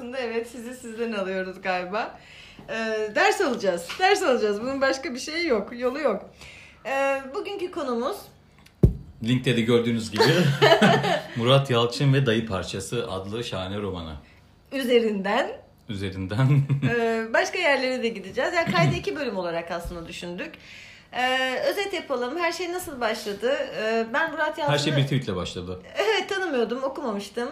konusunda 0.00 0.18
evet 0.18 0.48
sizi 0.48 0.74
sizden 0.74 1.12
alıyoruz 1.12 1.62
galiba. 1.62 2.18
Ee, 2.68 3.10
ders 3.14 3.40
alacağız, 3.40 3.88
ders 3.98 4.22
alacağız. 4.22 4.62
Bunun 4.62 4.80
başka 4.80 5.14
bir 5.14 5.18
şeyi 5.18 5.46
yok, 5.46 5.70
yolu 5.78 6.00
yok. 6.00 6.30
Ee, 6.86 7.22
bugünkü 7.34 7.70
konumuz 7.70 8.16
Linkte 9.24 9.56
de 9.56 9.60
gördüğünüz 9.60 10.10
gibi 10.10 10.22
Murat 11.36 11.70
Yalçın 11.70 12.14
ve 12.14 12.26
Dayı 12.26 12.46
Parçası 12.46 13.10
adlı 13.10 13.44
şahane 13.44 13.78
romanı 13.78 14.16
üzerinden 14.72 15.50
üzerinden 15.88 16.62
e, 16.90 17.24
başka 17.34 17.58
yerlere 17.58 18.02
de 18.02 18.08
gideceğiz. 18.08 18.54
Yani 18.54 18.72
kaydı 18.72 18.94
iki 18.94 19.16
bölüm 19.16 19.36
olarak 19.36 19.70
aslında 19.70 20.08
düşündük. 20.08 20.52
Ee, 21.12 21.54
özet 21.70 21.92
yapalım. 21.92 22.38
Her 22.38 22.52
şey 22.52 22.72
nasıl 22.72 23.00
başladı? 23.00 23.56
Ee, 23.82 24.06
ben 24.12 24.30
Murat 24.30 24.58
Yalçın'ı... 24.58 24.74
her 24.74 24.78
şey 24.78 24.96
bir 24.96 25.02
tweetle 25.02 25.36
başladı. 25.36 25.82
Evet 25.94 26.28
tanımıyordum, 26.28 26.82
okumamıştım. 26.82 27.48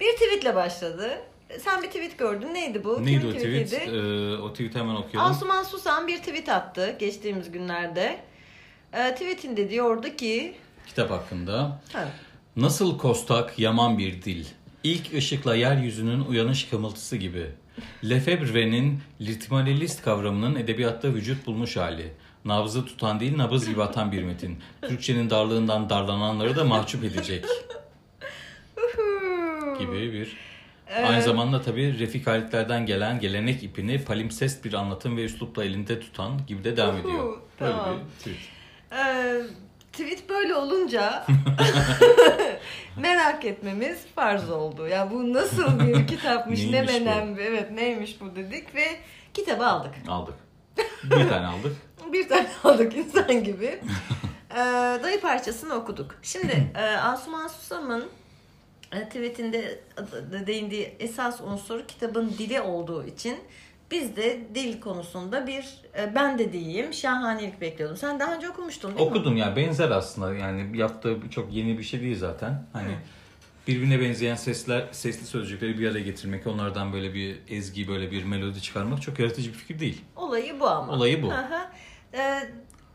Bir 0.00 0.12
tweetle 0.12 0.54
başladı. 0.54 1.18
Sen 1.60 1.82
bir 1.82 1.86
tweet 1.86 2.18
gördün. 2.18 2.54
Neydi 2.54 2.84
bu? 2.84 3.04
Neydi 3.04 3.20
Kimin 3.20 3.34
o 3.34 3.36
tweet? 3.36 3.72
Ee, 3.72 4.36
o 4.42 4.52
tweet'i 4.52 4.78
hemen 4.78 4.94
okuyalım. 4.94 5.30
Asuman 5.30 5.62
Susan 5.62 6.06
bir 6.06 6.18
tweet 6.18 6.48
attı 6.48 6.96
geçtiğimiz 6.98 7.52
günlerde. 7.52 8.20
Ee, 8.92 9.12
tweetinde 9.14 9.70
diyordu 9.70 10.16
ki... 10.16 10.54
Kitap 10.86 11.10
hakkında. 11.10 11.82
Ha, 11.92 12.08
Nasıl 12.56 12.98
kostak 12.98 13.58
yaman 13.58 13.98
bir 13.98 14.22
dil. 14.22 14.44
İlk 14.84 15.14
ışıkla 15.14 15.54
yeryüzünün 15.56 16.24
uyanış 16.24 16.68
kımıltısı 16.68 17.16
gibi. 17.16 17.46
Lefebvre'nin 18.08 19.00
litmalelist 19.20 20.02
kavramının 20.02 20.54
edebiyatta 20.54 21.08
vücut 21.08 21.46
bulmuş 21.46 21.76
hali. 21.76 22.12
Nabzı 22.44 22.84
tutan 22.86 23.20
değil 23.20 23.38
nabız 23.38 23.68
gibi 23.68 23.82
atan 23.82 24.12
bir 24.12 24.22
metin. 24.22 24.58
Türkçenin 24.82 25.30
darlığından 25.30 25.90
darlananları 25.90 26.56
da 26.56 26.64
mahcup 26.64 27.04
edecek 27.04 27.44
gibi 29.78 30.12
bir 30.12 30.36
Aynı 31.06 31.22
zamanda 31.22 31.62
tabii 31.62 31.98
Refik 31.98 32.26
Halitler'den 32.26 32.86
gelen 32.86 33.20
gelenek 33.20 33.62
ipini 33.62 34.04
palimpsest 34.04 34.64
bir 34.64 34.72
anlatım 34.72 35.16
ve 35.16 35.24
üslupla 35.24 35.64
elinde 35.64 36.00
tutan 36.00 36.40
gibi 36.46 36.64
de 36.64 36.76
devam 36.76 36.96
ediyor. 36.96 37.24
Uhu, 37.24 37.40
Böyle 37.60 37.72
tamam. 37.72 37.96
bir 38.00 38.18
tweet. 38.18 38.36
Ee, 38.92 39.40
tweet 39.92 40.28
böyle 40.28 40.54
olunca 40.54 41.26
merak 42.96 43.44
etmemiz 43.44 43.98
farz 44.14 44.50
oldu. 44.50 44.86
Ya 44.88 45.10
bu 45.10 45.32
nasıl 45.32 45.80
bir 45.80 46.06
kitapmış, 46.16 46.64
ne 46.70 46.82
menem, 46.82 47.36
evet 47.40 47.70
neymiş 47.70 48.20
bu 48.20 48.36
dedik 48.36 48.74
ve 48.74 48.84
kitabı 49.34 49.66
aldık. 49.66 49.94
Aldık. 50.08 50.34
Bir 51.04 51.28
tane 51.28 51.46
aldık. 51.46 51.76
Bir 52.12 52.28
tane 52.28 52.46
aldık 52.64 52.96
insan 52.96 53.44
gibi. 53.44 53.78
Ee, 54.50 54.56
dayı 55.02 55.20
parçasını 55.20 55.74
okuduk. 55.74 56.14
Şimdi 56.22 56.72
e, 56.74 56.80
Asuman 56.82 57.48
Susam'ın 57.48 58.04
tweetinde 59.02 59.78
de 60.32 60.46
değindiği 60.46 60.96
esas 61.00 61.40
unsur 61.40 61.84
kitabın 61.88 62.34
dili 62.38 62.60
olduğu 62.60 63.06
için 63.06 63.38
biz 63.90 64.16
de 64.16 64.40
dil 64.54 64.80
konusunda 64.80 65.46
bir 65.46 65.64
e, 65.98 66.14
ben 66.14 66.38
de 66.38 66.52
diyeyim 66.52 66.92
şahanelik 66.92 67.60
bekliyordum. 67.60 67.96
Sen 67.96 68.20
daha 68.20 68.34
önce 68.34 68.50
okumuştun 68.50 68.90
değil 68.96 69.00
mi? 69.00 69.16
Okudum 69.16 69.36
ya 69.36 69.56
benzer 69.56 69.90
aslında 69.90 70.34
yani 70.34 70.78
yaptığı 70.78 71.16
çok 71.30 71.52
yeni 71.52 71.78
bir 71.78 71.82
şey 71.82 72.00
değil 72.00 72.18
zaten. 72.18 72.66
Hani 72.72 72.94
birbirine 73.68 74.00
benzeyen 74.00 74.34
sesler, 74.34 74.84
sesli 74.92 75.26
sözcükleri 75.26 75.78
bir 75.78 75.90
araya 75.90 76.00
getirmek, 76.02 76.46
onlardan 76.46 76.92
böyle 76.92 77.14
bir 77.14 77.38
ezgi, 77.48 77.88
böyle 77.88 78.10
bir 78.10 78.24
melodi 78.24 78.62
çıkarmak 78.62 79.02
çok 79.02 79.18
yaratıcı 79.18 79.48
bir 79.52 79.56
fikir 79.56 79.78
değil. 79.78 80.00
Olayı 80.16 80.60
bu 80.60 80.68
ama. 80.68 80.92
Olayı 80.92 81.22
bu. 81.22 81.32
Aha. 81.32 81.72
Ee, 82.14 82.48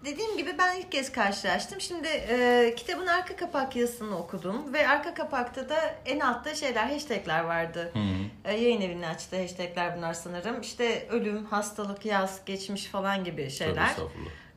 dediğim 0.06 0.38
gibi 0.38 0.56
ben 0.58 0.76
ilk 0.76 0.92
kez 0.92 1.12
karşılaştım. 1.12 1.82
Şimdi 1.82 2.08
e, 2.08 2.74
kitabın 2.78 3.08
arka 3.08 3.36
kapak 3.36 3.76
yazısını 3.76 4.18
okudum 4.18 4.74
ve 4.74 4.88
arka 4.88 5.14
kapakta 5.14 5.70
da 5.70 5.96
en 6.06 6.20
altta 6.20 6.56
şeyler, 6.56 6.86
hashtagler 6.90 7.44
vardı. 7.44 7.92
Hı. 7.94 8.00
E, 8.50 8.56
yayın 8.58 8.82
evinin 8.82 9.04
açtığı 9.04 9.42
hashtagler 9.42 9.98
bunlar 9.98 10.14
sanırım. 10.14 10.62
İşte 10.62 11.08
ölüm, 11.10 11.46
hastalık, 11.46 12.06
yaz, 12.06 12.46
geçmiş 12.46 12.86
falan 12.86 13.24
gibi 13.24 13.50
şeyler, 13.50 13.90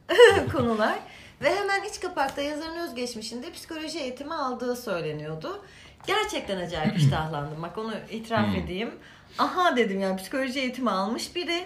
konular. 0.53 0.99
Ve 1.43 1.55
hemen 1.57 1.83
iç 1.85 2.01
kapakta 2.01 2.43
yazarın 2.43 2.77
özgeçmişinde 2.77 3.53
psikoloji 3.53 3.99
eğitimi 3.99 4.35
aldığı 4.35 4.77
söyleniyordu. 4.77 5.65
Gerçekten 6.07 6.57
acayip 6.61 6.97
iştahlandım. 6.99 7.63
Bak 7.63 7.79
onu 7.79 7.95
itiraf 8.11 8.47
Hmm. 8.47 8.55
edeyim. 8.55 8.91
Aha 9.39 9.77
dedim 9.77 10.01
yani 10.01 10.17
psikoloji 10.17 10.61
eğitimi 10.61 10.91
almış 10.91 11.37
biri. 11.37 11.65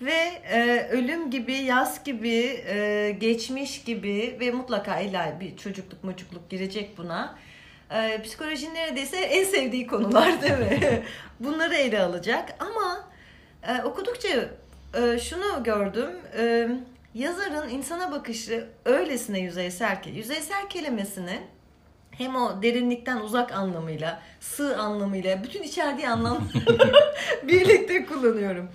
Ve 0.00 0.42
e, 0.52 0.88
ölüm 0.90 1.30
gibi, 1.30 1.52
yaz 1.52 2.04
gibi, 2.04 2.64
e, 2.68 3.16
geçmiş 3.20 3.84
gibi 3.84 4.36
ve 4.40 4.50
mutlaka 4.50 5.00
illa 5.00 5.40
bir 5.40 5.56
çocukluk 5.56 6.04
mocukluk 6.04 6.50
girecek 6.50 6.98
buna. 6.98 7.38
E, 7.90 8.22
psikolojinin 8.22 8.74
neredeyse 8.74 9.16
en 9.16 9.44
sevdiği 9.44 9.86
konular 9.86 10.42
değil 10.42 10.58
mi? 10.58 11.02
Bunları 11.40 11.74
ele 11.74 12.00
alacak 12.00 12.54
ama 12.58 13.08
e, 13.68 13.82
okudukça 13.82 14.28
e, 14.94 15.18
şunu 15.18 15.64
gördüm. 15.64 16.10
E, 16.38 16.68
yazarın 17.14 17.68
insana 17.68 18.12
bakışı 18.12 18.66
öylesine 18.84 19.40
yüzeysel 19.40 20.02
ki, 20.02 20.10
yüzeysel 20.10 20.68
kelimesini 20.68 21.40
hem 22.10 22.36
o 22.36 22.62
derinlikten 22.62 23.16
uzak 23.16 23.52
anlamıyla, 23.52 24.22
sığ 24.40 24.76
anlamıyla, 24.76 25.44
bütün 25.44 25.62
içerdiği 25.62 26.08
anlamlarla 26.08 26.92
birlikte 27.42 28.06
kullanıyorum. 28.06 28.70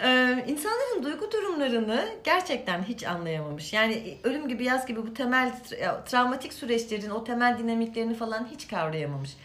Ee, 0.00 0.44
insanların 0.48 1.02
duygu 1.02 1.32
durumlarını 1.32 2.08
gerçekten 2.24 2.82
hiç 2.82 3.04
anlayamamış. 3.04 3.72
Yani 3.72 4.18
ölüm 4.24 4.48
gibi 4.48 4.64
yaz 4.64 4.86
gibi 4.86 5.06
bu 5.06 5.14
temel 5.14 5.48
tra- 5.48 6.04
travmatik 6.04 6.52
süreçlerin 6.52 7.10
o 7.10 7.24
temel 7.24 7.58
dinamiklerini 7.58 8.14
falan 8.14 8.48
hiç 8.52 8.68
kavrayamamış. 8.68 9.36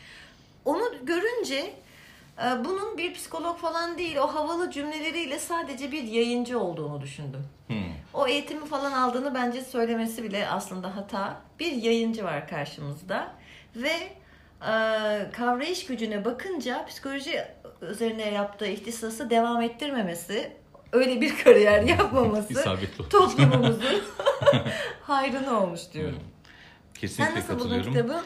Onu 0.65 0.83
görünce 1.03 1.73
e, 2.37 2.65
bunun 2.65 2.97
bir 2.97 3.13
psikolog 3.13 3.57
falan 3.57 3.97
değil 3.97 4.17
o 4.17 4.27
havalı 4.27 4.71
cümleleriyle 4.71 5.39
sadece 5.39 5.91
bir 5.91 6.03
yayıncı 6.03 6.59
olduğunu 6.59 7.01
düşündüm. 7.01 7.43
Hı. 7.67 7.73
O 8.13 8.27
eğitimi 8.27 8.65
falan 8.65 8.91
aldığını 8.91 9.35
bence 9.35 9.61
söylemesi 9.61 10.23
bile 10.23 10.47
aslında 10.47 10.95
hata. 10.95 11.41
Bir 11.59 11.71
yayıncı 11.71 12.23
var 12.23 12.47
karşımızda 12.47 13.33
ve 13.75 13.91
e, 14.61 14.71
kavrayış 15.31 15.85
gücüne 15.85 16.25
bakınca 16.25 16.85
psikoloji 16.85 17.45
üzerine 17.81 18.31
yaptığı 18.31 18.67
ihtisası 18.67 19.29
devam 19.29 19.61
ettirmemesi, 19.61 20.51
öyle 20.91 21.21
bir 21.21 21.43
kariyer 21.43 21.81
yapmaması 21.97 22.63
toplumumuzun 23.09 24.01
hayrına 25.01 25.63
olmuş 25.63 25.81
diyorum. 25.93 26.19
Sen 26.93 27.01
Kesinlikle 27.01 27.35
nasıl 27.35 27.53
buldun 27.53 27.59
katılıyorum. 27.59 27.93
kitabı? 27.93 28.21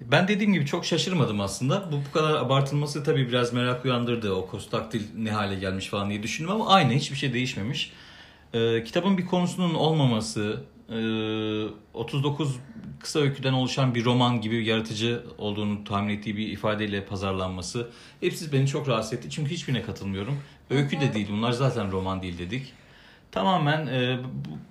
Ben 0.00 0.28
dediğim 0.28 0.52
gibi 0.52 0.66
çok 0.66 0.84
şaşırmadım 0.84 1.40
aslında. 1.40 1.92
Bu 1.92 1.96
bu 2.08 2.12
kadar 2.12 2.34
abartılması 2.34 3.04
tabii 3.04 3.28
biraz 3.28 3.52
merak 3.52 3.84
uyandırdı. 3.84 4.32
O 4.32 4.46
kostaktil 4.46 5.02
ne 5.16 5.30
hale 5.30 5.54
gelmiş 5.54 5.86
falan 5.86 6.10
diye 6.10 6.22
düşündüm 6.22 6.50
ama 6.52 6.68
aynı 6.68 6.92
hiçbir 6.92 7.16
şey 7.16 7.32
değişmemiş. 7.32 7.92
Ee, 8.54 8.84
kitabın 8.84 9.18
bir 9.18 9.26
konusunun 9.26 9.74
olmaması, 9.74 10.60
39 11.94 12.56
kısa 13.00 13.18
öyküden 13.20 13.52
oluşan 13.52 13.94
bir 13.94 14.04
roman 14.04 14.40
gibi 14.40 14.64
yaratıcı 14.64 15.24
olduğunu 15.38 15.84
tahmin 15.84 16.16
ettiği 16.16 16.36
bir 16.36 16.48
ifadeyle 16.48 17.04
pazarlanması 17.04 17.90
hepsi 18.20 18.52
beni 18.52 18.66
çok 18.66 18.88
rahatsız 18.88 19.12
etti. 19.12 19.30
Çünkü 19.30 19.50
hiçbirine 19.50 19.82
katılmıyorum. 19.82 20.40
Öykü 20.70 21.00
de 21.00 21.14
değil 21.14 21.28
bunlar 21.30 21.52
zaten 21.52 21.92
roman 21.92 22.22
değil 22.22 22.38
dedik. 22.38 22.72
Tamamen 23.32 23.86
e, 23.86 24.18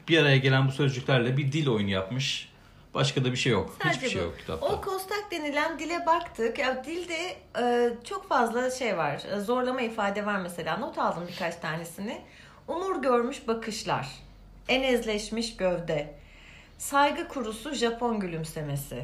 bir 0.08 0.18
araya 0.18 0.38
gelen 0.38 0.68
bu 0.68 0.72
sözcüklerle 0.72 1.38
bir 1.38 1.52
dil 1.52 1.68
oyunu 1.68 1.90
yapmış. 1.90 2.50
Başka 2.94 3.26
da 3.26 3.32
bir 3.32 3.38
şey 3.38 3.52
yok. 3.52 3.76
Sadece 3.84 3.98
Hiçbir 3.98 4.10
şey 4.10 4.22
yok 4.22 4.40
kitapta. 4.40 4.66
O 4.66 4.82
kostak 4.82 5.32
denilen 5.32 5.80
dile 5.80 6.06
baktık. 6.06 6.60
Ya 6.60 6.84
dilde 6.86 7.38
e, 7.62 7.94
çok 8.04 8.30
fazla 8.30 8.72
şey 8.72 8.98
var. 8.98 9.22
E, 9.36 9.40
Zorlama 9.40 9.82
ifade 9.82 10.26
var 10.26 10.40
mesela. 10.40 10.78
Not 10.78 10.98
aldım 10.98 11.24
birkaç 11.32 11.56
tanesini. 11.56 12.22
Umur 12.68 13.02
görmüş 13.02 13.48
bakışlar. 13.48 14.27
Enezleşmiş 14.68 15.58
gövde. 15.58 16.14
Saygı 16.78 17.28
kurusu 17.28 17.74
Japon 17.74 18.20
gülümsemesi. 18.20 19.04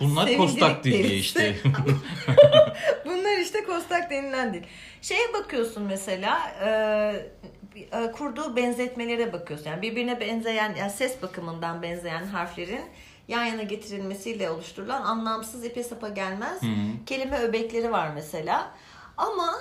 Bunlar 0.00 0.26
Sevindirik 0.26 0.50
kostak 0.50 0.84
dil 0.84 0.92
diye 0.92 1.04
delisi. 1.04 1.16
işte. 1.16 1.54
Bunlar 3.04 3.38
işte 3.38 3.64
kostak 3.64 4.10
denilen 4.10 4.54
dil. 4.54 4.62
Şeye 5.02 5.32
bakıyorsun 5.32 5.82
mesela 5.82 6.38
e, 6.64 6.68
e, 7.98 8.12
kurduğu 8.12 8.56
benzetmelere 8.56 9.32
bakıyorsun. 9.32 9.70
Yani 9.70 9.82
birbirine 9.82 10.20
benzeyen, 10.20 10.74
yani 10.74 10.90
ses 10.90 11.22
bakımından 11.22 11.82
benzeyen 11.82 12.26
harflerin 12.26 12.84
yan 13.28 13.44
yana 13.44 13.62
getirilmesiyle 13.62 14.50
oluşturulan 14.50 15.02
anlamsız 15.02 15.64
ipe 15.64 15.82
sapa 15.82 16.08
gelmez 16.08 16.60
kelime 17.06 17.38
öbekleri 17.38 17.92
var 17.92 18.10
mesela. 18.14 18.70
Ama 19.16 19.54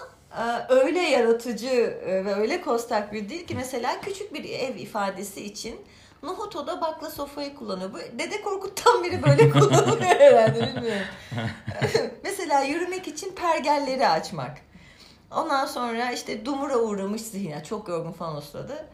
öyle 0.69 0.99
yaratıcı 0.99 1.99
e, 2.05 2.25
ve 2.25 2.35
öyle 2.35 2.61
kostak 2.61 3.13
bir 3.13 3.29
dil 3.29 3.47
ki 3.47 3.55
mesela 3.55 4.01
küçük 4.01 4.33
bir 4.33 4.43
ev 4.49 4.75
ifadesi 4.75 5.45
için 5.45 5.75
Nohuto'da 6.23 6.81
bakla 6.81 7.09
sofayı 7.09 7.55
kullanıyor. 7.55 7.93
Bu 7.93 8.19
Dede 8.19 8.41
Korkut'tan 8.41 9.03
biri 9.03 9.23
böyle 9.23 9.49
kullanıyor 9.59 9.99
herhalde 10.19 10.67
bilmiyorum. 10.75 11.07
Mesela 12.23 12.61
yürümek 12.61 13.07
için 13.07 13.35
pergelleri 13.35 14.07
açmak. 14.07 14.57
Ondan 15.31 15.65
sonra 15.65 16.11
işte 16.11 16.45
dumura 16.45 16.77
uğramış 16.77 17.21
zihne. 17.21 17.63
Çok 17.63 17.87
yorgun 17.87 18.11
falan 18.11 18.35
o 18.35 18.41
sırada. 18.41 18.85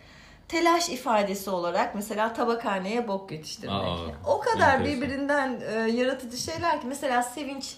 telaş 0.47 0.89
ifadesi 0.89 1.49
olarak 1.49 1.95
mesela 1.95 2.33
tabakhaneye 2.33 3.07
bok 3.07 3.31
yetiştirmek. 3.31 3.75
Aa, 3.75 3.97
o 4.27 4.39
kadar 4.39 4.73
enteresan. 4.73 4.85
birbirinden 4.85 5.61
e, 5.71 5.91
yaratıcı 5.91 6.37
şeyler 6.37 6.81
ki 6.81 6.87
mesela 6.87 7.23
sevinç 7.23 7.75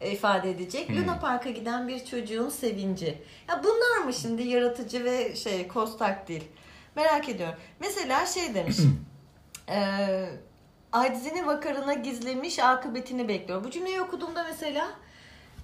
ifade 0.00 0.50
edecek. 0.50 0.88
Hmm. 0.88 0.96
Luna 0.96 1.18
Park'a 1.18 1.50
giden 1.50 1.88
bir 1.88 2.04
çocuğun 2.04 2.48
sevinci. 2.48 3.22
Ya 3.48 3.62
bunlar 3.64 4.04
mı 4.04 4.12
şimdi 4.12 4.42
yaratıcı 4.42 5.04
ve 5.04 5.36
şey 5.36 5.68
kostak 5.68 6.28
değil? 6.28 6.44
Merak 6.96 7.28
ediyorum. 7.28 7.58
Mesela 7.80 8.26
şey 8.26 8.54
demiş. 8.54 8.76
e, 9.68 9.78
Aczini 10.92 11.46
vakarına 11.46 11.94
gizlemiş 11.94 12.58
akıbetini 12.58 13.28
bekliyor. 13.28 13.64
Bu 13.64 13.70
cümleyi 13.70 14.00
okuduğumda 14.00 14.44
mesela 14.44 14.90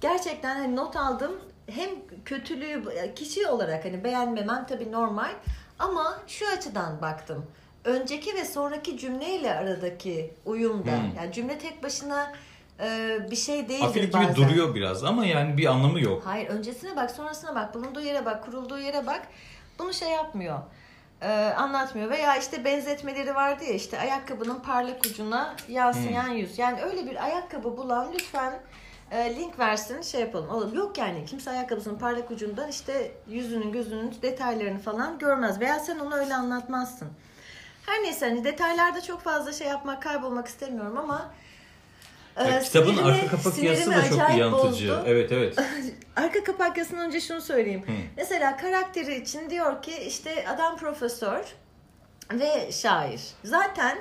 gerçekten 0.01 0.55
hani 0.55 0.75
not 0.75 0.95
aldım. 0.95 1.41
Hem 1.67 1.89
kötülüğü 2.25 2.83
kişi 3.15 3.47
olarak 3.47 3.85
hani 3.85 4.03
beğenmemem 4.03 4.65
tabii 4.69 4.91
normal 4.91 5.31
ama 5.79 6.21
şu 6.27 6.45
açıdan 6.57 7.01
baktım. 7.01 7.45
Önceki 7.83 8.35
ve 8.35 8.45
sonraki 8.45 8.97
cümleyle 8.97 9.53
aradaki 9.53 10.33
uyumda. 10.45 10.91
Hmm. 10.91 11.15
Yani 11.17 11.33
cümle 11.33 11.57
tek 11.57 11.83
başına 11.83 12.31
e, 12.79 13.17
bir 13.31 13.35
şey 13.35 13.69
değildir 13.69 13.85
Afilik 13.85 14.13
bazen. 14.13 14.33
gibi 14.33 14.35
duruyor 14.35 14.75
biraz 14.75 15.03
ama 15.03 15.25
yani 15.25 15.57
bir 15.57 15.65
anlamı 15.65 15.99
yok. 15.99 16.21
Hayır 16.25 16.49
öncesine 16.49 16.95
bak 16.95 17.11
sonrasına 17.11 17.55
bak. 17.55 17.73
Bulunduğu 17.73 18.01
yere 18.01 18.25
bak 18.25 18.45
kurulduğu 18.45 18.79
yere 18.79 19.07
bak. 19.07 19.21
Bunu 19.79 19.93
şey 19.93 20.09
yapmıyor. 20.09 20.59
Ee, 21.21 21.27
anlatmıyor. 21.57 22.09
Veya 22.09 22.37
işte 22.37 22.65
benzetmeleri 22.65 23.35
vardı 23.35 23.63
ya 23.63 23.73
işte 23.73 23.99
ayakkabının 23.99 24.59
parlak 24.59 25.05
ucuna 25.05 25.55
yansıyan 25.69 26.27
yüz. 26.29 26.59
Yani 26.59 26.81
öyle 26.81 27.05
bir 27.05 27.23
ayakkabı 27.23 27.77
bulan 27.77 28.07
lütfen 28.13 28.59
e, 29.11 29.35
link 29.35 29.59
versin 29.59 30.01
şey 30.01 30.21
yapalım. 30.21 30.49
Oğlum 30.49 30.73
yok 30.73 30.97
yani 30.97 31.25
kimse 31.25 31.51
ayakkabısının 31.51 31.99
parlak 31.99 32.31
ucundan 32.31 32.69
işte 32.69 33.11
yüzünün 33.27 33.71
gözünün 33.71 34.15
detaylarını 34.21 34.79
falan 34.79 35.19
görmez. 35.19 35.59
Veya 35.59 35.79
sen 35.79 35.99
onu 35.99 36.15
öyle 36.15 36.35
anlatmazsın. 36.35 37.07
Her 37.85 38.03
neyse 38.03 38.29
hani 38.29 38.43
detaylarda 38.43 39.01
çok 39.01 39.21
fazla 39.21 39.53
şey 39.53 39.67
yapmak 39.67 40.03
kaybolmak 40.03 40.47
istemiyorum 40.47 40.97
ama 40.97 41.31
Ya 42.39 42.59
e, 42.59 42.63
kitabın 42.63 42.93
sinirimi- 42.93 43.11
arka 43.13 43.27
kapak 43.27 43.63
yazısı 43.63 43.91
da 43.91 44.09
çok 44.09 44.37
yanıltıcı. 44.37 44.89
bozdu. 44.89 45.03
Evet 45.07 45.31
evet. 45.31 45.57
Arka 46.15 46.43
kapak 46.43 46.77
yazısından 46.77 47.05
önce 47.05 47.21
şunu 47.21 47.41
söyleyeyim. 47.41 47.83
Hı. 47.87 47.91
Mesela 48.17 48.57
karakteri 48.57 49.15
için 49.21 49.49
diyor 49.49 49.81
ki 49.81 49.93
işte 50.07 50.45
adam 50.49 50.77
profesör 50.77 51.55
ve 52.31 52.71
şair. 52.71 53.21
Zaten 53.43 53.97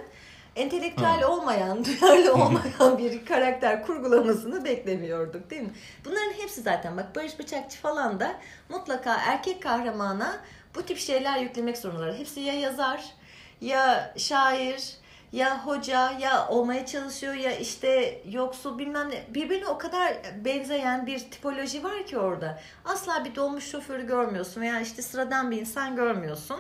entelektüel 0.57 1.21
Hı. 1.21 1.29
olmayan, 1.29 1.85
duyarlı 2.01 2.35
olmayan 2.35 2.99
bir 2.99 3.25
karakter 3.27 3.87
kurgulamasını 3.87 4.65
beklemiyorduk 4.65 5.51
değil 5.51 5.63
mi? 5.63 5.73
Bunların 6.05 6.33
hepsi 6.33 6.61
zaten 6.61 6.97
bak 6.97 7.17
Barış 7.17 7.39
Bıçakçı 7.39 7.79
falan 7.79 8.21
da 8.21 8.35
mutlaka 8.69 9.15
erkek 9.15 9.63
kahramana 9.63 10.37
bu 10.75 10.83
tip 10.83 10.99
şeyler 10.99 11.39
yüklemek 11.39 11.79
zorundalar. 11.79 12.19
Hepsi 12.19 12.41
ya 12.41 12.55
yazar, 12.55 13.05
ya 13.61 14.15
şair, 14.17 14.97
ya 15.35 15.67
hoca, 15.67 16.13
ya 16.21 16.49
olmaya 16.49 16.87
çalışıyor 16.87 17.35
ya 17.35 17.57
işte 17.57 18.23
yoksul 18.31 18.79
bilmem 18.79 19.11
ne. 19.11 19.25
Birbirine 19.35 19.67
o 19.67 19.79
kadar 19.79 20.15
benzeyen 20.45 21.07
bir 21.07 21.19
tipoloji 21.19 21.85
var 21.85 22.07
ki 22.07 22.19
orada. 22.19 22.61
Asla 22.85 23.25
bir 23.25 23.35
dolmuş 23.35 23.71
şoförü 23.71 24.07
görmüyorsun 24.07 24.61
veya 24.61 24.81
işte 24.81 25.03
sıradan 25.03 25.51
bir 25.51 25.61
insan 25.61 25.97
görmüyorsun. 25.97 26.57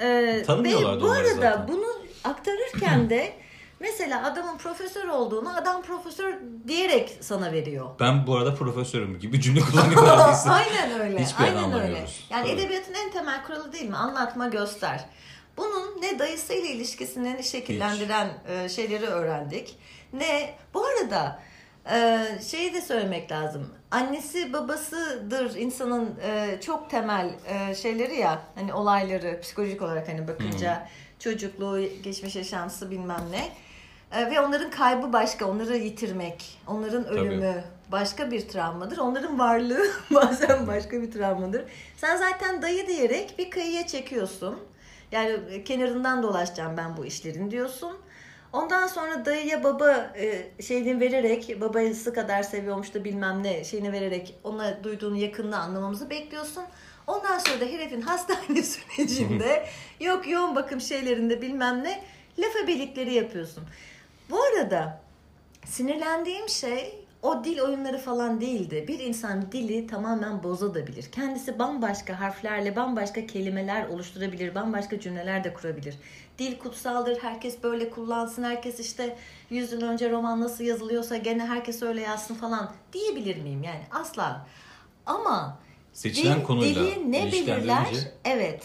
Ee, 0.00 0.42
Tanımıyorlar 0.46 0.96
ve 0.96 1.00
bu 1.00 1.10
arada 1.10 1.28
zaten. 1.34 1.68
bunu 1.68 1.86
aktarırken 2.24 3.10
de 3.10 3.32
mesela 3.80 4.26
adamın 4.26 4.58
profesör 4.58 5.08
olduğunu 5.08 5.56
adam 5.56 5.82
profesör 5.82 6.34
diyerek 6.68 7.18
sana 7.20 7.52
veriyor. 7.52 7.86
Ben 8.00 8.26
bu 8.26 8.36
arada 8.36 8.54
profesörüm 8.54 9.18
gibi 9.18 9.40
cümle 9.40 9.60
kullanıyorlar 9.60 10.30
biz. 10.32 10.46
Aynen 10.46 11.00
öyle. 11.00 11.24
Hiçbir 11.24 11.44
Aynen 11.44 11.72
öyle. 11.72 12.06
Yani 12.30 12.42
Tabii. 12.50 12.60
edebiyatın 12.60 12.94
en 12.94 13.10
temel 13.10 13.44
kuralı 13.44 13.72
değil 13.72 13.88
mi? 13.88 13.96
Anlatma 13.96 14.48
göster. 14.48 15.04
Bunun 15.56 16.02
ne 16.02 16.18
dayısıyla 16.18 16.70
ilişkisini 16.70 17.44
şekillendiren 17.44 18.28
e, 18.48 18.68
şeyleri 18.68 19.06
öğrendik. 19.06 19.78
Ne 20.12 20.54
bu 20.74 20.86
arada 20.86 21.40
e, 21.90 22.26
şeyi 22.42 22.74
de 22.74 22.80
söylemek 22.80 23.32
lazım. 23.32 23.68
Annesi 23.90 24.52
babasıdır 24.52 25.56
insanın 25.56 26.14
e, 26.22 26.60
çok 26.60 26.90
temel 26.90 27.30
şeyleri 27.74 28.16
ya 28.16 28.42
hani 28.54 28.74
olayları 28.74 29.40
psikolojik 29.40 29.82
olarak 29.82 30.08
hani 30.08 30.28
bakınca 30.28 30.88
çocukluğu, 31.18 31.80
geçmiş 32.02 32.36
yaşantısı 32.36 32.90
bilmem 32.90 33.22
ne. 33.30 33.52
Ve 34.30 34.40
onların 34.40 34.70
kaybı 34.70 35.12
başka, 35.12 35.46
onları 35.46 35.76
yitirmek, 35.76 36.58
onların 36.66 37.06
ölümü 37.06 37.64
başka 37.92 38.30
bir 38.30 38.48
travmadır. 38.48 38.98
Onların 38.98 39.38
varlığı 39.38 39.86
bazen 40.10 40.66
başka 40.66 41.02
bir 41.02 41.12
travmadır. 41.12 41.64
Sen 41.96 42.16
zaten 42.16 42.62
dayı 42.62 42.86
diyerek 42.86 43.34
bir 43.38 43.50
kıyıya 43.50 43.86
çekiyorsun. 43.86 44.58
Yani 45.14 45.64
kenarından 45.64 46.22
dolaşacağım 46.22 46.76
ben 46.76 46.96
bu 46.96 47.06
işlerin 47.06 47.50
diyorsun. 47.50 47.96
Ondan 48.52 48.86
sonra 48.86 49.24
dayıya 49.24 49.64
baba 49.64 50.12
e, 50.16 50.62
şeyini 50.62 51.00
vererek, 51.00 51.60
babayısı 51.60 52.14
kadar 52.14 52.42
seviyormuş 52.42 52.94
da 52.94 53.04
bilmem 53.04 53.42
ne 53.42 53.64
şeyini 53.64 53.92
vererek 53.92 54.34
ona 54.44 54.84
duyduğun 54.84 55.14
yakınlığı 55.14 55.58
anlamamızı 55.58 56.10
bekliyorsun. 56.10 56.64
Ondan 57.06 57.38
sonra 57.38 57.60
da 57.60 57.64
herifin 57.64 58.00
hastane 58.10 58.62
sürecinde 58.62 59.66
yok 60.00 60.28
yoğun 60.28 60.56
bakım 60.56 60.80
şeylerinde 60.80 61.42
bilmem 61.42 61.84
ne 61.84 62.04
laf 62.38 62.56
ebelikleri 62.56 63.14
yapıyorsun. 63.14 63.64
Bu 64.30 64.42
arada 64.42 65.00
sinirlendiğim 65.66 66.48
şey 66.48 67.03
o 67.24 67.44
dil 67.44 67.60
oyunları 67.60 67.98
falan 67.98 68.40
değildi. 68.40 68.84
Bir 68.88 68.98
insan 68.98 69.52
dili 69.52 69.86
tamamen 69.86 70.42
bozabilir. 70.42 71.04
Kendisi 71.12 71.58
bambaşka 71.58 72.20
harflerle 72.20 72.76
bambaşka 72.76 73.26
kelimeler 73.26 73.88
oluşturabilir, 73.88 74.54
bambaşka 74.54 75.00
cümleler 75.00 75.44
de 75.44 75.54
kurabilir. 75.54 75.94
Dil 76.38 76.58
kutsaldır, 76.58 77.18
herkes 77.18 77.62
böyle 77.62 77.90
kullansın, 77.90 78.42
herkes 78.42 78.80
işte 78.80 79.16
100 79.50 79.72
yıl 79.72 79.82
önce 79.82 80.10
roman 80.10 80.40
nasıl 80.40 80.64
yazılıyorsa 80.64 81.16
gene 81.16 81.46
herkes 81.46 81.82
öyle 81.82 82.00
yazsın 82.00 82.34
falan 82.34 82.72
diyebilir 82.92 83.42
miyim? 83.42 83.62
Yani 83.62 83.82
asla. 83.90 84.46
Ama 85.06 85.58
Seçilen 85.92 86.38
dil, 86.38 86.44
konuyla 86.44 86.84
dili 86.84 87.12
ne 87.12 87.32
belirler? 87.32 87.86
Evet. 88.24 88.64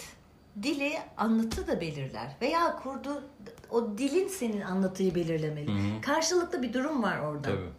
Dili 0.64 0.94
anlatı 1.18 1.68
da 1.68 1.82
belirler. 1.82 2.36
Veya 2.42 2.76
kurdu 2.76 3.24
o 3.72 3.98
dilin 3.98 4.28
senin 4.28 4.62
anlatıyı 4.62 5.16
belirlemeli. 5.16 5.68
Hı 5.68 5.72
hı. 5.72 6.02
Karşılıklı 6.02 6.64
bir 6.64 6.74
durum 6.74 7.04
var 7.04 7.20
orada. 7.20 7.42
Tabii. 7.42 7.70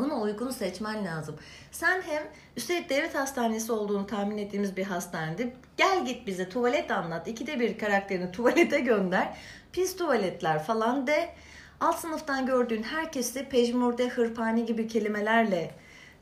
Ona 0.00 0.20
uygun 0.20 0.50
seçmen 0.50 1.04
lazım. 1.04 1.36
Sen 1.70 2.02
hem 2.02 2.22
üstelik 2.56 2.90
devlet 2.90 3.14
hastanesi 3.14 3.72
olduğunu 3.72 4.06
tahmin 4.06 4.38
ettiğimiz 4.38 4.76
bir 4.76 4.84
hastanede 4.84 5.52
gel 5.76 6.06
git 6.06 6.26
bize 6.26 6.48
tuvalet 6.48 6.90
anlat. 6.90 7.28
İkide 7.28 7.60
bir 7.60 7.78
karakterini 7.78 8.32
tuvalete 8.32 8.80
gönder. 8.80 9.36
Pis 9.72 9.96
tuvaletler 9.96 10.62
falan 10.62 11.06
de. 11.06 11.28
Alt 11.80 11.98
sınıftan 11.98 12.46
gördüğün 12.46 12.82
herkesi 12.82 13.48
pejmurde, 13.48 14.08
hırpani 14.08 14.66
gibi 14.66 14.88
kelimelerle 14.88 15.70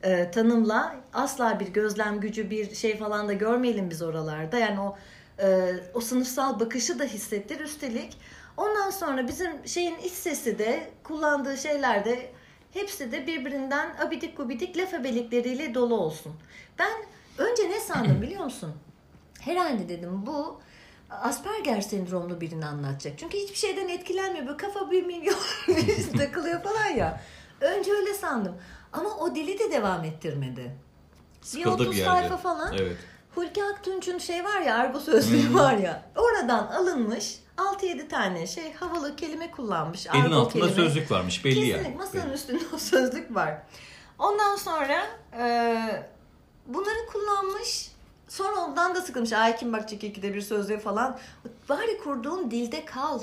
e, 0.03 0.31
tanımla. 0.31 0.95
Asla 1.13 1.59
bir 1.59 1.67
gözlem 1.67 2.19
gücü, 2.19 2.49
bir 2.49 2.75
şey 2.75 2.97
falan 2.97 3.27
da 3.27 3.33
görmeyelim 3.33 3.89
biz 3.89 4.01
oralarda. 4.01 4.57
Yani 4.57 4.79
o 4.79 4.97
e, 5.39 5.73
o 5.93 6.01
sınıfsal 6.01 6.59
bakışı 6.59 6.99
da 6.99 7.03
hissettir. 7.03 7.59
Üstelik 7.59 8.17
ondan 8.57 8.89
sonra 8.89 9.27
bizim 9.27 9.67
şeyin 9.67 9.97
iç 9.97 10.13
sesi 10.13 10.59
de 10.59 10.89
kullandığı 11.03 11.57
şeyler 11.57 12.05
de 12.05 12.32
hepsi 12.73 13.11
de 13.11 13.27
birbirinden 13.27 13.95
abidik 14.07 14.37
gubidik 14.37 14.77
laf 14.77 14.93
ebelikleriyle 14.93 15.73
dolu 15.73 15.97
olsun. 15.97 16.33
Ben 16.79 16.91
önce 17.37 17.69
ne 17.69 17.79
sandım 17.79 18.21
biliyor 18.21 18.43
musun? 18.43 18.73
Herhalde 19.39 19.89
dedim 19.89 20.25
bu 20.25 20.61
Asperger 21.09 21.81
sendromlu 21.81 22.41
birini 22.41 22.65
anlatacak. 22.65 23.19
Çünkü 23.19 23.37
hiçbir 23.37 23.55
şeyden 23.55 23.87
etkilenmiyor. 23.87 24.47
Böyle 24.47 24.57
kafa 24.57 24.91
bir 24.91 25.03
milyon 25.03 25.37
takılıyor 26.17 26.63
falan 26.63 26.87
ya. 26.87 27.21
Önce 27.61 27.91
öyle 27.93 28.13
sandım. 28.13 28.55
Ama 28.93 29.17
o 29.17 29.35
dili 29.35 29.59
de 29.59 29.71
devam 29.71 30.03
ettirmedi. 30.03 30.75
Sıkıldı 31.41 31.79
bir 31.79 31.79
bir 31.79 31.89
30 31.89 31.97
yerde. 31.97 32.09
sayfa 32.11 32.37
falan. 32.37 32.73
Evet. 32.73 32.97
Hulki 33.35 33.63
Aktunç'un 33.63 34.17
şey 34.17 34.43
var 34.45 34.61
ya 34.61 34.75
argo 34.75 34.99
sözlüğü 34.99 35.53
var 35.53 35.77
ya. 35.77 36.03
Oradan 36.15 36.67
alınmış 36.67 37.39
6-7 37.57 38.07
tane 38.07 38.47
şey 38.47 38.73
havalı 38.73 39.15
kelime 39.15 39.51
kullanmış. 39.51 40.07
Elin 40.07 40.31
altında 40.31 40.67
kelime. 40.67 40.83
sözlük 40.83 41.11
varmış 41.11 41.45
belli 41.45 41.55
Kesinlikle 41.55 41.83
yani. 41.83 41.95
masanın 41.97 42.25
Belli. 42.25 42.33
üstünde 42.33 42.63
o 42.73 42.77
sözlük 42.77 43.35
var. 43.35 43.57
Ondan 44.19 44.55
sonra 44.55 45.05
e, 45.39 45.43
bunları 46.67 47.05
kullanmış. 47.11 47.91
Sonra 48.27 48.55
ondan 48.59 48.95
da 48.95 49.01
sıkılmış. 49.01 49.33
Ay 49.33 49.55
kim 49.57 49.73
bakacak 49.73 50.03
ikide 50.03 50.33
bir 50.33 50.41
sözlüğe 50.41 50.79
falan. 50.79 51.19
Bari 51.69 51.97
kurduğun 51.97 52.51
dilde 52.51 52.85
kal. 52.85 53.19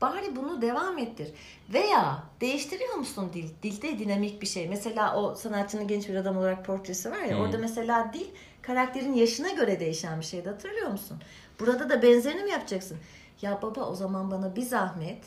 Bari 0.00 0.36
bunu 0.36 0.62
devam 0.62 0.98
ettir. 0.98 1.28
Veya 1.72 2.22
değiştiriyor 2.40 2.94
musun 2.94 3.30
dil? 3.34 3.48
Dilde 3.62 3.98
dinamik 3.98 4.42
bir 4.42 4.46
şey. 4.46 4.68
Mesela 4.68 5.16
o 5.16 5.34
sanatçının 5.34 5.88
genç 5.88 6.08
bir 6.08 6.14
adam 6.14 6.36
olarak 6.36 6.64
portresi 6.64 7.10
var 7.10 7.18
ya. 7.20 7.36
Hmm. 7.36 7.40
Orada 7.44 7.58
mesela 7.58 8.10
dil 8.12 8.26
karakterin 8.62 9.12
yaşına 9.14 9.50
göre 9.50 9.80
değişen 9.80 10.20
bir 10.20 10.24
şeydi. 10.24 10.48
Hatırlıyor 10.48 10.88
musun? 10.90 11.18
Burada 11.60 11.90
da 11.90 12.02
benzerini 12.02 12.42
mi 12.42 12.50
yapacaksın? 12.50 12.98
Ya 13.42 13.62
baba 13.62 13.80
o 13.80 13.94
zaman 13.94 14.30
bana 14.30 14.56
bir 14.56 14.62
zahmet 14.62 15.24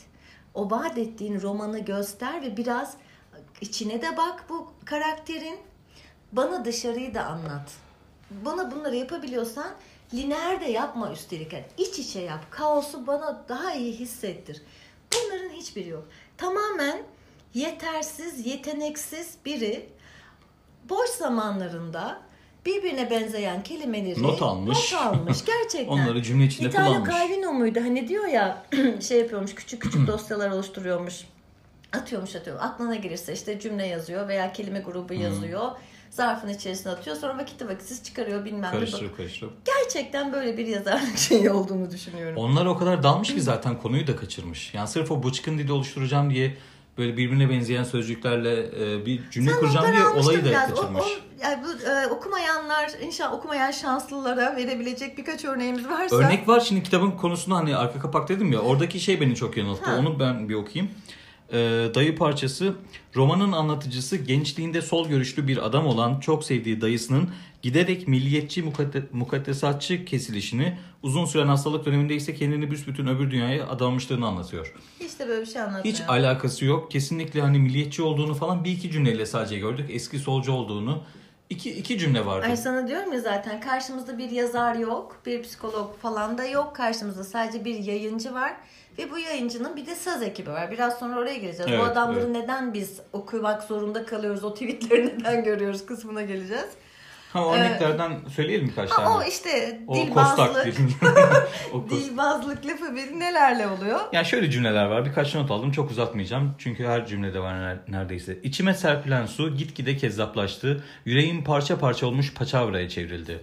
o 0.53 0.71
vaat 0.71 0.97
ettiğin 0.97 1.41
romanı 1.41 1.79
göster 1.79 2.41
ve 2.41 2.57
biraz 2.57 2.97
içine 3.61 4.01
de 4.01 4.17
bak 4.17 4.45
bu 4.49 4.71
karakterin. 4.85 5.59
Bana 6.31 6.65
dışarıyı 6.65 7.13
da 7.13 7.25
anlat. 7.25 7.71
Bana 8.31 8.71
bunları 8.71 8.95
yapabiliyorsan 8.95 9.71
Lineer 10.13 10.61
de 10.61 10.65
yapma 10.65 11.11
üstelik. 11.11 11.53
Yani 11.53 11.65
iç 11.77 11.99
içe 11.99 12.19
yap. 12.19 12.51
Kaosu 12.51 13.07
bana 13.07 13.43
daha 13.49 13.73
iyi 13.73 13.93
hissettir. 13.93 14.61
Bunların 15.13 15.49
hiçbiri 15.49 15.89
yok. 15.89 16.07
Tamamen 16.37 17.03
yetersiz, 17.53 18.45
yeteneksiz 18.45 19.37
biri 19.45 19.89
boş 20.89 21.09
zamanlarında 21.09 22.21
birbirine 22.65 23.09
benzeyen 23.09 23.63
kelimeleri 23.63 24.23
Not 24.23 24.41
almış. 24.41 24.93
Not 24.93 25.01
almış 25.01 25.45
gerçekten. 25.45 25.87
Onları 25.87 26.23
cümle 26.23 26.45
içinde 26.45 26.67
İtalya 26.67 26.87
kullanmış. 26.87 27.09
Calvino 27.09 27.53
muydu? 27.53 27.79
Hani 27.79 28.07
diyor 28.07 28.27
ya 28.27 28.65
şey 29.01 29.19
yapıyormuş 29.19 29.55
küçük 29.55 29.81
küçük 29.81 30.07
dosyalar 30.07 30.49
oluşturuyormuş. 30.49 31.15
Atıyormuş 31.93 32.35
atıyor. 32.35 32.57
Aklına 32.61 32.95
gelirse 32.95 33.33
işte 33.33 33.59
cümle 33.59 33.87
yazıyor 33.87 34.27
veya 34.27 34.53
kelime 34.53 34.79
grubu 34.79 35.13
yazıyor. 35.13 35.71
Zarfın 36.09 36.47
içerisine 36.49 36.91
atıyor. 36.91 37.15
Sonra 37.15 37.37
vakitli 37.37 37.67
vakitsiz 37.67 38.03
çıkarıyor 38.03 38.45
bilmem 38.45 38.63
ne. 38.63 38.71
Karıştırıp 38.71 39.17
karıştırıp. 39.17 39.53
Gerçekten 39.65 40.33
böyle 40.33 40.57
bir 40.57 40.67
yazarlık 40.67 41.17
şeyi 41.29 41.51
olduğunu 41.51 41.91
düşünüyorum. 41.91 42.37
Onlar 42.37 42.65
o 42.65 42.77
kadar 42.77 43.03
dalmış 43.03 43.33
ki 43.33 43.41
zaten 43.41 43.81
konuyu 43.81 44.07
da 44.07 44.15
kaçırmış. 44.15 44.73
Yani 44.73 44.87
sırf 44.87 45.11
o 45.11 45.23
bıçkın 45.23 45.57
dili 45.57 45.71
oluşturacağım 45.71 46.29
diye 46.29 46.57
böyle 46.97 47.17
birbirine 47.17 47.49
benzeyen 47.49 47.83
sözcüklerle 47.83 48.59
e, 48.79 49.05
bir 49.05 49.29
cümle 49.31 49.51
Sen 49.51 49.59
kuracağım 49.59 49.93
diye 49.93 50.05
olayı 50.05 50.45
da 50.45 50.49
biraz. 50.49 50.71
O- 50.71 50.75
kaçırmış. 50.75 51.01
o- 51.03 51.43
yani 51.43 51.63
bu, 51.63 51.89
e, 51.89 52.07
okumayanlar, 52.07 52.91
inşallah 53.01 53.33
okumayan 53.33 53.71
şanslılara 53.71 54.55
verebilecek 54.55 55.17
birkaç 55.17 55.45
örneğimiz 55.45 55.89
varsa. 55.89 56.15
Örnek 56.15 56.47
var 56.47 56.59
şimdi 56.59 56.83
kitabın 56.83 57.11
konusunda 57.11 57.55
hani 57.57 57.75
arka 57.75 57.99
kapak 57.99 58.29
dedim 58.29 58.51
ya 58.51 58.59
oradaki 58.59 58.99
şey 58.99 59.21
beni 59.21 59.35
çok 59.35 59.57
yanılttı. 59.57 59.91
Ha. 59.91 59.97
Onu 59.99 60.19
ben 60.19 60.49
bir 60.49 60.53
okuyayım. 60.55 60.93
Ee, 61.53 61.57
dayı 61.95 62.15
parçası 62.17 62.73
romanın 63.15 63.51
anlatıcısı 63.51 64.15
gençliğinde 64.15 64.81
sol 64.81 65.07
görüşlü 65.09 65.47
bir 65.47 65.65
adam 65.65 65.85
olan 65.87 66.19
çok 66.19 66.43
sevdiği 66.43 66.81
dayısının 66.81 67.29
giderek 67.65 68.07
milliyetçi 68.07 68.63
mukaddesatçı 69.11 70.05
kesilişini 70.05 70.77
uzun 71.03 71.25
süren 71.25 71.47
hastalık 71.47 71.85
döneminde 71.85 72.15
ise 72.15 72.35
kendini 72.35 72.71
büsbütün 72.71 73.07
öbür 73.07 73.31
dünyaya 73.31 73.67
adamışlığını 73.67 74.27
anlatıyor. 74.27 74.73
Hiç 74.99 75.19
de 75.19 75.27
böyle 75.27 75.41
bir 75.41 75.45
şey 75.45 75.61
anlatmıyor. 75.61 75.95
Hiç 75.95 76.01
alakası 76.07 76.65
yok. 76.65 76.91
Kesinlikle 76.91 77.41
hani 77.41 77.59
milliyetçi 77.59 78.01
olduğunu 78.01 78.33
falan 78.33 78.63
bir 78.63 78.71
iki 78.71 78.91
cümleyle 78.91 79.25
sadece 79.25 79.59
gördük. 79.59 79.89
Eski 79.89 80.19
solcu 80.19 80.51
olduğunu. 80.51 81.03
İki, 81.49 81.71
iki 81.71 81.99
cümle 81.99 82.25
vardı. 82.25 82.45
Ay 82.49 82.57
sana 82.57 82.87
diyorum 82.87 83.13
ya 83.13 83.19
zaten 83.19 83.61
karşımızda 83.61 84.17
bir 84.17 84.29
yazar 84.29 84.75
yok, 84.75 85.21
bir 85.25 85.43
psikolog 85.43 85.97
falan 85.97 86.37
da 86.37 86.45
yok. 86.45 86.75
Karşımızda 86.75 87.23
sadece 87.23 87.65
bir 87.65 87.75
yayıncı 87.75 88.33
var. 88.33 88.53
Ve 88.97 89.11
bu 89.11 89.19
yayıncının 89.19 89.75
bir 89.75 89.85
de 89.85 89.95
saz 89.95 90.21
ekibi 90.21 90.49
var. 90.49 90.71
Biraz 90.71 90.99
sonra 90.99 91.19
oraya 91.19 91.37
geleceğiz. 91.37 91.71
Evet, 91.71 91.79
bu 91.79 91.83
adamları 91.83 92.25
evet. 92.25 92.35
neden 92.35 92.73
biz 92.73 92.99
okumak 93.13 93.63
zorunda 93.63 94.05
kalıyoruz, 94.05 94.43
o 94.43 94.53
tweetleri 94.53 95.07
neden 95.19 95.43
görüyoruz 95.43 95.85
kısmına 95.85 96.21
geleceğiz. 96.21 96.69
Ha, 97.35 97.55
örneklerden 97.55 98.11
söyleyelim 98.35 98.67
birkaç 98.67 98.89
Ha, 98.89 98.95
tane. 98.95 99.09
o 99.09 99.23
işte 99.23 99.79
O 99.87 99.95
dilbazlık, 99.95 100.67
o 101.73 101.89
dilbazlık 101.89 102.65
lafı 102.65 102.95
bir 102.95 103.19
nelerle 103.19 103.67
oluyor? 103.67 103.99
Yani 104.11 104.25
şöyle 104.25 104.51
cümleler 104.51 104.85
var. 104.85 105.05
Birkaç 105.05 105.35
not 105.35 105.51
aldım. 105.51 105.71
Çok 105.71 105.91
uzatmayacağım. 105.91 106.55
Çünkü 106.57 106.85
her 106.85 107.05
cümlede 107.07 107.39
var 107.39 107.53
ner- 107.53 107.77
neredeyse. 107.91 108.37
İçime 108.43 108.73
serpilen 108.73 109.25
su 109.25 109.55
gitgide 109.57 109.97
kezzaplaştı. 109.97 110.83
Yüreğim 111.05 111.43
parça 111.43 111.79
parça 111.79 112.07
olmuş 112.07 112.33
paçavraya 112.33 112.89
çevrildi. 112.89 113.39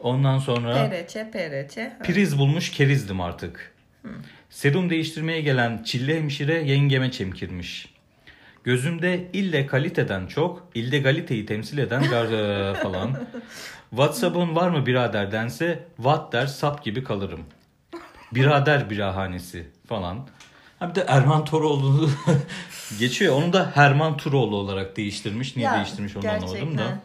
Ondan 0.00 0.38
sonra 0.38 0.74
Pereçe, 0.74 1.30
pereçe. 1.32 1.92
Priz 2.04 2.38
bulmuş 2.38 2.70
kerizdim 2.70 3.20
artık. 3.20 3.74
Serum 4.50 4.90
değiştirmeye 4.90 5.40
gelen 5.40 5.82
çilli 5.82 6.16
hemşire 6.16 6.54
yengeme 6.62 7.10
çemkirmiş. 7.10 7.94
Gözümde 8.64 9.28
ille 9.32 9.66
kaliteden 9.66 10.26
çok, 10.26 10.66
illegaliteyi 10.74 11.46
temsil 11.46 11.78
eden 11.78 12.02
gar 12.10 12.26
falan. 12.82 13.16
Whatsapp'ın 13.90 14.56
var 14.56 14.68
mı 14.68 14.86
birader 14.86 15.32
dense, 15.32 15.84
what 15.96 16.32
der 16.32 16.46
sap 16.46 16.84
gibi 16.84 17.04
kalırım. 17.04 17.40
Birader 18.32 18.90
birahanesi 18.90 19.66
falan. 19.88 20.28
Ha 20.78 20.90
bir 20.90 20.94
de 20.94 21.04
Erman 21.08 21.44
Toroğlu 21.44 22.10
geçiyor. 22.98 23.34
Onu 23.42 23.52
da 23.52 23.70
Herman 23.74 24.16
Turoğlu 24.16 24.56
olarak 24.56 24.96
değiştirmiş. 24.96 25.56
Niye 25.56 25.68
Ya, 25.68 25.74
değiştirmiş 25.76 26.16
onu 26.16 26.28
anlamadım 26.28 26.50
da. 26.50 26.56
gerçekten. 26.56 27.00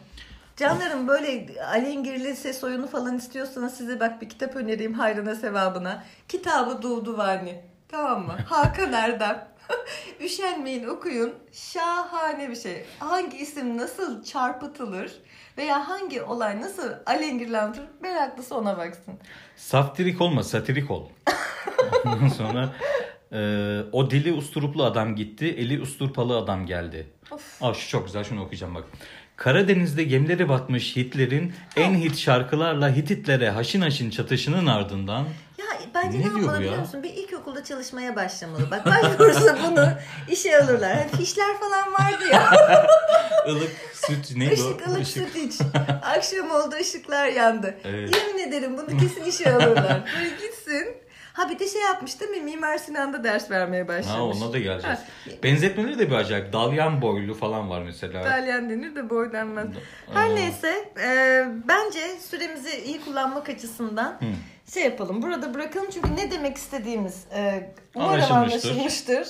Canlarım 0.56 1.08
böyle 1.08 1.46
alengirli 1.64 2.36
ses 2.36 2.64
oyunu 2.64 2.86
falan 2.86 3.16
istiyorsanız 3.16 3.74
size 3.74 4.00
bak 4.00 4.22
bir 4.22 4.28
kitap 4.28 4.56
önereyim 4.56 4.94
hayrına 4.94 5.34
sevabına. 5.34 6.04
Kitabı 6.28 6.82
Duvduvani. 6.82 7.60
Tamam 7.88 8.26
mı? 8.26 8.36
Hakan 8.46 8.92
Erdem. 8.92 9.48
Üşenmeyin 10.20 10.88
okuyun. 10.88 11.34
Şahane 11.52 12.50
bir 12.50 12.56
şey. 12.56 12.84
Hangi 12.98 13.36
isim 13.36 13.76
nasıl 13.76 14.24
çarpıtılır 14.24 15.12
veya 15.58 15.88
hangi 15.88 16.22
olay 16.22 16.60
nasıl 16.60 16.92
alengirlendir 17.06 17.82
meraklısı 18.00 18.56
ona 18.56 18.78
baksın. 18.78 19.14
Saftirik 19.56 20.20
olma, 20.20 20.42
satirik 20.42 20.90
ol. 20.90 21.08
Ondan 22.04 22.28
sonra 22.28 22.72
e, 23.32 23.38
o 23.92 24.10
dili 24.10 24.32
usturuplu 24.32 24.84
adam 24.84 25.16
gitti, 25.16 25.46
eli 25.46 25.80
usturpalı 25.80 26.36
adam 26.36 26.66
geldi. 26.66 27.06
Of. 27.30 27.62
Aa, 27.62 27.74
şu 27.74 27.88
çok 27.88 28.06
güzel, 28.06 28.24
şunu 28.24 28.42
okuyacağım 28.44 28.74
bak. 28.74 28.84
Karadeniz'de 29.36 30.04
gemileri 30.04 30.48
batmış 30.48 30.96
Hitler'in 30.96 31.52
en 31.76 31.94
hit 31.94 32.16
şarkılarla 32.18 32.96
Hititlere 32.96 33.50
haşin 33.50 33.80
haşin 33.80 34.10
çatışının 34.10 34.66
ardından 34.66 35.24
Ya 35.58 35.64
bence 35.94 36.18
Ne 36.18 36.22
ne, 36.22 36.24
yapmalı 36.26 36.54
ya? 36.54 36.60
biliyor 36.60 36.78
musun? 36.78 37.02
Bir 37.02 37.10
ilkokulda 37.10 37.64
çalışmaya 37.64 38.16
başlamalı. 38.16 38.70
Bak 38.70 38.86
başvurursa 38.86 39.58
bunu 39.66 39.88
işe 40.30 40.58
alırlar. 40.62 40.96
Hani 40.96 41.10
fişler 41.10 41.56
falan 41.60 41.92
vardı 41.92 42.24
ya. 42.32 42.50
ılık 43.48 43.70
süt 43.94 44.36
neydi 44.36 44.50
o? 44.50 44.54
Işık 44.54 44.88
ılık 44.88 45.02
Işık. 45.02 45.28
süt 45.28 45.36
iç. 45.36 45.60
Akşam 46.16 46.50
oldu 46.50 46.74
ışıklar 46.80 47.26
yandı. 47.26 47.74
Evet. 47.84 48.16
Yemin 48.16 48.38
ederim 48.48 48.78
bunu 48.78 48.98
kesin 48.98 49.24
işe 49.24 49.52
alırlar. 49.54 50.04
Böyle 50.18 50.28
gitsin. 50.28 50.96
Ha 51.32 51.50
bir 51.50 51.58
de 51.58 51.68
şey 51.68 51.80
yapmış 51.82 52.20
değil 52.20 52.30
mi? 52.30 52.40
Mimar 52.40 52.78
Sinan'da 52.78 53.24
ders 53.24 53.50
vermeye 53.50 53.88
başlamış. 53.88 54.08
Ha 54.08 54.22
ona 54.44 54.52
da 54.52 54.58
geleceğiz. 54.58 54.98
Ha, 54.98 55.02
Benzetmeleri 55.42 55.98
de 55.98 56.10
bir 56.10 56.14
acayip. 56.14 56.52
Dalyan 56.52 57.02
boylu 57.02 57.34
falan 57.34 57.70
var 57.70 57.82
mesela. 57.82 58.20
İtalyan 58.20 58.70
denir 58.70 58.94
de 58.94 59.10
boy 59.10 59.32
denmez. 59.32 59.66
Her 60.14 60.30
Aa. 60.30 60.34
neyse 60.34 60.92
e, 61.02 61.44
bence 61.68 62.00
süremizi 62.30 62.76
iyi 62.84 63.00
kullanmak 63.00 63.48
açısından 63.48 64.18
şey 64.74 64.84
yapalım. 64.84 65.22
Burada 65.22 65.54
bırakalım 65.54 65.90
çünkü 65.90 66.16
ne 66.16 66.30
demek 66.30 66.56
istediğimiz 66.56 67.24
e, 67.34 67.70
umarım 67.94 68.10
Anlaşılmıştır. 68.32 68.70
anlaşılmıştır. 68.70 69.28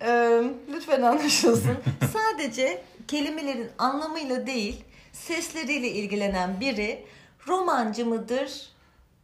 E, 0.00 0.40
lütfen 0.72 1.02
anlaşılsın. 1.02 1.76
Sadece 2.12 2.82
kelimelerin 3.08 3.70
anlamıyla 3.78 4.46
değil 4.46 4.84
sesleriyle 5.12 5.88
ilgilenen 5.88 6.60
biri 6.60 7.04
romancı 7.48 8.06
mıdır? 8.06 8.70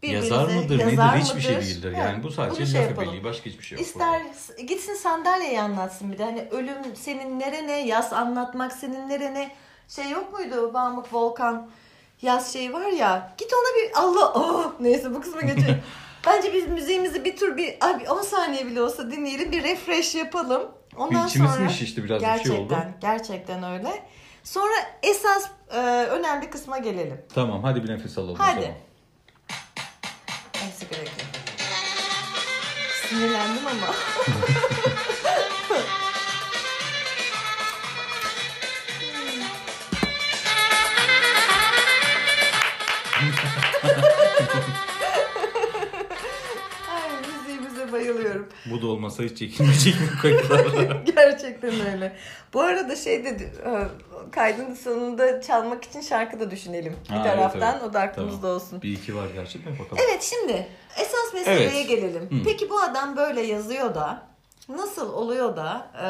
birbirinize 0.02 0.34
Yazar 0.34 0.54
mıdır 0.54 0.78
yazar 0.78 1.16
nedir 1.16 1.24
hiçbir 1.24 1.40
şey 1.40 1.54
mıdır? 1.54 1.66
değildir. 1.66 1.88
Evet, 1.88 1.98
Yani 1.98 2.22
bu 2.22 2.30
sadece 2.30 2.66
şey 2.66 2.82
laf 2.82 2.90
ebeliği 2.92 3.24
başka 3.24 3.44
hiçbir 3.50 3.64
şey 3.64 3.78
yok. 3.78 3.86
İster 3.86 4.22
gitsin 4.66 4.94
sandalyeyi 4.94 5.60
anlatsın 5.60 6.12
bir 6.12 6.18
de. 6.18 6.24
Hani 6.24 6.48
ölüm 6.50 6.76
senin 6.94 7.40
nerene, 7.40 7.86
yaz 7.86 8.12
anlatmak 8.12 8.72
senin 8.72 9.08
nerene. 9.08 9.50
Şey 9.88 10.10
yok 10.10 10.32
muydu 10.32 10.74
Bamuk 10.74 11.14
Volkan 11.14 11.68
yaz 12.22 12.52
şey 12.52 12.72
var 12.72 12.86
ya. 12.86 13.34
Git 13.38 13.52
ona 13.52 13.76
bir 13.76 13.96
Allah 13.96 14.32
oh 14.34 14.72
neyse 14.80 15.14
bu 15.14 15.20
kısma 15.20 15.40
geçelim. 15.40 15.82
Bence 16.26 16.52
biz 16.54 16.68
müziğimizi 16.68 17.24
bir 17.24 17.36
tur 17.36 17.56
bir 17.56 17.74
abi 17.80 18.10
10 18.10 18.22
saniye 18.22 18.66
bile 18.66 18.82
olsa 18.82 19.10
dinleyelim 19.10 19.52
bir 19.52 19.62
refresh 19.62 20.14
yapalım. 20.14 20.62
Ondan 20.96 21.28
İçimiz 21.28 21.50
sonra 21.50 21.64
mi 21.64 21.72
şişti 21.72 22.04
biraz 22.04 22.22
bir 22.22 22.26
şey 22.26 22.34
gerçekten 22.36 22.60
oldu. 22.60 22.84
gerçekten 23.00 23.62
öyle. 23.62 24.02
Sonra 24.44 24.72
esas 25.02 25.48
e, 25.70 25.78
önemli 26.06 26.50
kısma 26.50 26.78
gelelim. 26.78 27.20
Tamam 27.34 27.62
hadi 27.62 27.84
bir 27.84 27.88
nefes 27.88 28.18
alalım 28.18 28.36
Hadi. 28.38 28.74
sigara 30.78 30.98
yakayım. 31.00 31.30
Sinirlendim 33.08 33.66
ama. 33.66 33.94
bayılıyorum. 48.14 48.48
Bu 48.70 48.82
da 48.82 48.86
olmasa 48.86 49.22
hiç 49.22 49.38
çekilmeyecek 49.38 49.94
mi 50.00 50.08
kayıtlar? 50.22 50.60
Gerçekten 51.16 51.72
öyle. 51.92 52.16
Bu 52.54 52.60
arada 52.60 52.96
şey 52.96 53.24
dedi, 53.24 53.52
e, 53.66 53.70
kaydın 54.30 54.74
sonunda 54.74 55.42
çalmak 55.42 55.84
için 55.84 56.00
şarkı 56.00 56.40
da 56.40 56.50
düşünelim. 56.50 56.96
Bir 57.04 57.14
Ha, 57.14 57.22
evet, 57.26 57.34
taraftan 57.36 57.72
evet. 57.74 57.82
o 57.90 57.92
da 57.92 58.00
aklımızda 58.00 58.40
Tamam. 58.40 58.56
olsun. 58.56 58.82
bir 58.82 58.92
iki 58.92 59.16
var 59.16 59.26
gerçekten 59.34 59.72
bakalım. 59.72 60.02
Evet 60.08 60.22
şimdi 60.22 60.66
esas 61.00 61.34
meseleye 61.34 61.70
Evet. 61.78 61.88
gelelim. 61.88 62.22
Hı. 62.22 62.44
Peki 62.44 62.70
bu 62.70 62.80
adam 62.80 63.16
böyle 63.16 63.40
yazıyor 63.40 63.94
da 63.94 64.22
nasıl 64.68 65.12
oluyor 65.12 65.56
da 65.56 65.90
e, 66.02 66.06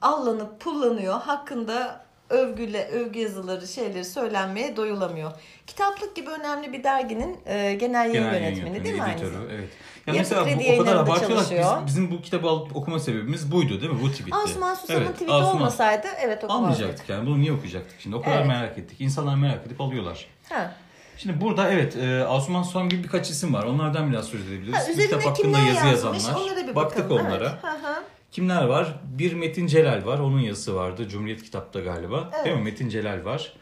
allanıp 0.00 0.60
pullanıyor 0.60 1.20
hakkında 1.20 2.04
övgüle 2.32 2.88
övgü 2.88 3.18
yazıları 3.20 3.66
şeyleri 3.68 4.04
söylenmeye 4.04 4.76
doyulamıyor. 4.76 5.32
Kitaplık 5.66 6.16
gibi 6.16 6.30
önemli 6.30 6.72
bir 6.72 6.84
derginin 6.84 7.36
e, 7.46 7.74
genel 7.74 8.14
yayın 8.14 8.30
Genel 8.30 8.42
yayın 8.42 8.56
yönetmeni 8.56 8.84
değil 8.84 8.94
mi 9.02 9.10
editörü? 9.14 9.34
Evet. 9.54 9.68
Ya 10.06 10.14
Yapı 10.14 10.18
mesela 10.18 10.46
bu, 10.46 10.80
o 10.80 10.84
kadar 10.84 10.96
abartıyorlar 10.96 11.46
biz- 11.50 11.86
bizim 11.86 12.10
bu 12.10 12.22
kitabı 12.22 12.48
alıp 12.48 12.76
okuma 12.76 12.98
sebebimiz 13.00 13.52
buydu 13.52 13.80
değil 13.80 13.92
mi? 13.92 13.98
Bu 14.02 14.10
tweetti. 14.10 14.34
Asuman 14.34 14.74
Susam'ın 14.74 15.00
Evet, 15.00 15.12
tweet'i 15.12 15.32
Asuman. 15.32 15.56
olmasaydı 15.56 16.06
evet 16.20 16.44
okumazdık. 16.44 16.64
Almayacaktık 16.80 17.08
yani. 17.08 17.26
Bunu 17.26 17.40
niye 17.40 17.52
okuyacaktık 17.52 18.00
şimdi? 18.00 18.16
O 18.16 18.22
kadar 18.22 18.36
Evet. 18.36 18.46
merak 18.46 18.78
ettik. 18.78 19.00
İnsanlar 19.00 19.34
merak 19.34 19.66
edip 19.66 19.80
alıyorlar. 19.80 20.26
Ha. 20.48 20.74
Şimdi 21.16 21.40
burada 21.40 21.70
evet 21.72 21.96
e, 21.96 22.24
Asuman 22.24 22.62
Susan 22.62 22.88
gibi 22.88 23.04
birkaç 23.04 23.30
isim 23.30 23.54
var. 23.54 23.64
Onlardan 23.64 24.12
biraz 24.12 24.24
söz 24.26 24.46
edebiliriz. 24.48 24.74
Ha, 24.74 24.90
üzerine 24.90 25.02
kitap 25.04 25.26
hakkında 25.26 25.58
yazı 25.58 25.70
yazmış 25.86 25.92
yazanlar. 25.92 26.40
onlara 26.40 26.66
bir 26.68 26.74
Baktık 26.74 27.04
bakalım. 27.10 27.26
onlara. 27.26 27.44
Evet. 27.62 27.62
Hı 27.82 27.88
hı. 27.88 28.02
Kimler 28.32 28.64
var? 28.64 29.00
Bir 29.04 29.34
Metin 29.34 29.66
Celal 29.66 30.06
var. 30.06 30.18
Onun 30.18 30.40
yazısı 30.40 30.74
vardı. 30.74 31.08
Cumhuriyet 31.08 31.42
kitapta 31.42 31.80
galiba. 31.80 32.30
Evet. 32.34 32.44
Değil 32.44 32.56
mi? 32.56 32.62
Metin 32.62 32.88
Celal 32.88 33.24
var. 33.24 33.52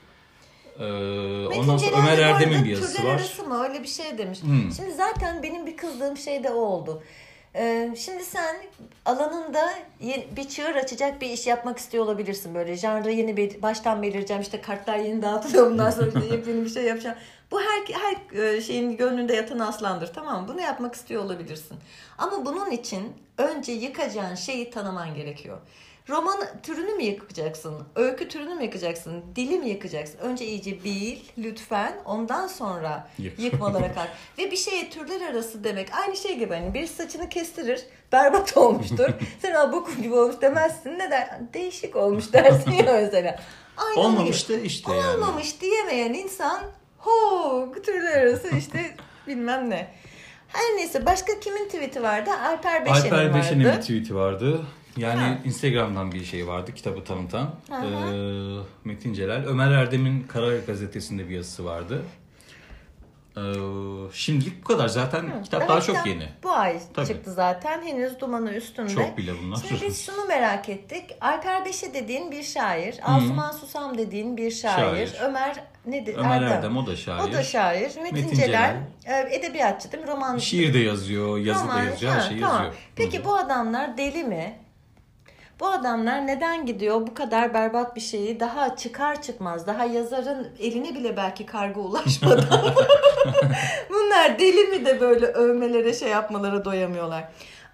Ee, 0.79 0.83
Metin 0.83 1.61
ondan 1.61 1.77
sonra 1.77 1.97
Ömer 1.97 2.19
Erdem'in 2.19 2.65
bir 2.65 2.71
yazısı 2.71 2.97
türler 2.97 3.09
var. 3.09 3.15
arası 3.15 3.45
mı 3.45 3.63
öyle 3.63 3.83
bir 3.83 3.89
şey 3.89 4.19
demiş. 4.19 4.43
Hmm. 4.43 4.73
Şimdi 4.77 4.93
zaten 4.93 5.43
benim 5.43 5.67
bir 5.67 5.77
kızdığım 5.77 6.17
şey 6.17 6.45
de 6.45 6.51
o 6.51 6.61
oldu. 6.61 7.03
Ee, 7.55 7.95
şimdi 7.97 8.25
sen 8.25 8.57
alanında 9.05 9.73
bir 10.37 10.49
çığır 10.49 10.75
açacak 10.75 11.21
bir 11.21 11.31
iş 11.31 11.47
yapmak 11.47 11.79
istiyor 11.79 12.05
olabilirsin. 12.05 12.55
Böyle 12.55 12.77
janrı 12.77 13.11
yeni 13.11 13.37
bir 13.37 13.63
baştan 13.63 14.03
belirleyeceğim 14.03 14.43
işte 14.43 14.61
kartlar 14.61 14.97
yeni 14.97 15.23
dağıtılıyor 15.23 15.71
bundan 15.71 15.91
sonra 15.91 16.25
yepyeni 16.33 16.65
bir 16.65 16.71
şey 16.71 16.85
yapacağım. 16.85 17.17
Bu 17.51 17.61
her, 17.61 17.95
her 17.95 18.43
e, 18.43 18.61
şeyin 18.61 18.97
gönlünde 18.97 19.35
yatan 19.35 19.59
aslandır 19.59 20.13
tamam 20.15 20.43
mı? 20.43 20.49
Bunu 20.49 20.61
yapmak 20.61 20.95
istiyor 20.95 21.25
olabilirsin. 21.25 21.77
Ama 22.19 22.47
bunun 22.47 22.71
için 22.71 23.13
önce 23.39 23.73
yıkacağın 23.73 24.35
şeyi 24.35 24.71
tanıman 24.71 25.15
gerekiyor. 25.15 25.59
Roman 26.11 26.39
türünü 26.63 26.95
mü 26.95 27.03
yıkacaksın? 27.03 27.75
Öykü 27.97 28.29
türünü 28.29 28.55
mü 28.55 28.63
yıkacaksın? 28.65 29.25
Dili 29.37 29.59
mi 29.59 29.69
yıkacaksın? 29.69 30.19
Önce 30.19 30.45
iyice 30.47 30.85
bil 30.85 31.19
lütfen. 31.39 31.93
Ondan 32.05 32.47
sonra 32.47 33.09
Yık. 33.19 33.39
yıkmalara 33.39 33.93
kalk. 33.95 34.09
Ve 34.39 34.51
bir 34.51 34.57
şeye 34.57 34.91
türler 34.91 35.21
arası 35.31 35.65
demek. 35.65 35.89
Aynı 35.95 36.17
şey 36.17 36.39
gibi 36.39 36.55
hani 36.55 36.75
bir 36.75 36.87
saçını 36.87 37.29
kestirir. 37.29 37.81
Berbat 38.13 38.57
olmuştur. 38.57 39.09
Sen 39.43 39.55
al 39.55 39.73
bokum 39.73 40.03
gibi 40.03 40.15
olmuş 40.15 40.37
demezsin. 40.41 40.99
Ne 40.99 41.11
der? 41.11 41.39
Değişik 41.55 41.97
olmuş 41.97 42.25
dersin 42.33 42.71
ya 42.73 42.85
mesela. 42.93 43.41
Aynen 43.77 44.01
Olmamış 44.01 44.47
gibi. 44.47 44.59
da 44.59 44.63
işte 44.63 44.95
yani. 44.95 45.07
Olmamış 45.17 45.61
diyemeyen 45.61 46.13
insan 46.13 46.61
ho 46.99 47.73
türler 47.87 48.19
arası 48.23 48.57
işte 48.57 48.95
bilmem 49.27 49.71
ne. 49.71 49.95
Her 50.53 50.77
neyse 50.77 51.07
başka 51.07 51.41
kimin 51.41 51.65
tweet'i 51.65 52.03
vardı? 52.03 52.31
Alper 52.45 52.85
Beşen'in 52.85 53.01
Alper 53.01 53.25
vardı. 53.27 53.39
Beşen'in 53.39 53.65
bir 53.65 53.81
tweet'i 53.81 54.15
vardı. 54.15 54.61
Yani 54.97 55.21
Ha. 55.21 55.39
Instagram'dan 55.45 56.13
bir 56.13 56.25
şey 56.25 56.47
vardı 56.47 56.75
kitabı 56.75 57.05
tanıtan. 57.05 57.55
Ee, 57.71 57.75
Metin 58.85 59.15
Celal. 59.15 59.45
Ömer 59.45 59.73
Erdem'in 59.73 60.23
Kara 60.23 60.57
Gazetesi'nde 60.57 61.29
bir 61.29 61.35
yazısı 61.35 61.65
vardı. 61.65 62.03
Ee, 63.37 63.41
şimdilik 64.13 64.63
bu 64.63 64.65
kadar. 64.69 64.89
Zaten 64.89 65.43
kitap 65.43 65.69
daha 65.69 65.81
çok 65.81 65.87
kitap 65.97 66.07
yeni. 66.07 66.29
Bu 66.43 66.51
ay 66.51 66.81
Tabii. 66.95 67.07
çıktı 67.07 67.33
zaten. 67.33 67.83
Henüz 67.83 68.21
dumanı 68.21 68.53
üstünde. 68.55 68.89
Çok 68.95 69.17
bile 69.19 69.33
bunlar. 69.43 69.59
Şimdi 69.69 69.83
biz 69.87 70.01
şunu 70.07 70.25
merak 70.25 70.69
ettik. 70.69 71.05
Alper 71.21 71.65
Beşe 71.65 71.95
dediğin 71.95 72.31
bir 72.33 72.43
şair. 72.43 73.01
Asuman 73.03 73.53
Susam 73.53 73.99
dediğin 73.99 74.37
bir 74.37 74.51
şair. 74.51 74.77
Şair. 75.09 75.13
Ömer 75.23 75.57
nedir? 75.87 76.15
Ömer 76.19 76.43
Erdem 76.43 76.77
o 76.77 76.87
da 76.87 76.97
şair. 76.97 77.29
O 77.29 77.33
da 77.33 77.43
şair. 77.43 77.97
Metin, 78.03 78.13
Metin 78.13 78.37
Celal, 78.37 78.77
e, 79.07 79.35
edebiyatçı 79.35 79.93
değil 79.93 80.05
mi? 80.05 80.11
Roman. 80.11 80.39
Şiir 80.39 80.75
de 80.75 80.79
yazıyor, 80.79 81.39
yazı 81.39 81.61
da 81.69 81.73
roman- 81.73 81.85
yazıyor, 81.85 82.13
Ha, 82.13 82.21
her 82.21 82.29
şeyi 82.29 82.41
tamam. 82.41 82.57
yazıyor. 82.57 82.75
Peki 82.97 83.19
Hı. 83.19 83.25
bu 83.25 83.37
adamlar 83.37 83.99
deli 83.99 84.25
mi? 84.25 84.60
Bu 85.61 85.67
adamlar 85.69 86.27
neden 86.27 86.67
gidiyor 86.67 87.07
bu 87.07 87.15
kadar 87.15 87.55
berbat 87.55 87.97
bir 87.97 88.01
şeyi 88.01 88.41
daha 88.41 88.77
çıkar 88.77 89.23
çıkmaz 89.23 89.67
daha 89.67 89.85
yazarın 89.85 90.49
eline 90.61 90.95
bile 90.95 91.17
belki 91.17 91.47
kargo 91.47 91.81
ulaşmadan 91.81 92.45
bunlar 93.91 94.39
deli 94.39 94.65
mi 94.65 94.87
de 94.87 95.01
böyle 95.01 95.27
övmelere 95.27 95.95
şey 95.95 96.09
yapmalara 96.09 96.65
doyamıyorlar. 96.65 97.25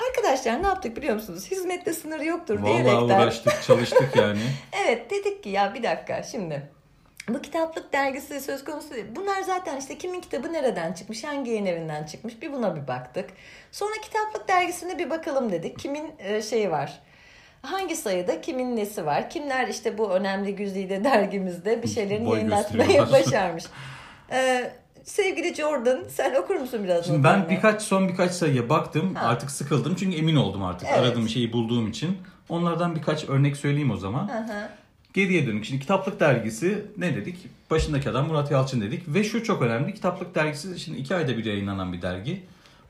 Arkadaşlar 0.09 0.63
ne 0.63 0.67
yaptık 0.67 0.97
biliyor 0.97 1.15
musunuz? 1.15 1.51
Hizmette 1.51 1.93
sınır 1.93 2.21
yoktur 2.21 2.59
Vallahi 2.59 2.73
diyerekten. 2.85 3.21
uğraştık, 3.21 3.63
çalıştık 3.63 4.17
yani. 4.17 4.41
Evet 4.87 5.11
dedik 5.11 5.43
ki 5.43 5.49
ya 5.49 5.75
bir 5.75 5.83
dakika 5.83 6.23
şimdi. 6.23 6.71
Bu 7.29 7.43
kitaplık 7.43 7.93
dergisi 7.93 8.41
söz 8.41 8.65
konusu 8.65 8.95
değil. 8.95 9.07
Bunlar 9.17 9.43
zaten 9.43 9.77
işte 9.77 9.99
kimin 9.99 10.21
kitabı 10.21 10.53
nereden 10.53 10.93
çıkmış, 10.93 11.25
hangi 11.25 11.51
yayın 11.51 11.67
evinden 11.67 12.05
çıkmış 12.05 12.43
bir 12.43 12.53
buna 12.53 12.77
bir 12.77 12.89
baktık. 12.89 13.31
Sonra 13.73 13.95
kitaplık 14.03 14.49
dergisine 14.49 14.99
bir 14.99 15.11
bakalım 15.11 15.53
dedik. 15.53 15.79
Kimin 15.79 16.13
e, 16.19 16.43
şeyi 16.43 16.71
var? 16.71 17.01
Hangi 17.67 17.97
sayıda 17.97 18.41
kimin 18.41 18.77
nesi 18.77 19.07
var? 19.07 19.31
Kimler 19.31 19.69
işte 19.69 19.99
bu 19.99 20.11
önemli 20.11 20.57
güzide 20.57 21.05
dergimizde 21.05 21.83
bir 21.83 21.89
şeylerin 21.89 22.27
Boy 22.27 22.37
yayınlatmayı 22.37 23.01
başarmış. 23.13 23.65
Ee, 24.31 24.73
sevgili 25.05 25.55
Jordan 25.55 26.05
sen 26.09 26.35
okur 26.35 26.55
musun 26.55 26.81
biraz? 26.85 27.07
Şimdi 27.07 27.25
ben 27.25 27.39
notlarını? 27.39 27.57
birkaç 27.57 27.83
son 27.83 28.09
birkaç 28.09 28.33
sayıya 28.33 28.69
baktım. 28.69 29.15
Ha. 29.15 29.27
Artık 29.29 29.51
sıkıldım 29.51 29.95
çünkü 29.99 30.17
emin 30.17 30.37
oldum 30.37 30.63
artık 30.65 30.89
Evet. 30.89 30.99
aradığım 30.99 31.29
şeyi 31.29 31.53
bulduğum 31.53 31.89
için. 31.89 32.19
Onlardan 32.49 32.95
birkaç 32.97 33.29
örnek 33.29 33.57
söyleyeyim 33.57 33.91
o 33.91 33.97
zaman. 33.97 34.29
Hı 34.29 34.39
hı. 34.39 34.69
Geriye 35.15 35.47
dönük. 35.47 35.65
Şimdi 35.65 35.81
Kitaplık 35.81 36.21
Dergisi 36.21 36.85
ne 36.97 37.17
dedik? 37.17 37.37
Başındaki 37.71 38.11
adam 38.11 38.27
Murat 38.27 38.51
Yalçın 38.51 38.81
dedik. 38.81 39.03
Ve 39.09 39.25
şu 39.25 39.45
çok 39.45 39.63
önemli. 39.63 39.95
Kitaplık 39.95 40.35
Dergisi 40.35 40.81
şimdi 40.81 40.99
iki 40.99 41.15
ayda 41.15 41.39
bir 41.39 41.45
yayınlanan 41.45 41.93
bir 41.93 42.03
dergi. 42.03 42.43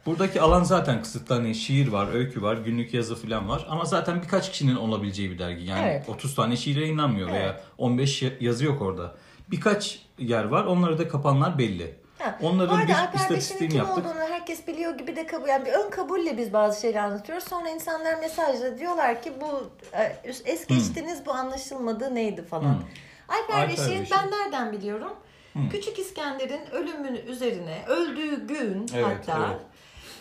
Buradaki 0.06 0.40
alan 0.40 0.62
zaten 0.64 1.02
kısıtlı. 1.02 1.34
Hani 1.34 1.54
şiir 1.54 1.88
var, 1.88 2.14
öykü 2.14 2.42
var, 2.42 2.56
günlük 2.56 2.94
yazı 2.94 3.16
falan 3.16 3.48
var. 3.48 3.66
Ama 3.68 3.84
zaten 3.84 4.22
birkaç 4.22 4.50
kişinin 4.52 4.76
olabileceği 4.76 5.30
bir 5.30 5.38
dergi. 5.38 5.64
Yani 5.64 5.86
Evet. 5.86 6.08
30 6.08 6.34
tane 6.34 6.56
şiir 6.56 6.76
yayınlanmıyor 6.76 7.28
veya 7.32 7.60
15 7.78 8.22
ya- 8.22 8.30
yazı 8.40 8.64
yok 8.64 8.82
orada. 8.82 9.14
Birkaç 9.50 9.98
yer 10.18 10.44
var. 10.44 10.64
Onları 10.64 10.98
da 10.98 11.08
kapanlar 11.08 11.58
belli. 11.58 11.94
Ha, 12.18 12.38
Onların 12.42 12.76
bu 12.76 12.80
arada 12.80 13.10
bir 13.12 13.18
istatistiğini 13.18 13.68
kim 13.68 13.78
yaptık. 13.78 13.98
olduğunu 13.98 14.20
herkes 14.30 14.66
biliyor 14.66 14.98
gibi 14.98 15.16
de 15.16 15.26
kabul 15.26 15.48
yani 15.48 15.64
bir 15.66 15.72
ön 15.72 15.90
kabulle 15.90 16.38
biz 16.38 16.52
bazı 16.52 16.80
şeyleri 16.80 17.00
anlatıyoruz. 17.00 17.44
Sonra 17.44 17.68
insanlar 17.68 18.18
mesajla 18.18 18.78
diyorlar 18.78 19.22
ki 19.22 19.32
bu 19.40 19.70
e, 19.98 20.16
es 20.44 20.66
geçtiniz 20.66 21.26
bu 21.26 21.32
anlaşılmadı 21.32 22.14
neydi 22.14 22.42
falan. 22.44 22.62
Hmm. 22.74 22.82
Alper, 23.28 23.54
Alper 23.54 23.68
Beşer'i 23.68 24.00
Beşer. 24.00 24.18
ben 24.22 24.30
nereden 24.30 24.72
biliyorum? 24.72 25.12
Hmm. 25.52 25.68
Küçük 25.68 25.98
İskender'in 25.98 26.70
ölümünün 26.72 27.26
üzerine 27.26 27.78
öldüğü 27.88 28.46
gün 28.46 28.86
Evet, 28.94 29.06
hatta 29.06 29.58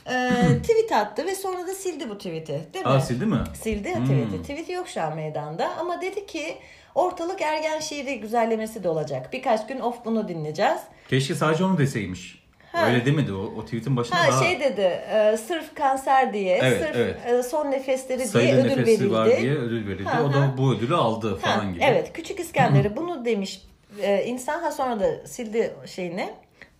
e, 0.09 0.13
tweet 0.63 0.91
attı 0.91 1.25
ve 1.25 1.35
sonra 1.35 1.67
da 1.67 1.73
sildi 1.73 2.09
bu 2.09 2.17
tweet'i 2.17 2.61
değil 2.73 2.85
mi? 2.85 2.91
Aa 2.91 2.99
sildi 2.99 3.25
mi? 3.25 3.37
Sildi 3.61 3.95
Hmm. 3.95 4.03
tweet'i. 4.03 4.41
Tweet'i 4.41 4.71
yok 4.71 4.87
şu 4.87 5.01
an 5.01 5.15
meydanda 5.15 5.69
ama 5.79 6.01
dedi 6.01 6.25
ki 6.25 6.55
ortalık 6.95 7.41
ergen 7.41 7.79
şiiri 7.79 8.19
güzellemesi 8.19 8.83
de 8.83 8.89
olacak. 8.89 9.33
Birkaç 9.33 9.67
gün 9.67 9.79
of 9.79 10.05
bunu 10.05 10.27
dinleyeceğiz. 10.27 10.79
Keşke 11.09 11.35
sadece 11.35 11.63
onu 11.63 11.77
deseymiş. 11.77 12.45
Ha. 12.71 12.85
Öyle 12.87 13.05
demedi 13.05 13.33
o, 13.33 13.53
o 13.57 13.65
tweet'in 13.65 13.97
başında 13.97 14.19
Ha 14.19 14.27
daha 14.31 14.43
şey 14.43 14.59
dedi 14.59 14.81
e, 14.81 15.37
sırf 15.47 15.75
kanser 15.75 16.33
diye 16.33 16.57
Evet, 16.63 16.81
sırf 16.83 16.95
evet. 16.95 17.15
e, 17.27 17.43
son 17.43 17.71
nefesleri 17.71 18.17
diye 18.17 18.27
sayılı 18.27 18.59
ödül 18.61 18.69
nefesi 18.69 18.87
verildi. 18.87 19.11
var 19.11 19.37
diye 19.37 19.53
ödül 19.53 19.87
verildi. 19.87 20.03
Ha, 20.09 20.23
o 20.23 20.33
da 20.33 20.53
bu 20.57 20.73
ödülü 20.73 20.95
aldı 20.95 21.39
Ha, 21.41 21.51
falan 21.55 21.73
gibi. 21.73 21.83
Evet 21.83 22.13
küçük 22.13 22.39
İskender'e 22.39 22.95
bunu 22.95 23.25
demiş 23.25 23.61
e, 24.01 24.23
insan 24.25 24.59
ha 24.61 24.71
sonra 24.71 24.99
da 24.99 25.27
sildi 25.27 25.73
şeyini. 25.85 26.29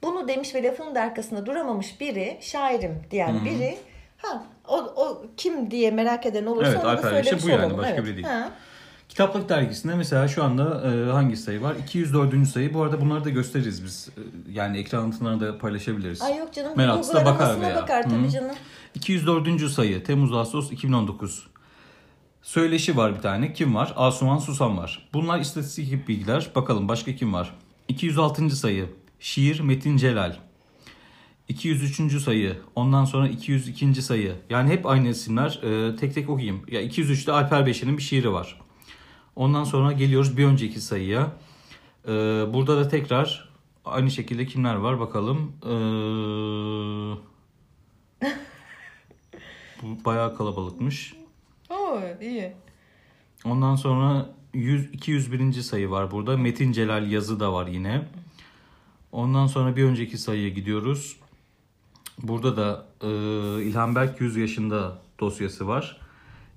Bunu 0.04 0.28
demiş 0.28 0.56
ve 0.56 0.64
lafının 0.64 0.96
da 0.96 1.02
arkasında 1.02 1.46
duramamış 1.46 2.00
biri 2.02 2.38
şairim 2.42 3.04
diyen 3.12 3.46
biri 3.46 3.78
ha 4.18 4.44
o, 4.68 4.78
o 4.78 5.26
kim 5.38 5.72
diye 5.72 5.92
merak 5.92 6.26
eden 6.26 6.46
olursa 6.46 6.68
Evet, 6.72 6.78
onu 6.80 6.86
da 6.86 6.90
Alper 6.90 7.10
söylemiş 7.10 7.32
Beşe 7.32 7.44
bu 7.46 7.50
yani, 7.50 7.62
olalım. 7.66 7.78
başka 7.78 7.94
Evet. 7.94 8.06
biri 8.06 8.16
değil. 8.16 8.28
Ha. 8.28 8.52
Kitaplık 9.10 9.50
dergisinde 9.50 9.96
mesela 9.96 10.28
şu 10.28 10.44
anda 10.44 10.92
e, 10.92 11.12
hangi 11.12 11.38
sayı 11.38 11.62
var? 11.62 11.76
204. 11.76 12.48
sayı. 12.48 12.74
Bu 12.74 12.82
arada 12.84 13.02
bunları 13.02 13.26
da 13.26 13.30
gösteririz 13.30 13.84
biz. 13.84 14.10
E, 14.18 14.22
yani 14.52 14.78
ekran 14.78 15.02
anlatılarını 15.04 15.42
da 15.42 15.58
paylaşabiliriz. 15.58 16.22
Ay 16.22 16.38
yok 16.38 16.54
canım 16.54 16.72
Meraklısı 16.78 17.14
bakar 17.14 17.62
veya. 17.62 17.76
bakar 17.76 18.04
tabii 18.04 18.32
canım. 18.32 18.56
204. 18.96 19.70
sayı 19.72 20.04
Temmuz-Ağustos 20.04 20.72
2019. 20.72 21.48
Söyleşi 22.42 22.98
var 22.98 23.16
bir 23.16 23.22
tane. 23.22 23.54
Kim 23.54 23.76
var? 23.76 23.94
Asuman 23.96 24.38
Susam 24.38 24.78
var. 24.78 25.10
Bunlar 25.14 25.40
istatistik 25.40 26.08
bilgiler. 26.08 26.52
Bakalım 26.56 26.88
başka 26.88 27.16
kim 27.16 27.34
var? 27.34 27.54
206. 27.88 28.50
sayı 28.50 28.90
Şiir 29.26 29.60
Metin 29.60 29.98
Celal. 29.98 30.36
203. 31.48 32.22
sayı. 32.22 32.58
Ondan 32.76 33.06
sonra 33.06 33.28
202. 33.28 34.02
sayı. 34.02 34.36
Yani 34.50 34.70
hep 34.70 34.86
aynı 34.86 35.08
isimler. 35.08 35.60
Ee, 35.64 35.96
tek 35.96 36.14
tek 36.14 36.30
okuyayım. 36.30 36.62
Ya 36.72 36.84
203'te 36.84 37.32
Alper 37.32 37.66
Beşer'in 37.66 37.98
bir 37.98 38.04
şiiri 38.04 38.34
var. 38.34 38.62
Ondan 39.36 39.64
sonra 39.64 39.92
geliyoruz 39.92 40.38
bir 40.38 40.46
önceki 40.46 40.82
sayıya. 40.82 41.32
Ee, 42.08 42.12
burada 42.54 42.78
da 42.78 42.88
tekrar 42.88 43.50
aynı 43.86 44.12
şekilde 44.12 44.46
kimler 44.46 44.76
var 44.76 45.00
bakalım. 45.00 45.52
Ee, 45.64 45.70
bu 49.82 50.06
bayağı 50.06 50.38
kalabalıkmış. 50.38 51.14
Oo, 51.70 52.00
iyi. 52.22 52.54
Ondan 53.46 53.76
sonra 53.76 54.30
100, 54.54 54.94
201. 54.94 55.54
sayı 55.54 55.90
var 55.90 56.12
burada. 56.12 56.38
Metin 56.38 56.72
Celal 56.72 57.12
yazı 57.12 57.40
da 57.40 57.54
var 57.54 57.68
yine. 57.68 58.06
Ondan 59.16 59.48
sonra 59.48 59.76
bir 59.76 59.84
önceki 59.84 60.18
sayıya 60.18 60.50
gidiyoruz. 60.50 61.18
Burada 62.24 62.58
da 62.58 62.86
e, 63.02 63.08
İlhan 63.64 63.96
Berk 63.96 64.22
100 64.22 64.38
yaşında 64.38 64.92
dosyası 65.20 65.68
var. 65.68 65.98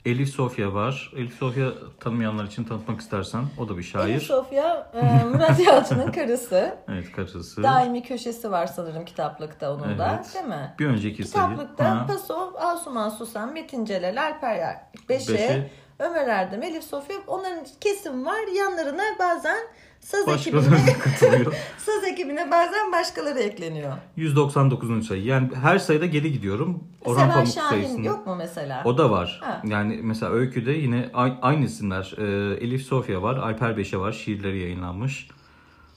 Elif 0.05 0.29
Sofya 0.29 0.75
var. 0.75 1.13
Elif 1.17 1.35
Sofya 1.35 1.73
tanımayanlar 2.01 2.45
için 2.45 2.65
tanıtmak 2.65 3.01
istersen 3.01 3.45
o 3.59 3.69
da 3.69 3.79
bir 3.79 3.83
şair. 3.83 4.13
Elif 4.13 4.23
Sofya 4.23 4.91
e, 4.95 5.25
Murat 5.25 5.61
Yalçın'ın 5.67 6.13
karısı. 6.13 6.77
Evet 6.89 7.13
karısı. 7.13 7.63
Daimi 7.63 8.03
köşesi 8.03 8.51
var 8.51 8.67
sanırım 8.67 9.05
kitaplıkta 9.05 9.75
onun 9.75 9.99
da 9.99 10.15
Evet. 10.15 10.35
değil 10.35 10.47
mi? 10.47 10.75
Bir 10.79 10.87
önceki 10.87 11.25
sayı. 11.25 11.51
Kitaplıkta 11.51 12.07
Paso, 12.07 12.53
Asuman 12.59 13.09
Susan, 13.09 13.53
Metin 13.53 13.85
Celal, 13.85 14.23
Alper 14.23 14.77
Beşe, 15.09 15.33
Beşe. 15.35 15.71
Ömer 15.99 16.27
Erdem, 16.29 16.63
Elif 16.63 16.85
Sofya 16.85 17.17
onların 17.27 17.67
kesim 17.81 18.27
var. 18.27 18.39
Yanlarına 18.57 19.03
bazen 19.19 19.59
Saz 20.01 20.29
ekibine, 20.29 20.61
Başkaları 20.61 20.87
da 20.87 20.99
katılıyor. 20.99 21.55
saz 21.79 22.05
ekibine 22.05 22.51
bazen 22.51 22.93
başkaları 22.93 23.39
ekleniyor. 23.39 23.93
199. 24.17 25.07
sayı. 25.07 25.25
Yani 25.25 25.49
her 25.63 25.79
sayıda 25.79 26.07
geri 26.07 26.33
gidiyorum. 26.33 26.85
Orhan 27.05 27.21
Seval 27.23 27.35
Pamuk 27.35 27.49
Şahin 27.49 27.69
sayısında. 27.71 28.07
yok 28.07 28.27
mu 28.27 28.37
mesela? 28.37 28.83
O 28.85 28.99
da 28.99 29.11
var. 29.11 29.41
Ha. 29.43 29.63
Yani 29.65 30.01
mesela 30.03 30.33
Öykü'de 30.33 30.73
yine 30.73 31.11
aynı 31.43 31.65
isimler. 31.65 32.15
Ee, 32.19 32.55
Elif 32.65 32.83
Sofya 32.83 33.23
var, 33.23 33.37
Alper 33.37 33.77
Beşe 33.77 33.99
var. 33.99 34.13
Şiirleri 34.13 34.59
yayınlanmış. 34.59 35.29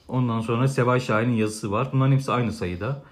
Ondan 0.08 0.40
sonra 0.40 0.68
Seval 0.68 1.00
Şahin'in 1.00 1.34
yazısı 1.36 1.72
var. 1.72 1.88
Bunların 1.92 2.12
hepsi 2.12 2.32
aynı 2.32 2.52
sayıda. 2.52 3.02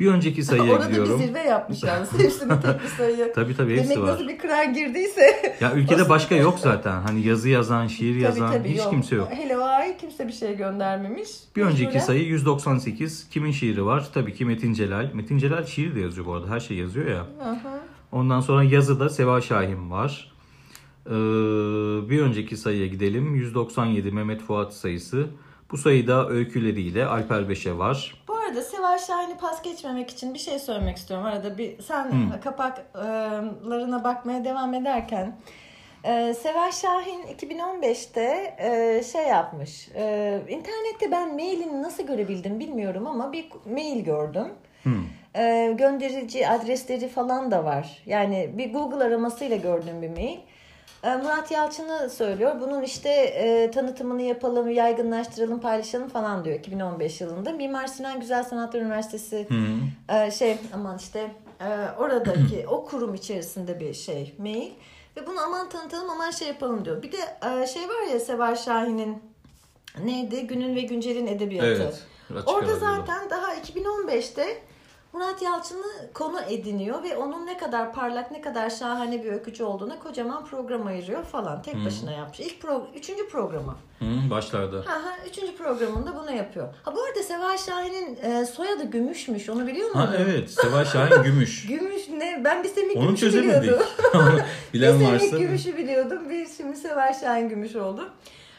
Bir 0.00 0.06
önceki 0.06 0.42
sayıya 0.44 0.72
Orada 0.74 0.86
gidiyorum. 0.88 1.20
bir 1.20 1.26
zirve 1.26 1.38
yapmış 1.38 1.82
yalnız. 1.82 2.12
Hepsini 2.18 2.48
tek 2.60 2.82
bir 2.82 2.88
sayı. 2.88 3.32
Tabii 3.34 3.56
tabii 3.56 3.76
hepsi 3.76 3.90
Demek 3.90 4.02
var. 4.02 4.12
nasıl 4.12 4.28
bir 4.28 4.38
kıran 4.38 4.74
girdiyse. 4.74 5.56
Ya 5.60 5.74
ülkede 5.74 6.08
başka 6.08 6.34
yok 6.34 6.58
zaten. 6.58 7.00
Hani 7.00 7.26
yazı 7.26 7.48
yazan, 7.48 7.86
şiir 7.86 8.12
tabii 8.14 8.22
yazan 8.22 8.52
tabii 8.52 8.68
hiç 8.68 8.82
kimse 8.90 9.16
yok. 9.16 9.28
Hele 9.30 9.58
o 9.58 9.62
ay 9.62 9.96
kimse 9.96 10.28
bir 10.28 10.32
şey 10.32 10.56
göndermemiş. 10.56 11.28
Bir 11.56 11.62
önceki 11.62 11.84
Mecburen- 11.98 12.00
sayı 12.06 12.24
198. 12.24 13.28
Kimin 13.30 13.50
şiiri 13.52 13.84
var? 13.84 14.08
Tabii 14.14 14.34
ki 14.34 14.44
Metin 14.44 14.72
Celal. 14.72 15.10
Metin 15.14 15.38
Celal 15.38 15.64
şiir 15.66 15.94
de 15.94 16.00
yazıyor 16.00 16.26
bu 16.26 16.34
arada. 16.34 16.50
Her 16.50 16.60
şey 16.60 16.76
yazıyor 16.76 17.06
ya. 17.06 17.20
Hı. 17.20 17.56
Ondan 18.12 18.40
sonra 18.40 18.62
yazıda 18.64 19.08
Seva 19.08 19.40
Şahin 19.40 19.90
var. 19.90 20.32
Ee, 21.06 21.10
bir 22.10 22.22
önceki 22.22 22.56
sayıya 22.56 22.86
gidelim. 22.86 23.34
197 23.34 24.10
Mehmet 24.10 24.42
Fuat 24.42 24.74
sayısı. 24.74 25.26
Bu 25.70 25.76
sayıda 25.76 26.28
öyküleriyle 26.28 27.06
Alper 27.06 27.48
Beşe 27.48 27.78
var. 27.78 28.14
Bu 28.28 28.34
arada 28.34 28.62
Seval 28.62 28.98
Şahin'i 28.98 29.36
pas 29.38 29.62
geçmemek 29.62 30.10
için 30.10 30.34
bir 30.34 30.38
şey 30.38 30.58
söylemek 30.58 30.96
istiyorum. 30.96 31.26
Arada 31.26 31.58
bir 31.58 31.82
sen 31.82 32.04
Hı. 32.04 32.40
kapaklarına 32.40 34.04
bakmaya 34.04 34.44
devam 34.44 34.74
ederken 34.74 35.36
e, 36.04 36.34
Seval 36.34 36.72
Şahin 36.72 37.22
2015'te 37.22 38.56
e, 38.58 39.02
şey 39.12 39.22
yapmış. 39.22 39.88
E, 39.94 40.34
internette 40.48 41.10
ben 41.10 41.34
mailini 41.34 41.82
nasıl 41.82 42.06
görebildim 42.06 42.60
bilmiyorum 42.60 43.06
ama 43.06 43.32
bir 43.32 43.48
mail 43.70 44.04
gördüm. 44.04 44.48
E, 45.34 45.74
gönderici 45.78 46.48
adresleri 46.48 47.08
falan 47.08 47.50
da 47.50 47.64
var. 47.64 48.02
Yani 48.06 48.50
bir 48.58 48.72
Google 48.72 49.04
aramasıyla 49.04 49.56
gördüğüm 49.56 50.02
bir 50.02 50.10
mail. 50.10 50.38
E, 51.02 51.16
Murat 51.16 51.50
Yalçın'ı 51.50 52.10
söylüyor. 52.10 52.60
Bunun 52.60 52.82
işte 52.82 53.10
e, 53.10 53.70
tanıtımını 53.70 54.22
yapalım, 54.22 54.70
yaygınlaştıralım, 54.70 55.60
paylaşalım 55.60 56.08
falan 56.08 56.44
diyor 56.44 56.58
2015 56.58 57.20
yılında. 57.20 57.52
Mimar 57.52 57.86
Sinan 57.86 58.20
Güzel 58.20 58.44
Sanatlar 58.44 58.80
Üniversitesi 58.80 59.48
e, 60.08 60.30
şey 60.30 60.58
aman 60.74 60.98
işte 60.98 61.30
e, 61.60 61.68
oradaki 61.98 62.66
o 62.70 62.84
kurum 62.84 63.14
içerisinde 63.14 63.80
bir 63.80 63.94
şey 63.94 64.34
mail. 64.38 64.70
Ve 65.16 65.26
bunu 65.26 65.40
aman 65.40 65.68
tanıtalım 65.68 66.10
aman 66.10 66.30
şey 66.30 66.48
yapalım 66.48 66.84
diyor. 66.84 67.02
Bir 67.02 67.12
de 67.12 67.16
e, 67.62 67.66
şey 67.66 67.82
var 67.82 68.12
ya 68.12 68.20
Seval 68.20 68.56
Şahin'in 68.56 69.22
neydi? 70.04 70.46
Günün 70.46 70.76
ve 70.76 70.80
Güncel'in 70.80 71.26
edebiyatı. 71.26 71.94
Evet. 72.32 72.42
Orada 72.46 72.76
zaten 72.76 73.30
daha 73.30 73.54
2015'te 73.54 74.62
Murat 75.18 75.42
Yalçın'ı 75.42 76.12
konu 76.14 76.40
ediniyor 76.48 77.02
ve 77.02 77.16
onun 77.16 77.46
ne 77.46 77.58
kadar 77.58 77.92
parlak, 77.92 78.30
ne 78.30 78.40
kadar 78.40 78.70
şahane 78.70 79.24
bir 79.24 79.32
öykücü 79.32 79.64
olduğuna 79.64 79.98
kocaman 79.98 80.44
program 80.44 80.86
ayırıyor 80.86 81.24
falan. 81.24 81.62
Tek 81.62 81.84
başına 81.86 82.12
yapmış. 82.12 82.40
İlk 82.40 82.62
pro, 82.62 82.86
üçüncü 82.96 83.28
programı. 83.28 83.76
Hı, 83.98 84.30
başlarda. 84.30 84.76
Ha 84.76 84.92
ha, 84.92 85.16
üçüncü 85.30 85.56
programında 85.56 86.16
bunu 86.16 86.30
yapıyor. 86.32 86.68
Ha 86.82 86.94
bu 86.96 87.02
arada 87.02 87.22
Seval 87.22 87.56
Şahin'in 87.56 88.18
e, 88.22 88.44
soyadı 88.46 88.84
Gümüşmüş. 88.84 89.48
Onu 89.48 89.66
biliyor 89.66 89.88
musun? 89.88 90.00
Ha 90.00 90.14
evet. 90.18 90.50
Seva 90.50 90.84
Şahin 90.84 91.22
Gümüş. 91.22 91.66
Gümüş 91.66 92.08
ne? 92.08 92.42
Ben 92.44 92.64
bir 92.64 92.68
Semih 92.68 92.96
Onu 92.96 93.04
Gümüş'ü 93.04 93.32
biliyordum. 93.32 93.86
bir 94.74 94.78
Bilen 94.78 94.92
Semih 94.92 95.12
varsa. 95.12 95.38
Gümüş'ü 95.38 95.76
biliyordum. 95.76 96.30
Bir 96.30 96.46
şimdi 96.56 96.76
Seval 96.76 97.14
Şahin 97.20 97.48
Gümüş 97.48 97.76
oldu. 97.76 98.08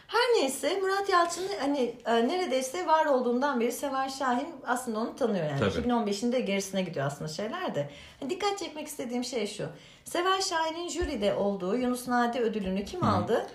Her 0.09 0.41
neyse 0.41 0.79
Murat 0.81 1.09
Yalçın 1.09 1.47
hani 1.59 1.95
e, 2.05 2.27
neredeyse 2.27 2.87
var 2.87 3.05
olduğundan 3.05 3.59
beri 3.59 3.71
Seval 3.71 4.09
Şahin 4.09 4.47
aslında 4.67 4.99
onu 4.99 5.15
tanıyor 5.15 5.45
yani. 5.45 5.59
Tabii. 5.59 5.87
2015'in 5.87 6.31
de 6.31 6.39
gerisine 6.39 6.81
gidiyor 6.81 7.05
aslında 7.05 7.29
şeyler 7.29 7.75
de. 7.75 7.89
Hani 8.19 8.29
dikkat 8.29 8.57
çekmek 8.59 8.87
istediğim 8.87 9.23
şey 9.23 9.47
şu. 9.47 9.65
Seval 10.05 10.41
Şahin'in 10.41 10.89
jüride 10.89 11.33
olduğu 11.33 11.75
Yunus 11.77 12.07
Nadi 12.07 12.39
ödülünü 12.39 12.85
kim 12.85 13.03
aldı? 13.03 13.47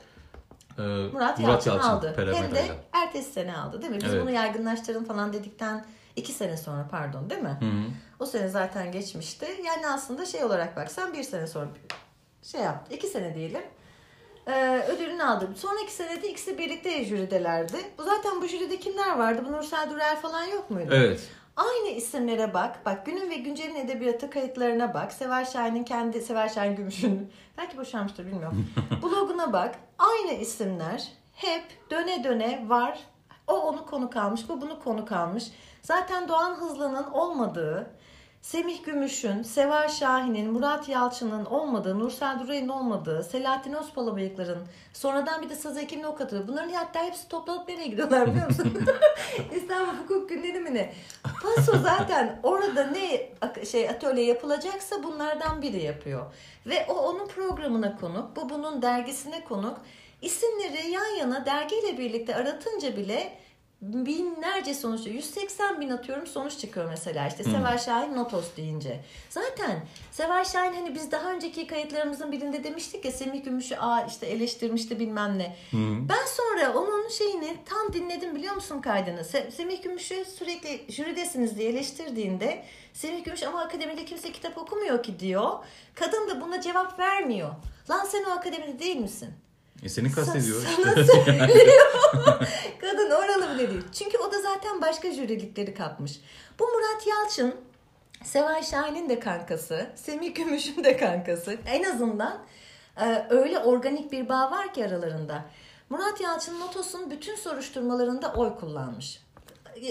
Ee, 0.78 0.82
Murat, 0.82 1.40
Yalçın, 1.40 1.78
aldı. 1.78 2.12
Pera 2.16 2.34
Hem 2.34 2.54
de 2.54 2.64
ertesi 2.92 3.32
sene 3.32 3.56
aldı 3.56 3.82
değil 3.82 3.92
mi? 3.92 3.98
Biz 4.02 4.10
Evet. 4.14 4.22
bunu 4.22 4.30
yaygınlaştıralım 4.30 5.04
falan 5.04 5.32
dedikten 5.32 5.84
iki 6.16 6.32
sene 6.32 6.56
sonra 6.56 6.88
pardon 6.90 7.30
değil 7.30 7.42
mi? 7.42 7.56
Hı 7.60 7.64
hı. 7.64 7.90
O 8.20 8.26
sene 8.26 8.48
zaten 8.48 8.92
geçmişti. 8.92 9.46
Yani 9.66 9.86
aslında 9.86 10.26
şey 10.26 10.44
olarak 10.44 10.76
baksan 10.76 11.12
bir 11.12 11.22
sene 11.22 11.46
sonra 11.46 11.68
şey 12.42 12.60
yaptı. 12.60 12.94
iki 12.94 13.06
sene 13.06 13.34
diyelim. 13.34 13.62
Ee, 14.46 14.78
ödülünü 14.88 15.22
aldı. 15.22 15.48
Sonraki 15.57 15.92
senede 15.92 16.28
ikisi 16.28 16.59
birlikte 16.59 17.04
jüridelerdi. 17.04 17.76
Bu 17.98 18.02
zaten 18.02 18.42
bu 18.42 18.46
jüride 18.46 18.78
kimler 18.78 19.18
vardı? 19.18 19.42
Bu 19.48 19.52
Nursel 19.52 19.90
Dürel 19.90 20.20
falan 20.20 20.44
yok 20.44 20.70
muydu? 20.70 20.90
Evet. 20.94 21.30
Aynı 21.57 21.88
isimlere 21.88 22.54
bak. 22.54 22.87
Bak 22.87 23.07
günün 23.07 23.30
ve 23.30 23.35
güncelin 23.35 23.74
edebiyatı 23.74 24.30
kayıtlarına 24.30 24.94
bak. 24.94 25.12
Seval 25.12 25.44
Şahin'in 25.44 25.85
kendi, 25.85 26.20
Seval 26.20 26.48
Şahin 26.48 26.76
Gümüş'ün 26.76 27.33
belki 27.59 27.78
boşanmıştır 27.78 28.26
bilmiyorum. 28.26 28.66
Bloguna 29.02 29.52
bak. 29.52 29.74
Aynı 29.98 30.33
isimler 30.33 31.09
hep 31.33 31.64
döne 31.90 32.24
döne 32.24 32.64
var. 32.68 32.98
O 33.46 33.52
onu 33.52 33.87
konuk 33.87 34.16
almış, 34.16 34.48
bu 34.48 34.61
bunu 34.61 34.80
konuk 34.80 35.12
almış. 35.12 35.44
Zaten 35.83 36.28
Doğan 36.28 36.54
Hızlı'nın 36.54 37.04
olmadığı, 37.04 37.90
Semih 38.44 38.85
Gümüş'ün, 38.85 39.42
Seval 39.42 39.88
Şahin'in, 39.88 40.52
Murat 40.52 40.88
Yalçın'ın 40.88 41.44
olmadığı, 41.44 41.98
Nursel 41.98 42.40
Duray'ın 42.40 42.68
olmadığı, 42.68 43.24
Selahattin 43.24 43.72
Özpalabıyıkların, 43.72 44.59
sonradan 44.92 45.42
bir 45.42 45.50
de 45.50 45.54
Saz 45.54 45.78
Ekim'le 45.78 46.04
o 46.04 46.14
katılıyor. 46.14 46.48
Bunların 46.48 46.70
hatta 46.70 47.04
hepsi 47.04 47.28
toplanıp 47.28 47.68
nereye 47.68 47.87
gidiyorlar 47.87 48.30
biliyor 48.30 48.46
musun? 48.46 48.87
İstanbul 49.57 49.92
Hukuk 50.02 50.28
Günleri 50.28 50.61
mi 50.61 50.74
ne? 50.74 50.92
Paso 51.42 51.78
zaten 51.83 52.40
orada 52.42 52.87
ne 52.87 53.30
şey 53.64 53.88
atölye 53.88 54.24
yapılacaksa 54.24 55.02
bunlardan 55.02 55.62
biri 55.62 55.83
yapıyor. 55.83 56.26
Ve 56.66 56.87
o 56.88 56.94
onun 56.94 57.28
programına 57.28 57.96
konuk, 57.96 58.37
bu 58.37 58.48
bunun 58.48 58.83
dergisine 58.83 59.44
konuk. 59.44 59.78
İsimleri 60.22 60.90
yan 60.90 61.16
yana 61.18 61.46
dergiyle 61.46 61.98
birlikte 61.98 62.37
aratınca 62.37 62.96
bile 62.96 63.33
binlerce 63.92 64.74
sonuç 64.74 65.06
180 65.06 65.80
bin 65.80 65.90
atıyorum 65.90 66.26
sonuç 66.26 66.58
çıkıyor 66.58 66.86
mesela 66.88 67.28
işte 67.28 67.44
Seval 67.44 67.78
Şahin 67.78 68.16
Notos 68.16 68.56
deyince. 68.56 69.00
Zaten 69.30 69.86
Seval 70.12 70.44
Şahin 70.44 70.72
hani 70.74 70.94
biz 70.94 71.10
daha 71.10 71.32
önceki 71.32 71.66
kayıtlarımızın 71.66 72.32
birinde 72.32 72.64
demiştik 72.64 73.04
ya 73.04 73.12
Semih 73.12 73.44
Gümüş'ü 73.44 73.76
aa 73.76 74.06
işte 74.06 74.26
eleştirmişti 74.26 75.00
bilmem 75.00 75.38
ne. 75.38 75.56
Ben 76.08 76.26
sonra 76.26 76.72
onun 76.78 77.08
şeyini 77.08 77.56
tam 77.64 77.92
dinledim 77.92 78.34
biliyor 78.34 78.54
musun 78.54 78.80
kaydını? 78.80 79.20
Se- 79.20 79.50
Semih 79.50 79.82
Gümüş'ü 79.82 80.24
sürekli 80.24 80.92
jüridesiniz 80.92 81.58
diye 81.58 81.70
eleştirdiğinde 81.70 82.64
Semih 82.92 83.24
Gümüş 83.24 83.42
ama 83.42 83.60
akademide 83.60 84.04
kimse 84.04 84.32
kitap 84.32 84.58
okumuyor 84.58 85.02
ki 85.02 85.18
diyor. 85.18 85.50
Kadın 85.94 86.28
da 86.30 86.40
buna 86.40 86.60
cevap 86.60 86.98
vermiyor. 86.98 87.50
Lan 87.90 88.04
sen 88.04 88.24
o 88.24 88.30
akademide 88.30 88.78
değil 88.78 88.96
misin? 88.96 89.30
E 89.82 89.88
seni 89.88 90.12
kastediyor 90.12 90.62
Sa- 90.62 90.70
işte. 90.70 90.82
Sana 90.82 91.24
söylüyor. 91.24 91.48
Kadın 92.80 93.10
oralı 93.10 93.54
bile 93.54 93.70
değil. 93.70 93.84
Çünkü 93.92 94.18
o 94.18 94.32
da 94.32 94.40
zaten 94.42 94.80
başka 94.82 95.12
jürilikleri 95.12 95.74
kapmış. 95.74 96.20
Bu 96.58 96.64
Murat 96.64 97.06
Yalçın, 97.06 97.54
Seval 98.24 98.62
Şahin'in 98.62 99.08
de 99.08 99.20
kankası, 99.20 99.87
Semih 99.94 100.34
Gümüş'ün 100.34 100.84
de 100.84 100.96
kankası. 100.96 101.56
En 101.66 101.84
azından 101.84 102.38
e, 103.00 103.26
öyle 103.30 103.58
organik 103.58 104.12
bir 104.12 104.28
bağ 104.28 104.50
var 104.50 104.74
ki 104.74 104.84
aralarında. 104.84 105.44
Murat 105.90 106.20
Yalçın 106.20 106.60
Notos'un 106.60 107.10
bütün 107.10 107.37
soruşturmalarında 107.37 108.32
oy 108.32 108.54
kullanmış. 108.56 109.24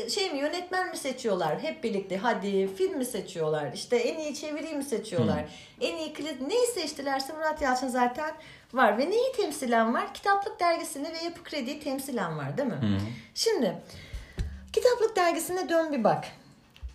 Şey 0.10 0.32
mi 0.34 0.40
yönetmen 0.40 0.90
mi 0.90 0.98
seçiyorlar 0.98 1.60
hep 1.60 1.84
birlikte 1.84 2.18
hadi 2.18 2.76
film 2.76 2.98
mi 2.98 3.06
seçiyorlar 3.06 3.72
işte 3.74 3.96
en 3.96 4.20
iyi 4.20 4.36
çeviriyi 4.36 4.76
mi 4.76 4.84
seçiyorlar 4.84 5.46
en 5.82 5.98
iyi 5.98 6.14
klip 6.14 6.42
neyi 6.42 6.68
seçtilerse 6.68 7.34
Murat 7.34 7.62
Yalçın 7.62 7.88
zaten 7.88 8.32
var 8.74 8.98
ve 8.98 9.10
neyi 9.10 9.32
temsilen 9.38 9.94
var 9.94 10.14
kitaplık 10.14 10.60
dergisini 10.60 11.04
ve 11.14 11.18
yapı 11.26 11.44
krediyi 11.44 11.80
temsilen 11.80 12.38
var 12.38 12.58
değil 12.58 12.68
mi? 12.70 12.76
Hı. 12.76 12.98
Şimdi 13.36 13.78
kitaplık 14.74 15.16
dergisine 15.16 15.70
dön 15.70 15.92
bir 15.94 16.04
bak. 16.04 16.26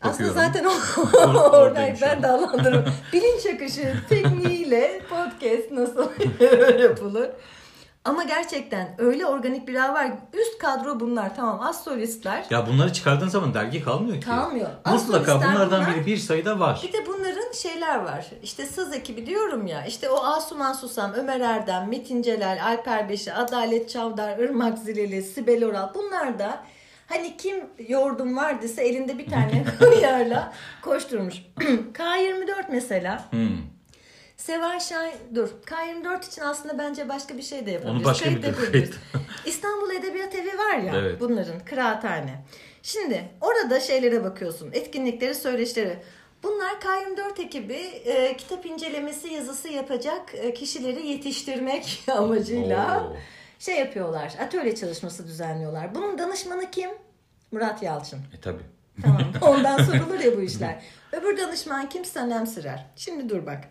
Aslında 0.03 0.29
Bakıyorum. 0.31 0.53
zaten 0.53 0.65
o 0.65 0.71
Or- 0.71 1.29
oradayım 1.29 1.53
oradayım 1.53 1.97
şu 1.97 2.03
ben 2.03 2.23
anlatırım. 2.23 2.85
Bilinç 3.13 3.47
akışı 3.47 3.95
tekniğiyle 4.09 5.01
podcast 5.11 5.71
nasıl 5.71 6.11
yapılır. 6.83 7.31
Ama 8.09 8.25
gerçekten 8.25 8.95
öyle 8.99 9.27
organik 9.27 9.69
bir 9.69 9.75
ağ 9.75 9.95
var. 9.95 10.11
Üst 10.33 10.59
kadro 10.59 11.01
bunlar 11.01 11.37
tamam 11.37 11.61
az 11.61 11.85
solistler. 11.85 12.45
Ya 12.51 12.67
bunları 12.67 12.93
çıkardığın 12.93 13.29
zaman 13.29 13.55
dergi 13.55 13.85
kalmıyor 13.85 14.17
ki. 14.21 14.27
Kalmıyor. 14.27 14.69
Mutlaka 14.87 15.37
bunlardan 15.37 15.81
bunlar. 15.83 15.97
biri 15.97 16.07
bir 16.07 16.17
sayıda 16.17 16.61
var. 16.61 16.81
Bir 16.89 16.93
de 16.93 17.07
bunların 17.07 17.53
şeyler 17.53 17.97
var. 17.97 18.27
İşte 18.43 18.67
saz 18.67 18.93
ekibi 18.93 19.27
diyorum 19.27 19.67
ya. 19.67 19.87
İşte 19.87 20.11
o 20.11 20.25
Asuman 20.25 20.73
Susam, 20.73 21.13
Ömer 21.13 21.41
Erdem, 21.41 21.89
Metin 21.89 22.23
Celal, 22.23 22.59
Alper 22.65 23.09
Beşi, 23.09 23.33
Adalet 23.35 23.91
Çavdar, 23.91 24.39
Irmak 24.39 24.79
Zileli, 24.79 25.23
Sibel 25.23 25.65
Oral. 25.65 25.95
Bunlar 25.95 26.39
da 26.39 26.65
hani 27.07 27.37
kim 27.37 27.57
yordum 27.89 28.37
vardıysa 28.37 28.83
elinde 28.83 29.19
bir 29.19 29.31
tane 29.31 29.65
yarla 30.03 30.53
koşturmuş. 30.83 31.35
K24 31.95 32.65
mesela 32.71 33.25
Hmm. 33.31 33.78
Seval 34.43 34.81
Şahin, 34.81 35.15
dur. 35.35 35.49
K24 35.67 36.27
için 36.27 36.43
aslında 36.43 36.79
bence 36.79 37.09
başka 37.09 37.37
bir 37.37 37.43
şey 37.43 37.67
de 37.67 37.71
yapabiliriz. 37.71 37.97
Onu 38.01 38.05
başka 38.05 38.25
Kayıt 38.25 38.43
bir 38.43 38.47
yapabiliriz. 38.49 38.91
İstanbul 39.47 39.91
Edebiyat 39.91 40.35
Evi 40.35 40.59
var 40.59 40.79
ya 40.79 40.93
Evet. 40.97 41.21
bunların 41.21 41.61
kıraathane. 41.65 42.45
Şimdi 42.83 43.25
orada 43.41 43.81
şeylere 43.81 44.25
bakıyorsun. 44.25 44.71
Etkinlikleri, 44.73 45.35
söyleşileri. 45.35 45.99
Bunlar 46.43 46.73
K24 46.73 47.43
ekibi 47.43 47.75
e, 48.05 48.37
kitap 48.37 48.67
incelemesi 48.67 49.29
yazısı 49.33 49.69
yapacak 49.69 50.35
e, 50.35 50.55
kişileri 50.55 51.07
yetiştirmek 51.07 52.03
amacıyla 52.13 53.05
Oo. 53.05 53.17
şey 53.59 53.79
yapıyorlar. 53.79 54.33
Atölye 54.43 54.75
çalışması 54.75 55.27
düzenliyorlar. 55.27 55.95
Bunun 55.95 56.19
danışmanı 56.19 56.71
kim? 56.71 56.91
Murat 57.53 57.83
Yalçın. 57.83 58.19
E 58.39 58.41
tabi. 58.41 58.63
Tamam. 59.03 59.23
Ondan 59.43 59.77
sorulur 59.85 60.21
ya 60.21 60.37
bu 60.37 60.41
işler. 60.41 60.83
Öbür 61.13 61.39
danışman 61.39 61.89
kim? 61.89 62.05
Sanem 62.05 62.47
Sırar. 62.47 62.87
Şimdi 62.97 63.29
dur 63.29 63.47
bak. 63.47 63.65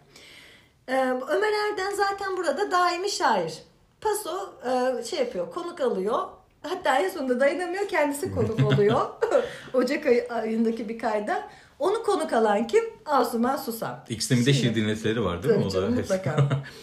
Ee, 0.88 0.94
Ömer 1.30 1.52
Erden 1.72 1.92
zaten 1.96 2.38
burada 2.38 2.72
daimi 2.72 3.10
şair. 3.10 3.54
Paso 4.02 4.54
e, 4.66 5.04
şey 5.04 5.20
yapıyor, 5.20 5.52
konuk 5.52 5.82
alıyor. 5.82 6.20
Hatta 6.62 7.00
en 7.00 7.10
sonunda 7.10 7.40
dayanamıyor, 7.40 7.88
kendisi 7.88 8.32
konuk 8.36 8.64
oluyor. 8.74 9.02
Ocak 9.74 10.06
ayı- 10.06 10.28
ayındaki 10.30 10.90
bir 10.90 11.00
kayda. 11.00 11.48
Onu 11.80 12.04
konuk 12.04 12.34
alan 12.34 12.68
kim? 12.68 12.84
Asuman 13.06 13.58
Susam. 13.58 14.00
İkisinin 14.10 14.46
de 14.46 14.54
şiir 14.54 14.76
dinletileri 14.76 15.24
var 15.24 15.44
değil 15.44 15.56
mi? 15.56 15.66
O 15.66 15.74
da 15.74 15.82
mutlaka. 15.90 16.36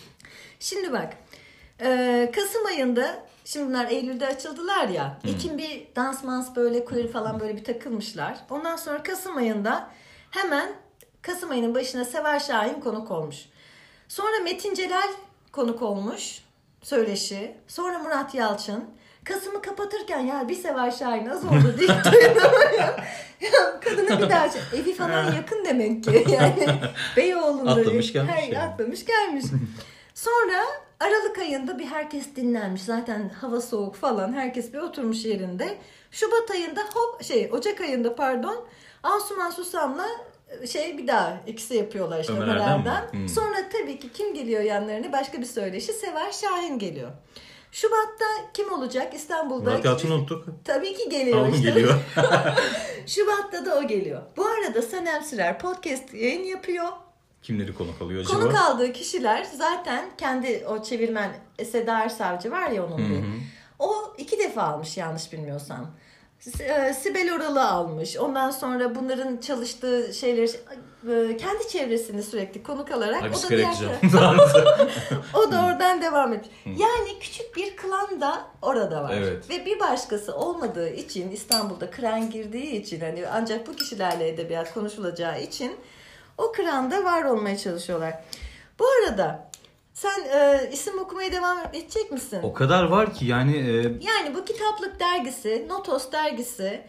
Şimdi 0.61 0.93
bak. 0.93 1.13
e, 1.81 2.31
Kasım 2.35 2.67
ayında 2.67 3.15
şimdi 3.45 3.69
bunlar 3.69 3.91
Eylül'de 3.91 4.27
açıldılar 4.27 4.89
ya. 4.89 5.19
Ekim 5.29 5.59
bir 5.59 5.87
dans 5.97 6.25
mans 6.25 6.57
böyle 6.57 6.85
queer 6.85 7.09
falan 7.09 7.41
böyle 7.41 7.57
bir 7.57 7.65
takılmışlar. 7.65 8.37
Ondan 8.51 8.77
sonra 8.77 9.03
Kasım 9.03 9.37
ayında 9.37 9.91
hemen 10.31 10.73
Kasım 11.23 11.51
ayının 11.51 11.75
başına 11.75 12.05
Sever 12.05 12.41
Şahin 12.41 12.81
konuk 12.81 13.11
olmuş. 13.11 13.37
Sonra 14.09 14.41
Metin 14.45 14.75
Celal 14.75 15.09
konuk 15.53 15.83
olmuş. 15.83 16.39
Söyleşi. 16.83 17.57
Sonra 17.69 17.99
Murat 17.99 18.35
Yalçın. 18.35 18.85
Kasım'ı 19.25 19.63
kapatırken 19.63 20.19
ya 20.19 20.49
bir 20.49 20.55
Sever 20.55 20.91
Şahin 20.91 21.27
az 21.27 21.45
oldu 21.45 21.75
deyip 21.79 22.05
dayanamıyor. 22.05 22.95
ya 23.41 23.81
kadına 23.81 24.21
bir 24.21 24.31
daha 24.31 24.47
evi 24.77 24.95
falan 24.95 25.33
yakın 25.33 25.65
demek 25.65 26.05
ki. 26.05 26.25
Yani 26.33 26.81
Beyoğlu'nda. 27.17 27.71
Atlamış 27.71 28.13
gelmiş 28.13 28.33
Her- 28.35 28.43
yani. 28.53 28.59
Atlamış 28.59 29.05
gelmiş. 29.05 29.45
Sonra 30.15 30.65
Aralık 31.01 31.39
ayında 31.39 31.79
bir 31.79 31.87
herkes 31.87 32.37
dinlenmiş. 32.37 32.83
Zaten 32.83 33.29
hava 33.41 33.61
soğuk 33.61 33.95
falan. 33.97 34.33
Herkes 34.33 34.73
bir 34.73 34.79
oturmuş 34.79 35.25
yerinde. 35.25 35.79
Şubat 36.11 36.51
ayında 36.51 36.81
hop 36.95 37.23
şey 37.25 37.51
Ocak 37.53 37.81
ayında 37.81 38.15
pardon 38.17 38.65
Asuman 39.03 39.51
Susam'la 39.51 40.07
şey 40.67 40.99
bir 40.99 41.07
daha 41.07 41.41
ikisi 41.47 41.75
yapıyorlar 41.75 42.21
işte 42.21 42.33
Ömer 42.33 42.43
Ömer 42.43 42.57
Erdem. 42.57 43.07
Hmm. 43.11 43.29
Sonra 43.29 43.69
tabii 43.73 43.99
ki 43.99 44.13
kim 44.13 44.35
geliyor 44.35 44.63
yanlarına 44.63 45.13
başka 45.13 45.41
bir 45.41 45.47
söyleşi 45.47 45.93
Sever 45.93 46.33
Şahin 46.33 46.79
geliyor. 46.79 47.11
Şubat'ta 47.73 48.25
kim 48.55 48.73
olacak 48.73 49.15
İstanbul'da? 49.15 49.71
Murat 49.71 49.85
Yalçın'ı 49.85 50.15
unuttuk. 50.15 50.47
Tabii 50.65 50.95
ki 50.95 51.09
geliyor 51.09 51.37
Tamam 51.37 51.55
işte. 51.55 51.71
geliyor. 51.71 51.95
Şubat'ta 53.07 53.67
da 53.67 53.79
o 53.79 53.87
geliyor. 53.87 54.23
Bu 54.37 54.47
arada 54.47 54.83
Sanem 54.83 55.23
Sırar 55.23 55.59
podcast 55.59 56.15
yayın 56.15 56.45
yapıyor. 56.45 56.89
Kimleri 57.43 57.75
konuk 57.75 58.03
alıyor 58.03 58.21
acaba? 58.21 58.41
Konuk 58.41 58.55
aldığı 58.55 58.93
kişiler 58.93 59.47
zaten 59.57 60.05
kendi 60.19 60.65
o 60.69 60.83
çevirmen 60.83 61.31
Seda 61.65 61.99
Ersavcı 62.01 62.51
var 62.51 62.71
ya 62.71 62.87
onun 62.87 62.99
bir. 62.99 63.25
O 63.79 64.15
iki 64.19 64.39
defa 64.39 64.63
almış 64.63 64.97
yanlış 64.97 65.33
bilmiyorsam. 65.33 65.91
E, 66.61 66.95
Sibel 66.95 67.35
Oral'ı 67.35 67.69
almış. 67.69 68.17
Ondan 68.17 68.51
sonra 68.51 68.95
bunların 68.95 69.37
çalıştığı 69.37 70.15
şeyleri 70.15 70.51
e, 71.11 71.37
kendi 71.37 71.69
çevresini 71.69 72.23
sürekli 72.23 72.63
konuk 72.63 72.91
alarak 72.91 73.23
Ay 73.23 73.31
o 73.31 73.43
da 73.43 73.49
diğer 73.49 73.75
o 75.35 75.53
da 75.53 75.67
oradan 75.67 76.03
devam 76.03 76.33
et. 76.33 76.45
Yani 76.67 77.19
küçük 77.21 77.57
bir 77.57 77.77
klan 77.77 78.21
da 78.21 78.43
orada 78.63 79.03
var. 79.03 79.15
Evet. 79.17 79.51
Ve 79.51 79.67
bir 79.67 79.81
başkası 79.81 80.37
olmadığı 80.37 80.91
için 80.91 81.31
İstanbul'da 81.31 81.91
kran 81.91 82.31
girdiği 82.31 82.73
için 82.73 83.01
hani 83.01 83.29
ancak 83.33 83.67
bu 83.67 83.77
kişilerle 83.77 84.29
edebiyat 84.29 84.75
konuşulacağı 84.75 85.43
için 85.43 85.77
o 86.39 86.53
kranda 86.53 87.05
var 87.05 87.25
olmaya 87.25 87.59
çalışıyorlar. 87.59 88.15
Bu 88.79 88.85
arada 88.87 89.51
sen 89.95 90.25
e, 90.35 90.71
isim 90.73 90.99
okumaya 90.99 91.33
devam 91.33 91.59
edecek 91.73 92.13
misin? 92.13 92.41
o 92.43 92.53
kadar 92.53 92.85
var 92.85 93.15
ki 93.15 93.27
yani 93.27 93.57
e, 93.57 93.73
Yani 93.83 94.35
bu 94.35 94.45
kitaplık 94.45 95.01
dergisi, 95.01 95.67
Notos 95.69 96.13
dergisi 96.13 96.83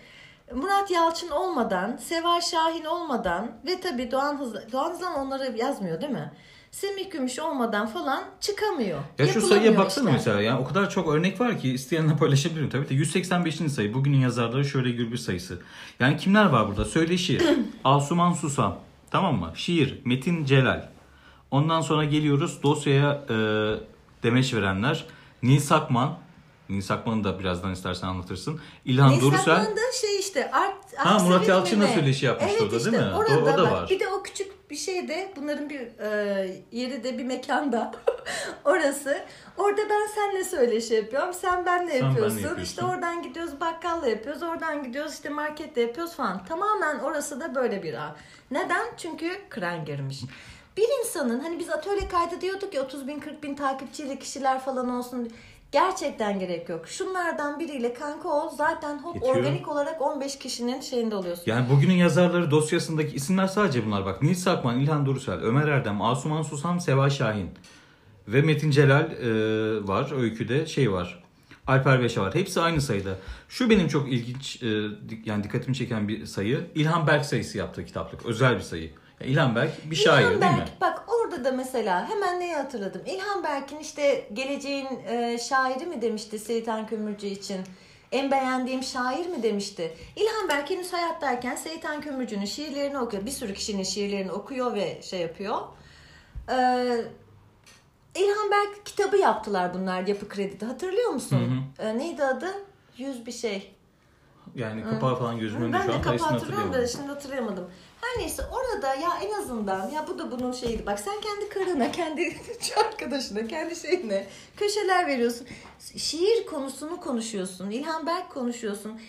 Murat 0.54 0.92
Yalçın 0.92 1.30
olmadan, 1.30 1.98
Seval 1.98 2.42
Şahin 2.42 2.86
olmadan 2.86 3.52
ve 3.68 3.82
tabii 3.82 4.12
Doğan 4.12 4.40
Hızlan, 4.40 4.64
Doğan 4.72 4.92
Hızlan 4.92 5.14
onları 5.14 5.58
yazmıyor 5.58 6.02
değil 6.02 6.12
mi? 6.12 6.32
Semih 6.72 7.12
Gümüş 7.12 7.40
olmadan 7.40 7.88
falan 7.88 8.24
çıkamıyor. 8.42 9.00
Ya 9.20 9.28
şu 9.28 9.42
sayıya 9.42 9.78
baksana 9.78 10.04
işler. 10.04 10.14
mesela 10.14 10.42
yani 10.42 10.60
o 10.60 10.66
kadar 10.68 10.90
çok 10.90 11.14
örnek 11.14 11.42
var 11.42 11.60
ki 11.60 11.74
isteyenle 11.74 12.18
paylaşabilirim 12.18 12.70
tabii 12.70 12.90
de 12.90 12.94
185. 12.94 13.56
sayı 13.56 13.94
bugünün 13.94 14.18
yazarları 14.18 14.66
şöyle 14.66 14.92
Gürbüz 14.92 15.26
sayısı. 15.26 15.62
Yani 16.00 16.18
kimler 16.18 16.46
var 16.46 16.68
burada? 16.68 16.86
Söyleşi, 16.86 17.42
Asuman 17.84 18.34
Susam, 18.34 18.80
tamam 19.12 19.36
mı? 19.40 19.52
Şiir, 19.56 20.02
Metin 20.06 20.46
Celal. 20.46 20.95
Ondan 21.52 21.82
sonra 21.82 22.04
geliyoruz 22.04 22.64
dosyaya 22.64 23.12
e, 23.30 23.34
demeç 24.24 24.54
verenler. 24.54 25.06
Nil 25.44 25.60
Sakman, 25.60 26.18
Nil 26.70 26.82
Sakman'ı 26.82 27.24
da 27.24 27.40
birazdan 27.40 27.72
istersen 27.72 28.08
anlatırsın. 28.08 28.60
İlhan 28.86 29.10
Neyse 29.10 29.22
Durusel. 29.22 29.56
Akman'da 29.56 29.80
şey 30.02 30.20
işte 30.20 30.52
art, 30.52 30.76
Ha, 30.98 31.16
art 31.16 31.22
Murat 31.24 31.40
Sevil 31.40 31.50
Yalçın 31.50 31.82
da 31.82 31.86
mi 31.86 31.92
ne? 31.92 31.96
söyleşi 31.96 32.26
yapmıştı 32.26 32.52
evet 32.54 32.62
orada, 32.62 32.78
işte, 32.78 32.92
değil 32.92 33.04
mi? 33.04 33.14
Orada 33.16 33.38
O- 33.38 33.42
o 33.42 33.46
da 33.58 33.64
bak. 33.64 33.72
var. 33.72 33.88
Bir 33.90 34.00
de 34.00 34.08
o 34.08 34.24
küçük 34.24 34.70
bir 34.72 34.76
şeyde 34.76 35.34
bunların 35.36 35.70
bir 35.70 35.80
e, 36.00 36.64
yeri 36.72 37.04
de 37.04 37.18
bir 37.18 37.24
mekanda 37.24 37.92
orası. 38.66 39.20
Orada 39.58 39.82
ben 39.90 40.08
seninle 40.16 40.44
söyleşi 40.44 40.94
yapıyorum. 40.94 41.34
Sen 41.34 41.66
benle 41.66 41.92
Sen 42.00 42.06
yapıyorsun. 42.06 42.38
yapıyorsun. 42.38 42.64
İşte 42.64 42.86
oradan 42.86 43.22
gidiyoruz 43.24 43.60
bakkalla 43.62 44.08
yapıyoruz. 44.08 44.44
Oradan 44.44 44.84
gidiyoruz 44.84 45.14
işte 45.14 45.30
markette 45.30 45.82
yapıyoruz 45.82 46.16
falan. 46.16 46.46
Tamamen 46.46 47.00
orası 47.00 47.40
da 47.40 47.56
böyle 47.56 47.84
bir 47.84 47.94
ağ. 47.94 48.16
Neden? 48.52 48.86
Çünkü 48.98 49.42
kren 49.50 49.86
girmiş. 49.86 50.22
Bir 50.78 51.00
insanın 51.00 51.40
hani 51.40 51.60
biz 51.60 51.70
atölye 51.70 52.08
kaydı 52.08 52.42
diyorduk 52.42 52.74
ya 52.74 52.82
30 52.84 53.08
bin 53.08 53.20
40 53.20 53.44
bin 53.44 53.56
takipçiyle 53.56 54.20
kişiler 54.20 54.60
falan 54.60 54.90
olsun. 54.90 55.30
Gerçekten 55.72 56.40
gerek 56.40 56.70
yok. 56.70 56.88
Şunlardan 56.88 57.60
biriyle 57.60 57.94
kanka 57.94 58.30
ol 58.30 58.50
zaten 58.58 59.00
hop 59.00 59.16
Yetiyor. 59.16 59.36
organik 59.36 59.68
olarak 59.68 60.02
15 60.02 60.40
kişinin 60.40 60.82
şeyinde 60.82 61.16
oluyorsun. 61.16 61.44
Yani 61.46 61.70
bugünün 61.70 61.94
yazarları 61.94 62.52
dosyasındaki 62.52 63.16
isimler 63.16 63.48
sadece 63.48 63.86
bunlar 63.86 64.06
bak. 64.06 64.22
Nil 64.22 64.36
Sakman, 64.36 64.80
İlhan 64.80 65.06
Durusel, 65.06 65.40
Ömer 65.40 65.68
Erdem, 65.68 66.02
Asuman 66.02 66.42
Susam, 66.42 66.80
Seva 66.80 67.10
Şahin 67.10 67.50
ve 68.28 68.42
Metin 68.42 68.72
Celal 68.72 69.12
e, 69.12 69.88
var. 69.88 70.22
Öyküde 70.22 70.66
şey 70.66 70.92
var. 70.92 71.24
Alper 71.68 72.02
Beşe 72.02 72.22
var. 72.22 72.36
Hepsi 72.36 72.62
aynı 72.62 72.82
sayıda. 72.82 73.16
Şu 73.50 73.70
benim 73.70 73.88
çok 73.88 74.12
ilginç 74.12 74.64
e, 74.64 74.68
yani 75.26 75.44
dikkatimi 75.44 75.76
çeken 75.76 76.08
bir 76.08 76.26
sayı. 76.26 76.68
İlhan 76.76 77.08
Berk 77.08 77.26
sayısı 77.26 77.58
yaptığı 77.58 77.86
kitaplık. 77.86 78.26
Özel 78.26 78.56
bir 78.56 78.62
sayı. 78.62 78.92
İlhan 79.22 79.56
Berk 79.56 79.92
bir 79.92 79.96
şair 79.96 80.22
İlhan 80.22 80.42
değil 80.42 80.52
mi? 80.54 80.60
Berk, 80.60 80.82
bak 80.82 81.04
orada 81.08 81.44
da 81.44 81.52
mesela 81.52 82.10
hemen 82.10 82.40
neyi 82.40 82.56
hatırladım. 82.56 83.02
İlhan 83.06 83.44
Berk'in 83.44 83.80
işte 83.80 84.30
geleceğin 84.34 84.88
e, 85.08 85.38
şairi 85.38 85.86
mi 85.86 86.02
demişti 86.02 86.40
Seyitan 86.40 86.88
Kömürcü 86.88 87.28
için. 87.28 87.62
En 88.12 88.32
beğendiğim 88.32 88.84
şair 88.84 89.26
mi 89.28 89.44
demişti. 89.44 89.98
İlhan 90.16 90.50
Berk 90.50 90.70
henüz 90.70 90.94
hayattayken 90.94 91.56
Seyitan 91.56 92.02
Kömürcü'nün 92.02 92.46
şiirlerini 92.46 93.00
okuyor. 93.00 93.26
Bir 93.26 93.32
sürü 93.32 93.54
kişinin 93.54 93.84
şiirlerini 93.84 94.32
okuyor 94.32 94.74
ve 94.74 95.02
şey 95.02 95.20
yapıyor. 95.20 95.58
Ee, 96.50 97.02
İlhan 98.16 98.52
Berk 98.52 98.86
kitabı 98.86 99.18
yaptılar 99.18 99.74
bunlar 99.74 100.08
Yapı 100.08 100.30
Kredi'de. 100.30 100.66
Hatırlıyor 100.66 101.10
musun? 101.10 101.62
Ee, 101.80 101.98
neydi 101.98 102.24
adı? 102.24 102.48
Yüz 102.98 103.26
bir 103.26 103.32
şey. 103.32 103.72
Yani 104.56 104.84
kapağı 104.84 105.16
falan 105.16 105.40
gözümün 105.40 105.64
önünde 105.64 105.78
Ben 105.78 105.82
şu 105.82 105.88
de 105.88 105.94
an 105.94 106.02
kapağı 106.02 106.20
sayısını 106.20 106.40
hatırlıyorum 106.40 106.74
da 106.74 106.88
şimdi 106.88 107.08
hatırlayamadım. 107.08 107.70
Her 108.06 108.22
neyse 108.22 108.44
orada 108.52 108.96
ya 108.96 109.10
en 109.24 109.42
azından 109.42 109.90
ya 109.90 110.08
bu 110.08 110.20
da 110.20 110.32
bunun 110.32 110.52
şeyiydi. 110.52 110.86
Bak 110.86 111.00
sen 111.00 111.22
kendi 111.22 111.50
karına, 111.50 111.92
kendi 111.92 112.38
arkadaşına, 112.86 113.48
kendi 113.48 113.76
şeyine 113.76 114.28
köşeler 114.58 115.08
veriyorsun. 115.08 115.48
Şiir 115.98 116.46
konusunu 116.46 117.00
konuşuyorsun. 117.02 117.72
İlhan 117.72 118.06
Berk 118.06 118.30
konuşuyorsun. 118.30 119.00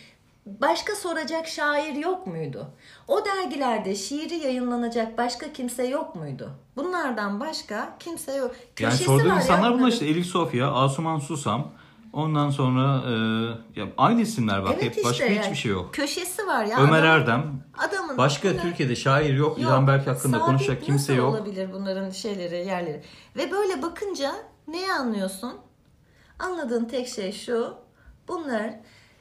Başka 0.47 0.95
soracak 0.95 1.49
şair 1.49 1.95
yok 1.95 2.27
muydu? 2.27 2.67
O 3.09 3.25
dergilerde 3.25 3.95
şiiri 3.95 4.35
yayınlanacak 4.35 5.19
başka 5.19 5.53
kimse 5.53 5.87
yok 5.87 6.15
muydu? 6.15 6.51
Bunlardan 6.77 7.41
başka 7.41 7.97
kimse 7.99 8.33
yok. 8.35 8.51
Yani 8.81 8.91
Köşesi 8.91 9.05
sorduğum 9.05 9.31
var 9.31 9.35
ya 9.37 9.43
insanlar 9.43 9.75
bunlar 9.79 9.89
işte 9.89 10.07
Elif 10.07 10.27
Sofya, 10.27 10.73
Asuman 10.73 11.19
Susam. 11.19 11.73
Ondan 12.17 12.51
sonra 12.51 13.03
e, 13.11 13.15
ya 13.81 13.87
aynı 13.99 14.21
isimler 14.21 14.63
bak. 14.65 14.71
Evet 14.75 14.83
Hep 14.83 14.97
işte 14.97 15.09
başka 15.09 15.25
yani. 15.25 15.41
hiçbir 15.41 15.57
şey 15.57 15.73
yok. 15.73 15.95
Köşesi 15.95 16.47
var 16.47 16.65
ya. 16.65 16.79
Ömer 16.79 16.99
adamın- 17.03 17.07
Erdem. 17.21 17.63
Adamın 17.79 18.19
Başka 18.19 18.51
bunlar- 18.51 18.63
Türkiye'de 18.63 18.97
şair 18.97 19.35
yok. 19.35 19.49
Yok, 19.49 19.59
İlhan 19.59 19.87
Berk 19.87 20.07
hakkında 20.07 20.37
sabit 20.37 20.47
konuşacak 20.47 20.83
kimse 20.85 21.13
nasıl 21.13 21.23
yok. 21.23 21.35
olabilir 21.35 21.73
bunların 21.73 22.11
şeyleri, 22.11 22.57
yerleri. 22.57 23.03
Ve 23.37 23.51
böyle 23.51 23.83
bakınca 23.83 24.33
neyi 24.69 24.93
anlıyorsun? 24.93 25.53
Anladığın 26.39 26.85
tek 26.85 27.09
şey 27.09 27.33
şu. 27.33 27.75
Bunlar 28.29 28.71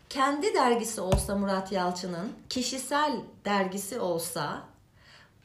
kendi 0.10 0.53
dergisi 0.53 1.01
olsa 1.01 1.36
Murat 1.36 1.71
Yalçın'ın, 1.71 2.31
kişisel 2.49 3.12
dergisi 3.45 3.99
olsa 3.99 4.62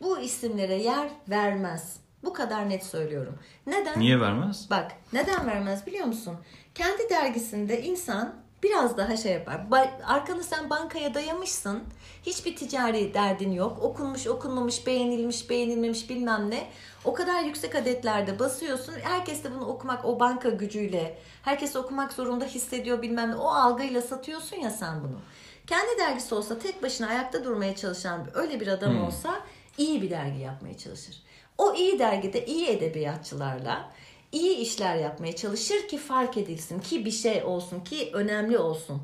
bu 0.00 0.18
isimlere 0.18 0.74
yer 0.82 1.08
vermez. 1.28 1.96
Bu 2.24 2.32
kadar 2.32 2.68
net 2.68 2.84
söylüyorum. 2.84 3.38
Neden? 3.66 4.00
Niye 4.00 4.20
vermez? 4.20 4.66
Bak 4.70 4.92
neden 5.12 5.46
vermez 5.46 5.86
biliyor 5.86 6.06
musun? 6.06 6.36
Kendi 6.74 7.10
dergisinde 7.10 7.82
insan 7.82 8.34
biraz 8.62 8.96
daha 8.96 9.16
şey 9.16 9.32
yapar. 9.32 9.60
Arkanı 10.06 10.44
sen 10.44 10.70
bankaya 10.70 11.14
dayamışsın. 11.14 11.82
Hiçbir 12.22 12.56
ticari 12.56 13.14
derdin 13.14 13.52
yok. 13.52 13.82
Okunmuş, 13.82 14.26
okunmamış, 14.26 14.86
beğenilmiş, 14.86 15.50
beğenilmemiş 15.50 16.10
bilmem 16.10 16.50
ne. 16.50 16.66
O 17.04 17.14
kadar 17.14 17.42
yüksek 17.44 17.74
adetlerde 17.74 18.38
basıyorsun. 18.38 18.92
Herkes 19.02 19.44
de 19.44 19.54
bunu 19.54 19.64
okumak 19.66 20.04
o 20.04 20.20
banka 20.20 20.48
gücüyle, 20.48 21.18
herkes 21.42 21.76
okumak 21.76 22.12
zorunda 22.12 22.44
hissediyor 22.44 23.02
bilmem 23.02 23.30
ne. 23.30 23.36
O 23.36 23.48
algıyla 23.48 24.02
satıyorsun 24.02 24.56
ya 24.56 24.70
sen 24.70 25.04
bunu. 25.04 25.20
Kendi 25.66 25.98
dergisi 25.98 26.34
olsa 26.34 26.58
tek 26.58 26.82
başına 26.82 27.08
ayakta 27.08 27.44
durmaya 27.44 27.76
çalışan 27.76 28.26
öyle 28.34 28.60
bir 28.60 28.66
adam 28.66 29.04
olsa 29.04 29.40
iyi 29.78 30.02
bir 30.02 30.10
dergi 30.10 30.38
yapmaya 30.40 30.78
çalışır. 30.78 31.22
O 31.60 31.74
iyi 31.74 31.98
dergide 31.98 32.46
iyi 32.46 32.68
edebiyatçılarla 32.68 33.90
iyi 34.32 34.56
işler 34.56 34.96
yapmaya 34.96 35.36
çalışır 35.36 35.88
ki 35.88 35.98
fark 35.98 36.36
edilsin, 36.36 36.80
ki 36.80 37.04
bir 37.04 37.10
şey 37.10 37.42
olsun, 37.42 37.80
ki 37.80 38.10
önemli 38.12 38.58
olsun. 38.58 39.02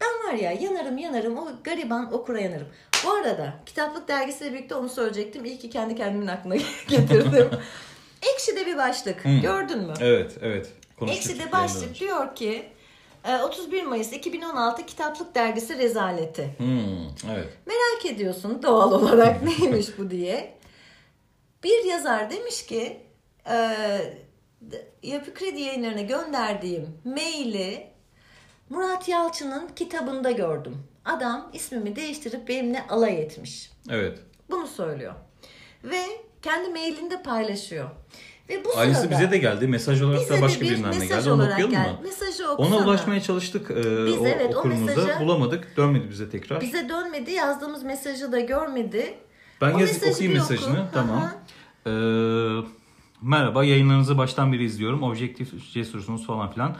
Ben 0.00 0.28
var 0.28 0.38
ya 0.38 0.52
yanarım 0.52 0.98
yanarım 0.98 1.38
o 1.38 1.48
gariban 1.64 2.14
okura 2.14 2.40
yanarım. 2.40 2.68
Bu 3.04 3.10
arada 3.10 3.54
kitaplık 3.66 4.08
dergisiyle 4.08 4.52
birlikte 4.52 4.74
onu 4.74 4.88
söyleyecektim. 4.88 5.44
İyi 5.44 5.58
ki 5.58 5.70
kendi 5.70 5.96
kendimin 5.96 6.26
aklına 6.26 6.56
getirdim. 6.88 7.50
Ekşi'de 8.34 8.66
bir 8.66 8.76
başlık. 8.76 9.22
Gördün 9.42 9.78
mü? 9.78 9.94
Evet, 10.00 10.38
evet. 10.42 10.72
Konuştuk. 10.98 11.24
Ekşi'de 11.24 11.52
başlık 11.52 12.00
diyor 12.00 12.34
ki 12.34 12.68
e, 13.24 13.36
31 13.36 13.84
Mayıs 13.84 14.12
2016 14.12 14.86
Kitaplık 14.86 15.34
Dergisi 15.34 15.78
rezaleti. 15.78 16.54
Hmm, 16.58 17.32
evet. 17.32 17.48
Merak 17.66 18.06
ediyorsun 18.06 18.62
doğal 18.62 18.92
olarak 18.92 19.42
neymiş 19.60 19.98
bu 19.98 20.10
diye. 20.10 20.57
Bir 21.64 21.84
yazar 21.84 22.30
demiş 22.30 22.66
ki 22.66 23.00
e, 23.50 23.76
Yapı 25.02 25.34
Kredi 25.34 25.60
yayınlarına 25.60 26.00
gönderdiğim 26.00 26.86
maili 27.04 27.86
Murat 28.70 29.08
Yalçın'ın 29.08 29.68
kitabında 29.76 30.30
gördüm. 30.30 30.76
Adam 31.04 31.50
ismimi 31.52 31.96
değiştirip 31.96 32.48
benimle 32.48 32.86
alay 32.88 33.22
etmiş. 33.22 33.70
Evet. 33.90 34.18
Bunu 34.50 34.66
söylüyor. 34.66 35.14
Ve 35.84 36.02
kendi 36.42 36.68
mailinde 36.68 37.22
paylaşıyor. 37.22 37.90
Ve 38.48 38.64
bu 38.64 38.78
Aynısı 38.78 39.00
sırada 39.00 39.14
bize 39.18 39.30
de 39.30 39.38
geldi. 39.38 39.66
Mesaj 39.68 40.02
olarak 40.02 40.30
da 40.30 40.42
başka 40.42 40.60
bir 40.60 40.70
birinden 40.70 41.00
de 41.00 41.06
geldi. 41.06 41.30
Onu 41.30 41.42
okuyalım 41.42 41.70
geldi. 41.70 41.88
mı? 41.92 41.98
Mesajı 42.02 42.50
okusana. 42.50 42.76
Ona 42.76 42.84
ulaşmaya 42.84 43.20
çalıştık. 43.20 43.70
Ee, 43.70 43.76
Biz 44.06 44.18
o 44.18 44.26
evet, 44.26 44.54
o 44.54 44.58
okurumuzda 44.58 44.92
mesajı- 44.94 45.20
bulamadık. 45.20 45.76
Dönmedi 45.76 46.10
bize 46.10 46.30
tekrar. 46.30 46.60
Bize 46.60 46.88
dönmedi. 46.88 47.30
Yazdığımız 47.30 47.82
mesajı 47.82 48.32
da 48.32 48.40
görmedi. 48.40 49.14
Ben 49.60 49.72
O 49.72 49.78
yazıp 49.78 50.02
okuyayım 50.08 50.40
oku. 50.42 50.52
mesajını. 50.52 50.78
Hı 50.78 50.88
Tamam. 50.92 51.22
hı. 51.22 51.30
Ee, 51.86 51.90
merhaba 53.22 53.64
yayınlarınızı 53.64 54.18
baştan 54.18 54.52
beri 54.52 54.64
izliyorum. 54.64 55.02
Objektif 55.02 55.72
cesursunuz 55.72 56.26
falan 56.26 56.50
filan. 56.52 56.76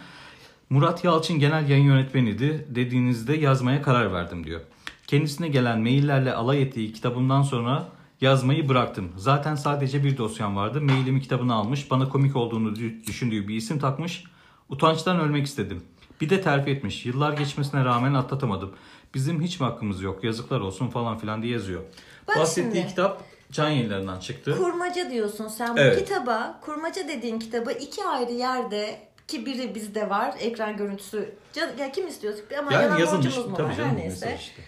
Murat 0.70 1.04
Yalçın 1.04 1.38
genel 1.38 1.68
yayın 1.68 1.84
yönetmeniydi 1.84 2.66
dediğinizde 2.68 3.36
yazmaya 3.36 3.82
karar 3.82 4.12
verdim 4.12 4.44
diyor. 4.46 4.60
Kendisine 5.06 5.48
gelen 5.48 5.80
maillerle 5.80 6.34
alay 6.34 6.62
ettiği 6.62 6.92
kitabımdan 6.92 7.42
sonra 7.42 7.88
yazmayı 8.20 8.68
bıraktım. 8.68 9.12
Zaten 9.16 9.54
sadece 9.54 10.04
bir 10.04 10.16
dosyam 10.18 10.56
vardı. 10.56 10.80
Mailimi 10.80 11.20
kitabına 11.22 11.54
almış. 11.54 11.90
Bana 11.90 12.08
komik 12.08 12.36
olduğunu 12.36 12.68
dü- 12.68 13.06
düşündüğü 13.06 13.48
bir 13.48 13.54
isim 13.54 13.78
takmış. 13.78 14.24
Utançtan 14.68 15.20
ölmek 15.20 15.46
istedim. 15.46 15.82
Bir 16.20 16.30
de 16.30 16.40
terfi 16.40 16.70
etmiş. 16.70 17.06
Yıllar 17.06 17.32
geçmesine 17.32 17.84
rağmen 17.84 18.14
atlatamadım. 18.14 18.70
Bizim 19.14 19.42
hiç 19.42 19.60
mi 19.60 19.64
hakkımız 19.64 20.02
yok? 20.02 20.24
Yazıklar 20.24 20.60
olsun 20.60 20.88
falan 20.88 21.18
filan 21.18 21.42
diye 21.42 21.52
yazıyor. 21.52 21.80
Bak 22.28 22.36
Bahsettiği 22.38 22.74
şimdi. 22.74 22.88
kitap 22.88 23.22
Can 23.52 23.68
Yayınları'ndan 23.68 24.18
çıktı. 24.20 24.56
Kurmaca 24.58 25.10
diyorsun 25.10 25.48
sen 25.48 25.76
bu 25.76 25.80
Evet. 25.80 25.98
kitaba. 25.98 26.60
Kurmaca 26.64 27.08
dediğin 27.08 27.38
kitabı 27.38 27.72
iki 27.72 28.04
ayrı 28.04 28.32
yerde 28.32 28.98
ki 29.28 29.46
biri 29.46 29.74
bizde 29.74 30.10
var 30.10 30.34
ekran 30.40 30.76
görüntüsü. 30.76 31.34
Can, 31.52 31.68
ya 31.78 31.92
kim 31.92 32.08
istiyor? 32.08 32.34
Ama 32.58 32.72
Yani 32.72 32.82
yalan 32.84 32.98
yazılmış. 32.98 33.26
borcumuz 33.26 33.46
mu 33.50 33.56
Tabii 33.56 33.68
var? 33.68 33.74
canım 33.76 33.90
Her 33.90 33.96
neyse. 33.96 34.38
işte. 34.40 34.62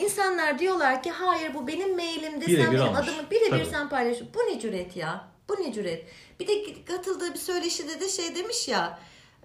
İnsanlar 0.00 0.58
diyorlar 0.58 1.02
ki 1.02 1.10
hayır 1.10 1.54
bu 1.54 1.66
benim 1.66 1.94
mailimde 1.96 2.46
Birebir 2.46 2.62
sen 2.64 2.72
benim 2.72 2.82
almış. 2.84 2.98
adımı 3.08 3.30
birebir 3.30 3.64
sen 3.64 3.88
paylaşıyorsun. 3.88 4.28
Bu 4.34 4.38
ne 4.54 4.60
cüret 4.60 4.96
ya? 4.96 5.24
Bu 5.48 5.52
ne 5.62 5.72
cüret? 5.72 6.04
Bir 6.40 6.46
de 6.46 6.84
katıldığı 6.84 7.34
bir 7.34 7.38
söyleşide 7.38 8.00
de 8.00 8.08
şey 8.08 8.34
demiş 8.36 8.68
ya 8.68 8.98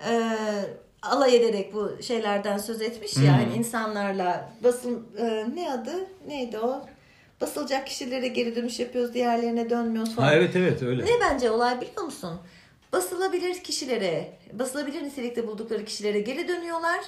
e, 0.10 0.32
alay 1.02 1.36
ederek 1.36 1.74
bu 1.74 1.92
şeylerden 2.02 2.58
söz 2.58 2.82
etmiş 2.82 3.18
ya 3.18 3.34
hani 3.34 3.54
insanlarla 3.56 4.50
basın 4.64 5.08
e, 5.18 5.46
ne 5.56 5.72
adı 5.74 6.06
neydi 6.28 6.60
o? 6.60 6.86
Basılacak 7.44 7.88
kişilere 7.88 8.28
geri 8.28 8.56
dönüş 8.56 8.80
yapıyoruz 8.80 9.14
diğerlerine 9.14 9.70
dönmüyoruz 9.70 10.16
falan. 10.16 10.28
Ha 10.28 10.34
evet 10.34 10.56
evet 10.56 10.84
öyle. 10.84 11.06
Ne 11.06 11.20
bence 11.22 11.52
olay 11.52 11.82
biliyor 11.82 12.04
musun? 12.04 12.40
Basılabilir 12.94 13.64
kişilere, 13.64 14.38
basılabilir 14.54 15.04
nitelikte 15.04 15.48
buldukları 15.48 15.86
kişilere 15.86 16.20
geri 16.20 16.48
dönüyorlar. 16.48 17.00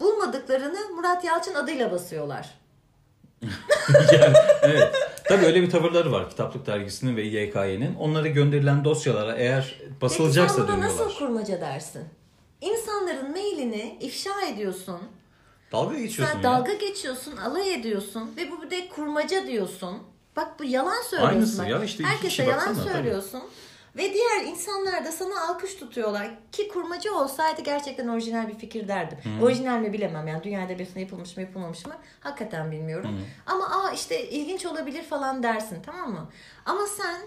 Bulmadıklarını 0.00 0.78
Murat 0.96 1.24
Yalçın 1.24 1.54
adıyla 1.54 1.90
basıyorlar. 1.90 2.50
yani, 4.12 4.36
evet. 4.62 4.94
Tabii 5.24 5.46
öyle 5.46 5.62
bir 5.62 5.70
tavırları 5.70 6.12
var 6.12 6.30
kitaplık 6.30 6.66
dergisinin 6.66 7.16
ve 7.16 7.22
YKY'nin. 7.22 7.94
Onlara 7.94 8.28
gönderilen 8.28 8.84
dosyalara 8.84 9.36
eğer 9.36 9.80
basılacaksa 10.00 10.56
Peki 10.56 10.66
sen 10.68 10.76
buna 10.76 10.84
dönüyorlar. 10.84 11.06
nasıl 11.06 11.18
kurmaca 11.18 11.60
dersin? 11.60 12.04
İnsanların 12.60 13.30
mailini 13.30 13.96
ifşa 14.00 14.40
ediyorsun. 14.52 15.00
Dalga 15.72 15.98
geçiyorsun 15.98 16.32
Sen 16.34 16.48
ya. 16.48 16.56
dalga 16.56 16.72
geçiyorsun, 16.74 17.36
alay 17.36 17.74
ediyorsun 17.74 18.30
ve 18.36 18.50
bu 18.50 18.62
bir 18.62 18.70
de 18.70 18.88
kurmaca 18.88 19.46
diyorsun. 19.46 19.98
Bak 20.36 20.58
bu 20.58 20.64
yalan 20.64 21.02
söylüyorsun. 21.02 21.36
Aynısı 21.36 21.62
bak. 21.62 21.68
ya, 21.68 21.84
işte 21.84 21.98
iki 22.02 22.12
Herkese 22.12 22.28
kişi 22.28 22.42
yalan 22.42 22.56
baksana, 22.58 22.84
tabii. 22.84 22.92
söylüyorsun. 22.92 23.42
Ve 23.96 24.14
diğer 24.14 24.44
insanlar 24.46 25.04
da 25.04 25.12
sana 25.12 25.40
alkış 25.48 25.74
tutuyorlar. 25.74 26.30
Ki 26.52 26.68
kurmaca 26.68 27.12
olsaydı 27.12 27.62
gerçekten 27.62 28.08
orijinal 28.08 28.48
bir 28.48 28.54
fikir 28.54 28.88
derdim. 28.88 29.18
Orijinal 29.42 29.78
mi 29.78 29.92
bilemem 29.92 30.28
yani 30.28 30.42
dünya 30.44 30.62
edebiyatında 30.64 31.00
yapılmış 31.00 31.36
mı 31.36 31.42
yapılmamış 31.42 31.86
mı 31.86 31.92
hakikaten 32.20 32.72
bilmiyorum. 32.72 33.20
Ama 33.46 33.64
aa 33.70 33.90
işte 33.90 34.28
ilginç 34.30 34.66
olabilir 34.66 35.02
falan 35.02 35.42
dersin 35.42 35.78
tamam 35.86 36.12
mı? 36.12 36.28
Ama 36.66 36.86
sen 36.86 37.20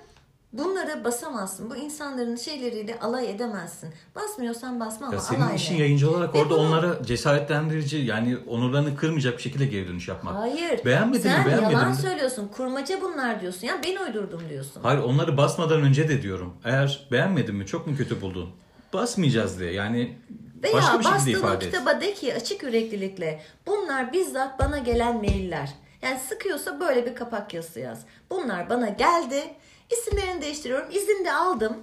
bunlara 0.58 1.04
basamazsın. 1.04 1.70
Bu 1.70 1.76
insanların 1.76 2.36
şeyleriyle 2.36 3.00
alay 3.00 3.32
edemezsin. 3.32 3.90
Basmıyorsan 4.16 4.80
basma 4.80 5.06
ama 5.08 5.16
Ya 5.16 5.22
senin 5.22 5.42
alay 5.42 5.56
işin 5.56 5.76
yayıncı 5.76 6.12
olarak 6.12 6.36
Ve 6.36 6.40
orada 6.40 6.50
bunu- 6.50 6.60
onlara 6.68 7.04
cesaretlendirici 7.04 7.98
yani 7.98 8.38
onurlarını 8.48 8.96
kırmayacak 8.96 9.38
bir 9.38 9.42
şekilde 9.44 9.66
geri 9.66 9.88
dönüş 9.88 10.08
yapmak. 10.08 10.36
Hayır. 10.36 10.86
Beğenmedin 10.86 11.26
mi 11.26 11.32
Sen 11.36 11.46
beğenmedin 11.46 11.72
yalan 11.74 11.90
mi? 11.90 11.96
söylüyorsun. 11.96 12.48
Kurmaca 12.58 13.02
bunlar 13.02 13.42
diyorsun. 13.42 13.68
Ya 13.68 13.74
ben 13.86 13.96
uydurdum 14.06 14.42
diyorsun. 14.50 14.82
Hayır 14.84 15.00
onları 15.00 15.38
basmadan 15.38 15.82
önce 15.82 16.10
de 16.10 16.22
diyorum. 16.22 16.54
Eğer 16.66 17.08
beğenmedin 17.12 17.56
mi 17.56 17.66
çok 17.66 17.88
mu 17.88 17.98
kötü 17.98 18.22
buldun? 18.22 18.50
Basmayacağız 18.94 19.60
diye 19.60 19.72
yani 19.72 20.18
Veya 20.64 20.74
başka 20.74 21.00
bir 21.00 21.06
bastığın 21.06 21.32
ifade 21.32 21.66
et. 21.66 21.72
kitaba 21.72 22.02
de 22.02 22.14
ki 22.14 22.34
açık 22.36 22.64
yüreklilikle 22.64 23.42
bunlar 23.68 24.14
bizzat 24.14 24.60
bana 24.60 24.78
gelen 24.78 25.16
mailler. 25.18 25.70
Yani 26.02 26.20
sıkıyorsa 26.30 26.80
böyle 26.80 27.06
bir 27.06 27.16
kapak 27.16 27.54
yazısı 27.54 27.80
yaz. 27.80 28.02
Bunlar 28.30 28.70
bana 28.70 28.90
geldi. 28.90 29.44
İsimlerini 29.92 30.42
değiştiriyorum. 30.42 30.88
İzin 30.92 31.26
de 31.26 31.34
aldım. 31.34 31.78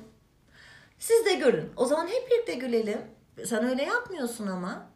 Siz 0.99 1.27
de 1.27 1.35
görün. 1.35 1.71
O 1.77 1.87
zaman 1.87 2.07
hep 2.07 2.31
birlikte 2.31 2.55
gülelim. 2.55 2.99
Sen 3.47 3.69
öyle 3.71 3.83
yapmıyorsun 3.83 4.47
ama. 4.47 4.87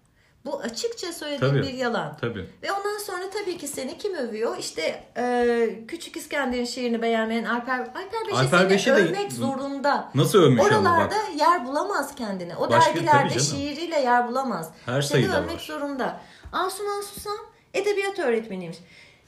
Bu 0.45 0.61
açıkça 0.61 1.13
söylediğin 1.13 1.51
Tabii. 1.53 1.63
bir 1.63 1.73
yalan. 1.75 2.17
Tabii. 2.21 2.51
Ve 2.63 2.73
ondan 2.73 2.99
sonra 2.99 3.31
tabii 3.31 3.59
ki 3.59 3.69
seni 3.69 3.99
kim 3.99 4.15
övüyor? 4.15 4.57
İşte 4.59 5.05
e, 5.17 5.69
Küçük 5.89 6.17
İskender'in 6.17 6.65
şiirini 6.65 7.03
beğenmeyen 7.03 7.45
Alper, 7.45 7.79
Alper 7.81 8.27
Beş'i 8.29 8.37
Alper 8.37 8.59
seni 8.59 8.71
Beş'i 8.71 8.91
de- 8.91 8.93
övmek 8.95 9.33
zorunda. 9.33 10.11
Nasıl 10.15 10.39
övmüş 10.43 10.63
Oralarda 10.63 11.15
bak. 11.15 11.25
yer 11.39 11.67
bulamaz 11.67 12.15
kendine. 12.15 12.57
O 12.57 12.71
Başka- 12.71 12.95
dergilerde 12.95 13.39
şiiriyle 13.39 14.01
yer 14.01 14.29
bulamaz. 14.29 14.71
Her 14.87 15.03
Seni 15.03 15.29
övmek 15.35 15.55
var. 15.55 15.59
zorunda. 15.61 16.21
Asuman 16.53 17.01
Susam 17.01 17.39
edebiyat 17.75 18.19
öğretmeniymiş. 18.19 18.79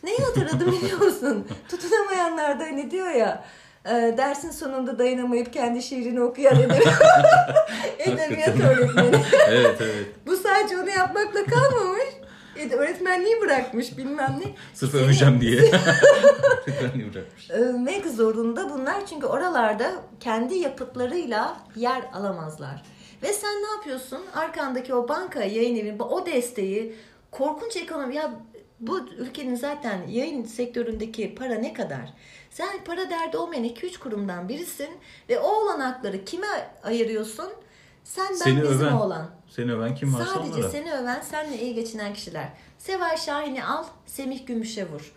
Neyi 0.03 0.18
hatırladım 0.18 0.72
biliyor 0.83 1.01
musun? 1.01 1.49
Tutunamayanlarda 1.68 2.64
hani 2.64 2.91
diyor 2.91 3.11
ya 3.11 3.45
dersin 3.89 4.51
sonunda 4.51 4.99
dayanamayıp 4.99 5.53
kendi 5.53 5.82
şiirini 5.82 6.20
okuyan 6.20 6.57
edebiyat, 7.99 8.61
öğretmeni. 8.61 9.16
evet 9.49 9.76
evet. 9.80 10.07
Bu 10.26 10.36
sadece 10.36 10.78
onu 10.78 10.91
yapmakla 10.91 11.45
kalmamış. 11.45 12.05
E, 12.57 12.70
öğretmenliği 12.70 13.41
bırakmış 13.41 13.99
bilmem 13.99 14.41
ne. 14.41 14.51
Sırf 14.74 14.93
Seni 14.93 15.03
öveceğim 15.03 15.41
diye. 15.41 15.61
Öğretmenliği 16.66 17.14
bırakmış. 17.14 17.51
övmek 17.51 18.07
zorunda 18.07 18.70
bunlar 18.70 19.07
çünkü 19.07 19.26
oralarda 19.26 19.93
kendi 20.20 20.55
yapıtlarıyla 20.55 21.57
yer 21.76 22.03
alamazlar. 22.14 22.82
Ve 23.22 23.32
sen 23.32 23.55
ne 23.62 23.70
yapıyorsun? 23.76 24.20
Arkandaki 24.34 24.95
o 24.95 25.09
banka, 25.09 25.45
yayın 25.45 25.76
evi, 25.76 26.03
o 26.03 26.26
desteği, 26.26 26.95
korkunç 27.30 27.76
ekonomi 27.76 28.14
ya 28.14 28.30
bu 28.80 29.01
ülkenin 29.18 29.55
zaten 29.55 29.99
yayın 30.09 30.45
sektöründeki 30.45 31.34
para 31.34 31.55
ne 31.55 31.72
kadar? 31.72 32.12
Sen 32.59 32.84
para 32.84 33.11
derdi 33.11 33.36
olmayan 33.36 33.64
2-3 33.64 33.98
kurumdan 33.98 34.48
birisin 34.48 34.88
ve 35.28 35.38
o 35.38 35.48
olanakları 35.48 36.24
kime 36.24 36.70
ayırıyorsun? 36.84 37.52
Sen 38.04 38.26
ben 38.30 38.34
Seni 38.34 38.62
bizim 38.62 38.80
öven, 38.86 38.92
oğlan. 38.92 39.30
seni 39.48 39.72
öven 39.72 39.94
kim 39.94 40.14
varsa 40.14 40.34
Sadece 40.34 40.54
onlara. 40.54 40.68
seni 40.70 40.92
öven, 40.92 41.20
seninle 41.20 41.59
iyi 41.62 41.74
geçinen 41.74 42.14
kişiler. 42.14 42.48
Seval 42.78 43.16
Şahin'i 43.16 43.64
al, 43.64 43.84
Semih 44.06 44.46
Gümüş'e 44.46 44.88
vur. 44.88 45.12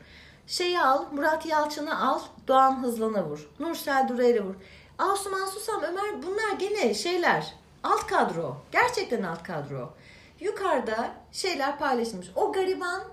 Şeyi 0.47 0.81
al, 0.81 1.05
Murat 1.11 1.45
Yalçın'ı 1.45 1.99
al, 2.09 2.19
Doğan 2.47 2.83
Hızlan'a 2.83 3.25
vur. 3.25 3.49
Nursel 3.59 4.07
Durer'e 4.07 4.41
vur. 4.43 4.55
Asuman 4.99 5.45
Susam, 5.45 5.81
Ömer 5.83 6.23
bunlar 6.23 6.59
gene 6.59 6.93
şeyler. 6.93 7.53
Alt 7.83 8.07
kadro. 8.07 8.57
Gerçekten 8.71 9.23
alt 9.23 9.43
kadro. 9.43 9.93
Yukarıda 10.39 11.11
şeyler 11.31 11.79
paylaşılmış. 11.79 12.27
O 12.35 12.51
gariban 12.53 13.03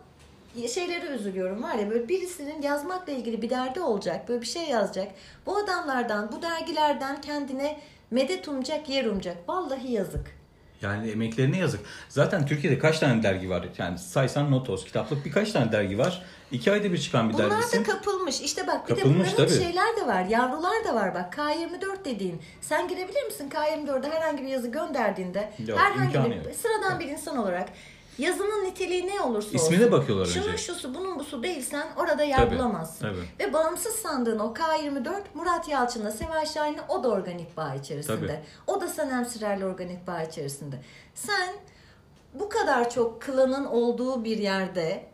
şeylere 0.69 1.07
üzülüyorum 1.07 1.63
var 1.63 1.75
ya 1.75 1.91
böyle 1.91 2.09
birisinin 2.09 2.63
yazmakla 2.63 3.13
ilgili 3.13 3.43
bir 3.43 3.51
derdi 3.51 3.81
olacak. 3.81 4.29
Böyle 4.29 4.41
bir 4.41 4.47
şey 4.47 4.65
yazacak. 4.65 5.09
Bu 5.47 5.57
adamlardan, 5.57 6.33
bu 6.33 6.43
dergilerden 6.43 7.21
kendine 7.21 7.81
medet 8.11 8.49
umacak, 8.49 8.89
yer 8.89 9.05
umacak. 9.05 9.37
Vallahi 9.49 9.93
yazık. 9.93 10.39
Yani 10.83 11.11
emeklerine 11.11 11.59
yazık. 11.59 11.81
Zaten 12.09 12.47
Türkiye'de 12.47 12.79
kaç 12.79 12.99
tane 12.99 13.23
dergi 13.23 13.51
var? 13.51 13.69
Yani 13.79 13.99
saysan 13.99 14.51
Notos, 14.51 14.85
kitaplık 14.85 15.25
birkaç 15.25 15.53
tane 15.53 15.73
dergi 15.73 15.99
var. 15.99 16.23
İki 16.51 16.73
ayda 16.73 16.93
bir 16.93 16.99
çıkan 16.99 17.29
bir 17.29 17.35
Bunlar 17.35 17.51
dergisin. 17.51 17.85
da 17.85 17.93
kapılmış. 17.93 18.41
İşte 18.41 18.67
bak 18.67 18.89
bir 18.89 18.95
Kapılmış, 18.95 19.29
de 19.29 19.33
bunların 19.33 19.55
tabii. 19.55 19.65
şeyler 19.65 19.97
de 19.97 20.07
var. 20.07 20.25
Yavrular 20.25 20.85
da 20.85 20.95
var 20.95 21.15
bak. 21.15 21.35
K24 21.35 22.05
dediğin. 22.05 22.43
Sen 22.61 22.89
girebilir 22.89 23.23
misin 23.25 23.51
K24'e 23.51 24.11
herhangi 24.11 24.43
bir 24.43 24.49
yazı 24.49 24.69
gönderdiğinde? 24.69 25.51
Yok, 25.67 25.79
herhangi 25.79 26.31
bir 26.31 26.37
yok. 26.37 26.55
sıradan 26.63 27.01
bir 27.01 27.07
insan 27.07 27.37
olarak 27.37 27.69
yazının 28.19 28.65
niteliği 28.65 29.07
ne 29.07 29.21
olursa 29.21 29.49
İsmine 29.53 29.81
olsun. 29.85 29.93
bakıyorlar 29.93 30.27
Şunun 30.27 30.47
önce. 30.49 30.59
şusu 30.59 30.95
bunun 30.95 31.19
busu 31.19 31.43
değilsen 31.43 31.87
orada 31.97 32.23
yer 32.25 32.37
Tabii, 32.39 32.55
bulamazsın. 32.55 33.01
tabii. 33.09 33.49
Ve 33.49 33.53
bağımsız 33.53 33.95
sandığın 33.97 34.39
o 34.39 34.55
K24 34.55 35.21
Murat 35.35 35.69
Yalçın'la 35.69 36.11
Seval 36.11 36.47
Şahin'le 36.47 36.81
o 36.89 37.03
da 37.03 37.09
organik 37.09 37.57
bağ 37.57 37.75
içerisinde. 37.75 38.27
Tabii. 38.27 38.41
O 38.67 38.81
da 38.81 38.89
Sanem 38.89 39.25
Sürer'le 39.27 39.63
organik 39.63 40.07
bağ 40.07 40.23
içerisinde. 40.23 40.77
Sen 41.15 41.49
bu 42.35 42.49
kadar 42.49 42.91
çok 42.91 43.23
klanın 43.23 43.65
olduğu 43.65 44.25
bir 44.25 44.39
yerde 44.39 45.07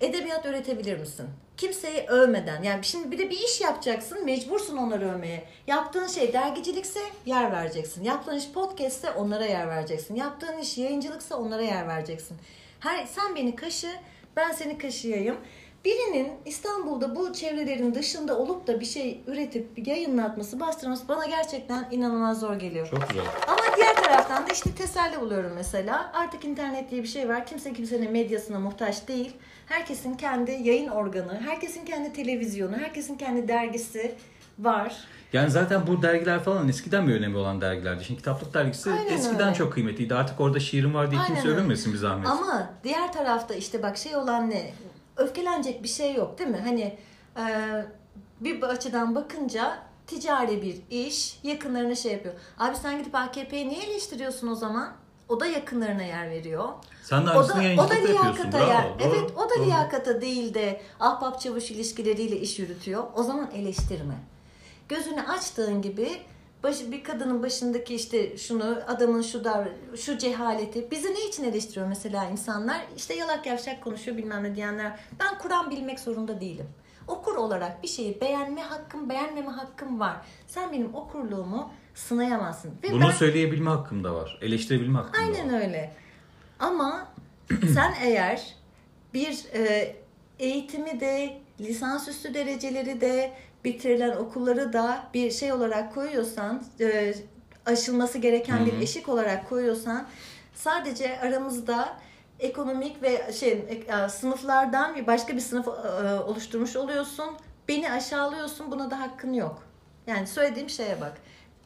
edebiyat 0.00 0.46
öğretebilir 0.46 0.98
misin? 0.98 1.26
Kimseyi 1.56 2.06
övmeden. 2.06 2.62
Yani 2.62 2.84
şimdi 2.84 3.10
bir 3.10 3.18
de 3.18 3.30
bir 3.30 3.38
iş 3.38 3.60
yapacaksın. 3.60 4.24
Mecbursun 4.24 4.76
onları 4.76 5.14
övmeye. 5.14 5.44
Yaptığın 5.66 6.06
şey 6.06 6.32
dergicilikse 6.32 7.00
yer 7.26 7.52
vereceksin. 7.52 8.04
Yaptığın 8.04 8.36
iş 8.36 8.52
podcastse 8.52 9.10
onlara 9.10 9.44
yer 9.44 9.68
vereceksin. 9.68 10.14
Yaptığın 10.14 10.58
iş 10.58 10.78
yayıncılıksa 10.78 11.36
onlara 11.36 11.62
yer 11.62 11.88
vereceksin. 11.88 12.36
Her, 12.80 13.06
sen 13.06 13.36
beni 13.36 13.56
kaşı, 13.56 13.90
ben 14.36 14.52
seni 14.52 14.78
kaşıyayım. 14.78 15.36
Birinin 15.84 16.32
İstanbul'da 16.44 17.16
bu 17.16 17.32
çevrelerin 17.32 17.94
dışında 17.94 18.38
olup 18.38 18.66
da 18.66 18.80
bir 18.80 18.84
şey 18.84 19.20
üretip 19.26 19.88
yayınlatması, 19.88 20.60
bastırması 20.60 21.08
bana 21.08 21.26
gerçekten 21.26 21.88
inanılmaz 21.90 22.40
zor 22.40 22.54
geliyor. 22.54 22.88
Çok 22.90 23.08
güzel. 23.08 23.24
Ama 23.46 23.76
diğer 23.76 24.01
taraftan 24.12 24.46
da 24.46 24.52
işte 24.52 24.74
teselli 24.74 25.20
buluyorum 25.20 25.52
mesela. 25.54 26.12
Artık 26.14 26.44
internet 26.44 26.90
diye 26.90 27.02
bir 27.02 27.08
şey 27.08 27.28
var. 27.28 27.46
Kimse 27.46 27.72
kimsenin 27.72 28.12
medyasına 28.12 28.58
muhtaç 28.58 29.08
değil. 29.08 29.36
Herkesin 29.66 30.14
kendi 30.14 30.50
yayın 30.50 30.88
organı, 30.88 31.40
herkesin 31.40 31.84
kendi 31.84 32.12
televizyonu, 32.12 32.76
herkesin 32.76 33.16
kendi 33.16 33.48
dergisi 33.48 34.14
var. 34.58 34.96
Yani 35.32 35.50
zaten 35.50 35.86
bu 35.86 36.02
dergiler 36.02 36.40
falan 36.40 36.68
eskiden 36.68 37.08
bir 37.08 37.14
önemli 37.14 37.36
olan 37.36 37.60
dergilerdi. 37.60 38.04
Şimdi 38.04 38.18
kitaplık 38.18 38.54
dergisi 38.54 38.90
Aynen 38.90 39.12
eskiden 39.12 39.46
öyle. 39.46 39.54
çok 39.54 39.72
kıymetliydi. 39.72 40.14
Artık 40.14 40.40
orada 40.40 40.60
şiirim 40.60 40.94
var 40.94 41.10
diye 41.10 41.20
Aynen 41.20 41.34
kimse 41.34 41.48
övünmesin 41.48 41.92
bir 41.92 41.98
zahmet. 41.98 42.28
Ama 42.28 42.70
diğer 42.84 43.12
tarafta 43.12 43.54
işte 43.54 43.82
bak 43.82 43.96
şey 43.96 44.16
olan 44.16 44.50
ne? 44.50 44.70
Öfkelenecek 45.16 45.82
bir 45.82 45.88
şey 45.88 46.14
yok 46.14 46.38
değil 46.38 46.50
mi? 46.50 46.60
Hani 46.64 46.98
e, 47.36 47.44
bir 48.40 48.62
açıdan 48.62 49.14
bakınca 49.14 49.78
ticari 50.06 50.62
bir 50.62 51.06
iş 51.06 51.38
yakınlarına 51.42 51.94
şey 51.94 52.12
yapıyor. 52.12 52.34
Abi 52.58 52.76
sen 52.76 52.98
gidip 52.98 53.14
AKP'yi 53.14 53.68
niye 53.68 53.82
eleştiriyorsun 53.82 54.48
o 54.48 54.54
zaman? 54.54 54.92
O 55.28 55.40
da 55.40 55.46
yakınlarına 55.46 56.02
yer 56.02 56.30
veriyor. 56.30 56.68
Sen 57.02 57.26
de 57.26 57.30
O 57.30 57.48
da, 57.48 57.54
o 57.54 57.90
da 57.90 57.94
liyakata 57.94 58.58
Bravo. 58.58 58.68
yer. 58.68 58.84
Doğru, 58.84 59.08
evet 59.08 59.30
o 59.36 59.50
da 59.50 59.54
doğru. 59.58 59.66
liyakata 59.66 60.20
değil 60.20 60.54
de 60.54 60.80
ahbap 61.00 61.40
çavuş 61.40 61.70
ilişkileriyle 61.70 62.40
iş 62.40 62.58
yürütüyor. 62.58 63.04
O 63.16 63.22
zaman 63.22 63.50
eleştirme. 63.54 64.14
Gözünü 64.88 65.20
açtığın 65.22 65.82
gibi 65.82 66.08
başı, 66.62 66.92
bir 66.92 67.04
kadının 67.04 67.42
başındaki 67.42 67.94
işte 67.94 68.36
şunu 68.36 68.78
adamın 68.88 69.22
şu 69.22 69.44
davran 69.44 69.68
şu 69.96 70.18
cehaleti 70.18 70.90
bizi 70.90 71.14
ne 71.14 71.20
için 71.28 71.44
eleştiriyor 71.44 71.86
mesela 71.86 72.24
insanlar 72.24 72.80
işte 72.96 73.14
yalak 73.14 73.46
yavşak 73.46 73.84
konuşuyor 73.84 74.16
bilmem 74.16 74.44
ne 74.44 74.54
diyenler 74.54 75.00
ben 75.20 75.38
Kur'an 75.38 75.70
bilmek 75.70 76.00
zorunda 76.00 76.40
değilim. 76.40 76.68
Okur 77.06 77.34
olarak 77.36 77.82
bir 77.82 77.88
şeyi 77.88 78.20
beğenme 78.20 78.62
hakkım 78.62 79.08
beğenmeme 79.08 79.50
hakkım 79.50 80.00
var. 80.00 80.16
Sen 80.46 80.72
benim 80.72 80.94
okurluğumu 80.94 81.70
sınayamazsın. 81.94 82.70
Ve 82.82 82.92
Bunu 82.92 83.04
ben- 83.04 83.10
söyleyebilme 83.10 83.70
hakkım 83.70 84.04
da 84.04 84.14
var. 84.14 84.38
Eleştirebilme 84.42 84.98
hakkım 84.98 85.14
da 85.14 85.18
var. 85.18 85.34
Aynen 85.38 85.54
öyle. 85.54 85.94
Ama 86.58 87.08
sen 87.74 87.94
eğer 88.02 88.54
bir 89.14 89.44
e, 89.54 89.96
eğitimi 90.38 91.00
de 91.00 91.40
lisansüstü 91.60 92.34
dereceleri 92.34 93.00
de 93.00 93.32
bitirilen 93.64 94.16
okulları 94.16 94.72
da 94.72 95.10
bir 95.14 95.30
şey 95.30 95.52
olarak 95.52 95.94
koyuyorsan 95.94 96.62
e, 96.80 97.14
aşılması 97.66 98.18
gereken 98.18 98.66
bir 98.66 98.72
eşik 98.72 99.08
olarak 99.08 99.48
koyuyorsan 99.48 100.06
sadece 100.54 101.20
aramızda 101.20 101.96
ekonomik 102.42 103.02
ve 103.02 103.32
şey 103.32 103.52
e, 103.52 104.08
sınıflardan 104.08 104.96
bir 104.96 105.06
başka 105.06 105.36
bir 105.36 105.40
sınıf 105.40 105.68
e, 105.68 105.70
oluşturmuş 106.20 106.76
oluyorsun. 106.76 107.36
Beni 107.68 107.92
aşağılıyorsun. 107.92 108.70
Buna 108.70 108.90
da 108.90 109.00
hakkın 109.00 109.32
yok. 109.32 109.62
Yani 110.06 110.26
söylediğim 110.26 110.70
şeye 110.70 111.00
bak. 111.00 111.12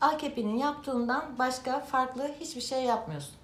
AKP'nin 0.00 0.56
yaptığından 0.56 1.38
başka 1.38 1.80
farklı 1.80 2.30
hiçbir 2.40 2.60
şey 2.60 2.84
yapmıyorsun. 2.84 3.34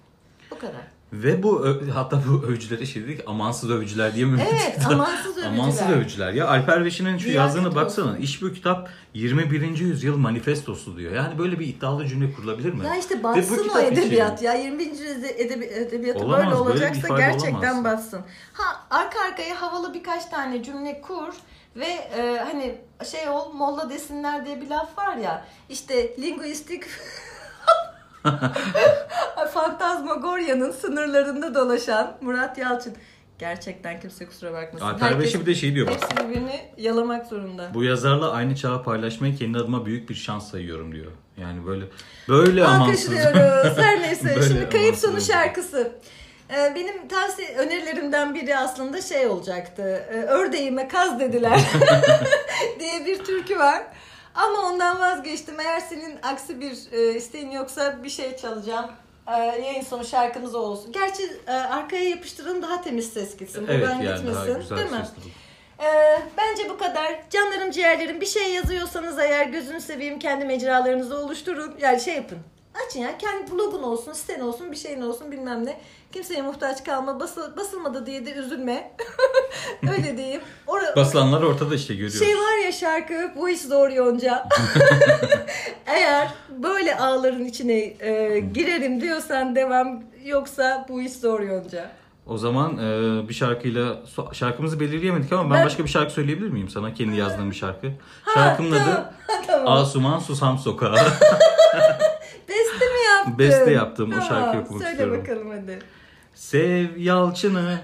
Bu 0.51 0.59
kadar. 0.59 0.87
Ve 1.13 1.43
bu 1.43 1.67
hatta 1.93 2.21
bu 2.29 2.45
övücülere 2.45 2.85
şey 2.85 3.03
dedik 3.03 3.21
amansız 3.27 3.71
övücüler 3.71 4.15
diye 4.15 4.25
mi? 4.25 4.41
Evet, 4.51 4.79
amansız 4.91 5.25
övücüler. 5.37 5.47
amansız 5.47 5.89
övücüler. 5.89 6.33
Ya 6.33 6.47
Alper 6.47 6.85
Beşin'in 6.85 7.17
şu 7.17 7.23
Ziyaret 7.23 7.35
yazdığına 7.47 7.67
olsun. 7.67 7.81
baksana. 7.81 8.17
İş 8.17 8.41
bu 8.41 8.53
kitap 8.53 8.89
21. 9.13 9.77
yüzyıl 9.77 10.17
manifestosu 10.17 10.97
diyor. 10.97 11.13
Yani 11.13 11.37
böyle 11.37 11.59
bir 11.59 11.67
iddialı 11.67 12.07
cümle 12.07 12.33
kurulabilir 12.33 12.73
mi? 12.73 12.85
Ya 12.85 12.95
işte 12.95 13.23
batsın 13.23 13.69
o 13.75 13.79
edebiyat 13.79 14.41
ya. 14.41 14.53
20. 14.53 14.83
yüzyıl 14.83 15.23
edebi, 15.23 15.65
edebiyatı 15.65 16.19
Olamaz, 16.19 16.39
böyle 16.45 16.51
böyle 16.51 16.61
olacaksa 16.69 16.99
ifade 17.07 17.21
gerçekten 17.21 17.73
olamaz. 17.73 17.83
batsın. 17.83 18.21
Ha 18.53 18.85
arka 18.89 19.19
arkaya 19.21 19.61
havalı 19.61 19.93
birkaç 19.93 20.25
tane 20.25 20.63
cümle 20.63 21.01
kur 21.01 21.33
ve 21.75 21.85
e, 21.85 22.43
hani 22.45 22.75
şey 23.11 23.29
ol 23.29 23.53
molla 23.53 23.89
desinler 23.89 24.45
diye 24.45 24.61
bir 24.61 24.67
laf 24.69 24.97
var 24.97 25.17
ya. 25.17 25.45
İşte 25.69 26.15
linguistik 26.21 26.83
Fantazmagorya'nın 29.53 30.71
sınırlarında 30.71 31.55
dolaşan 31.55 32.17
Murat 32.21 32.57
Yalçın. 32.57 32.93
Gerçekten 33.39 33.99
kimse 33.99 34.25
kusura 34.25 34.53
bakmasın. 34.53 34.85
Alper 34.85 35.19
Beşi 35.19 35.41
bir 35.41 35.45
de 35.45 35.55
şey 35.55 35.75
diyor 35.75 35.87
bak. 35.87 35.93
Hepsi 35.93 36.17
birbirini 36.17 36.61
yalamak 36.77 37.25
zorunda. 37.27 37.69
Bu 37.73 37.83
yazarla 37.83 38.31
aynı 38.31 38.55
çağı 38.55 38.83
paylaşmayı 38.83 39.37
kendi 39.37 39.57
adıma 39.57 39.85
büyük 39.85 40.09
bir 40.09 40.15
şans 40.15 40.51
sayıyorum 40.51 40.95
diyor. 40.95 41.11
Yani 41.37 41.65
böyle 41.65 41.85
böyle 42.29 42.63
amansız. 42.65 43.09
Alkışlıyoruz. 43.09 43.77
Her 43.77 44.01
neyse. 44.01 44.35
Böyle 44.35 44.47
Şimdi 44.47 44.69
kayıp 44.69 44.95
sonu 44.95 45.21
şarkısı. 45.21 45.91
Ee, 46.49 46.75
Benim 46.75 47.07
tavsiye 47.07 47.55
önerilerimden 47.57 48.35
biri 48.35 48.57
aslında 48.57 49.01
şey 49.01 49.27
olacaktı. 49.27 50.05
Ee, 50.11 50.21
Ördeğime 50.21 50.87
kaz 50.87 51.19
dediler 51.19 51.61
diye 52.79 53.05
bir 53.05 53.23
türkü 53.23 53.59
var. 53.59 53.83
Ama 54.35 54.61
ondan 54.61 54.99
vazgeçtim. 54.99 55.59
Eğer 55.59 55.79
senin 55.79 56.19
aksi 56.23 56.61
bir 56.61 56.77
e, 56.91 57.15
isteğin 57.15 57.51
yoksa 57.51 58.03
bir 58.03 58.09
şey 58.09 58.37
çalacağım. 58.37 58.91
Ee, 59.27 59.31
Yayın 59.41 59.81
sonu 59.81 60.05
şarkımız 60.05 60.55
olsun. 60.55 60.91
Gerçi 60.91 61.23
e, 61.47 61.51
arkaya 61.51 62.09
yapıştırın 62.09 62.61
daha 62.61 62.81
temiz 62.81 63.13
ses 63.13 63.37
gitsin. 63.37 63.65
Evet 63.69 63.81
Buradan 63.81 64.01
yani 64.01 64.05
daha 64.05 64.15
gitmesin. 64.45 64.59
güzel 64.61 64.77
Değil 64.77 64.89
mi? 64.91 64.97
sesli. 65.15 65.29
Ee, 65.87 66.21
bence 66.37 66.69
bu 66.69 66.77
kadar. 66.77 67.29
Canlarım 67.29 67.71
ciğerlerim 67.71 68.21
bir 68.21 68.25
şey 68.25 68.53
yazıyorsanız 68.53 69.19
eğer 69.19 69.45
gözünü 69.45 69.81
seveyim 69.81 70.19
kendi 70.19 70.45
mecralarınızı 70.45 71.17
oluşturun. 71.17 71.75
Yani 71.81 72.01
şey 72.01 72.15
yapın. 72.15 72.37
Açın 72.87 72.99
ya 72.99 73.17
kendi 73.17 73.51
blogun 73.51 73.83
olsun, 73.83 74.13
siten 74.13 74.39
olsun, 74.39 74.71
bir 74.71 74.77
şeyin 74.77 75.01
olsun 75.01 75.31
bilmem 75.31 75.65
ne. 75.65 75.77
Kimseye 76.13 76.41
muhtaç 76.41 76.83
kalma. 76.83 77.19
Basıl, 77.19 77.57
basılmadı 77.57 78.05
diye 78.05 78.25
de 78.25 78.31
üzülme. 78.33 78.91
Öyle 79.91 80.17
diyeyim. 80.17 80.41
Ora- 80.67 80.95
Basılanlar 80.95 81.41
ortada 81.41 81.75
işte 81.75 81.93
görüyoruz. 81.93 82.19
şey 82.19 82.35
var 82.35 82.65
ya 82.65 82.71
şarkı 82.71 83.31
bu 83.35 83.49
iş 83.49 83.61
zor 83.61 83.89
yonca. 83.89 84.47
Eğer 85.85 86.27
böyle 86.63 86.97
ağların 86.97 87.45
içine 87.45 87.73
e, 87.99 88.39
girerim 88.53 89.01
diyorsan 89.01 89.55
devam 89.55 90.03
yoksa 90.25 90.85
bu 90.89 91.01
iş 91.01 91.13
zor 91.13 91.39
yonca. 91.39 91.91
O 92.27 92.37
zaman 92.37 92.77
e, 92.77 93.29
bir 93.29 93.33
şarkıyla 93.33 93.97
şarkımızı 94.33 94.79
belirleyemedik 94.79 95.33
ama 95.33 95.43
ben, 95.43 95.51
Ben- 95.59 95.65
başka 95.65 95.83
bir 95.83 95.89
şarkı 95.89 96.13
söyleyebilir 96.13 96.49
miyim 96.49 96.69
sana? 96.69 96.93
Kendi 96.93 97.17
yazdığım 97.17 97.51
bir 97.51 97.55
şarkı. 97.55 97.87
Şarkımın 98.33 98.71
adı 98.71 99.13
tamam. 99.47 99.67
Asuman 99.73 100.19
Susam 100.19 100.57
Sokağı. 100.57 100.95
Beste 102.49 102.85
mi 102.85 102.99
yaptın? 103.15 103.39
Beste 103.39 103.71
yaptım, 103.71 104.09
o 104.09 104.11
Tamam, 104.13 104.27
şarkıyı 104.27 104.63
okumak 104.63 104.81
söyle 104.81 104.91
istiyorum. 104.93 105.21
bakalım 105.21 105.49
hadi. 105.51 105.79
Sev 106.35 106.97
yalçını 106.97 107.79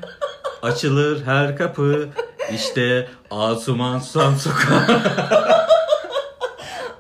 açılır 0.62 1.26
her 1.26 1.58
kapı. 1.58 2.10
İşte 2.54 3.08
Asuman 3.32 4.00
Susam 4.00 4.36
Sokağı. 4.36 4.82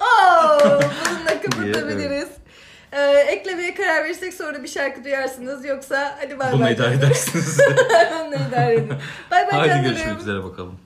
Oo, 0.01 0.59
bununla 0.59 1.41
kapatabiliriz. 1.41 2.29
Ee, 2.91 3.25
eklemeye 3.27 3.75
karar 3.75 4.03
verirsek 4.03 4.33
sonra 4.33 4.63
bir 4.63 4.67
şarkı 4.67 5.03
duyarsınız. 5.03 5.65
Yoksa 5.65 6.17
hadi 6.19 6.39
bay 6.39 6.51
bay. 6.51 6.53
Bunu 6.59 6.69
idare 6.69 6.93
edersiniz. 6.93 7.59
Onunla 8.21 8.35
idare 8.35 8.73
edin. 8.73 8.93
Bay 9.31 9.47
bay 9.47 9.59
Haydi 9.59 9.83
görüşmek 9.83 10.19
üzere 10.19 10.43
bakalım. 10.43 10.79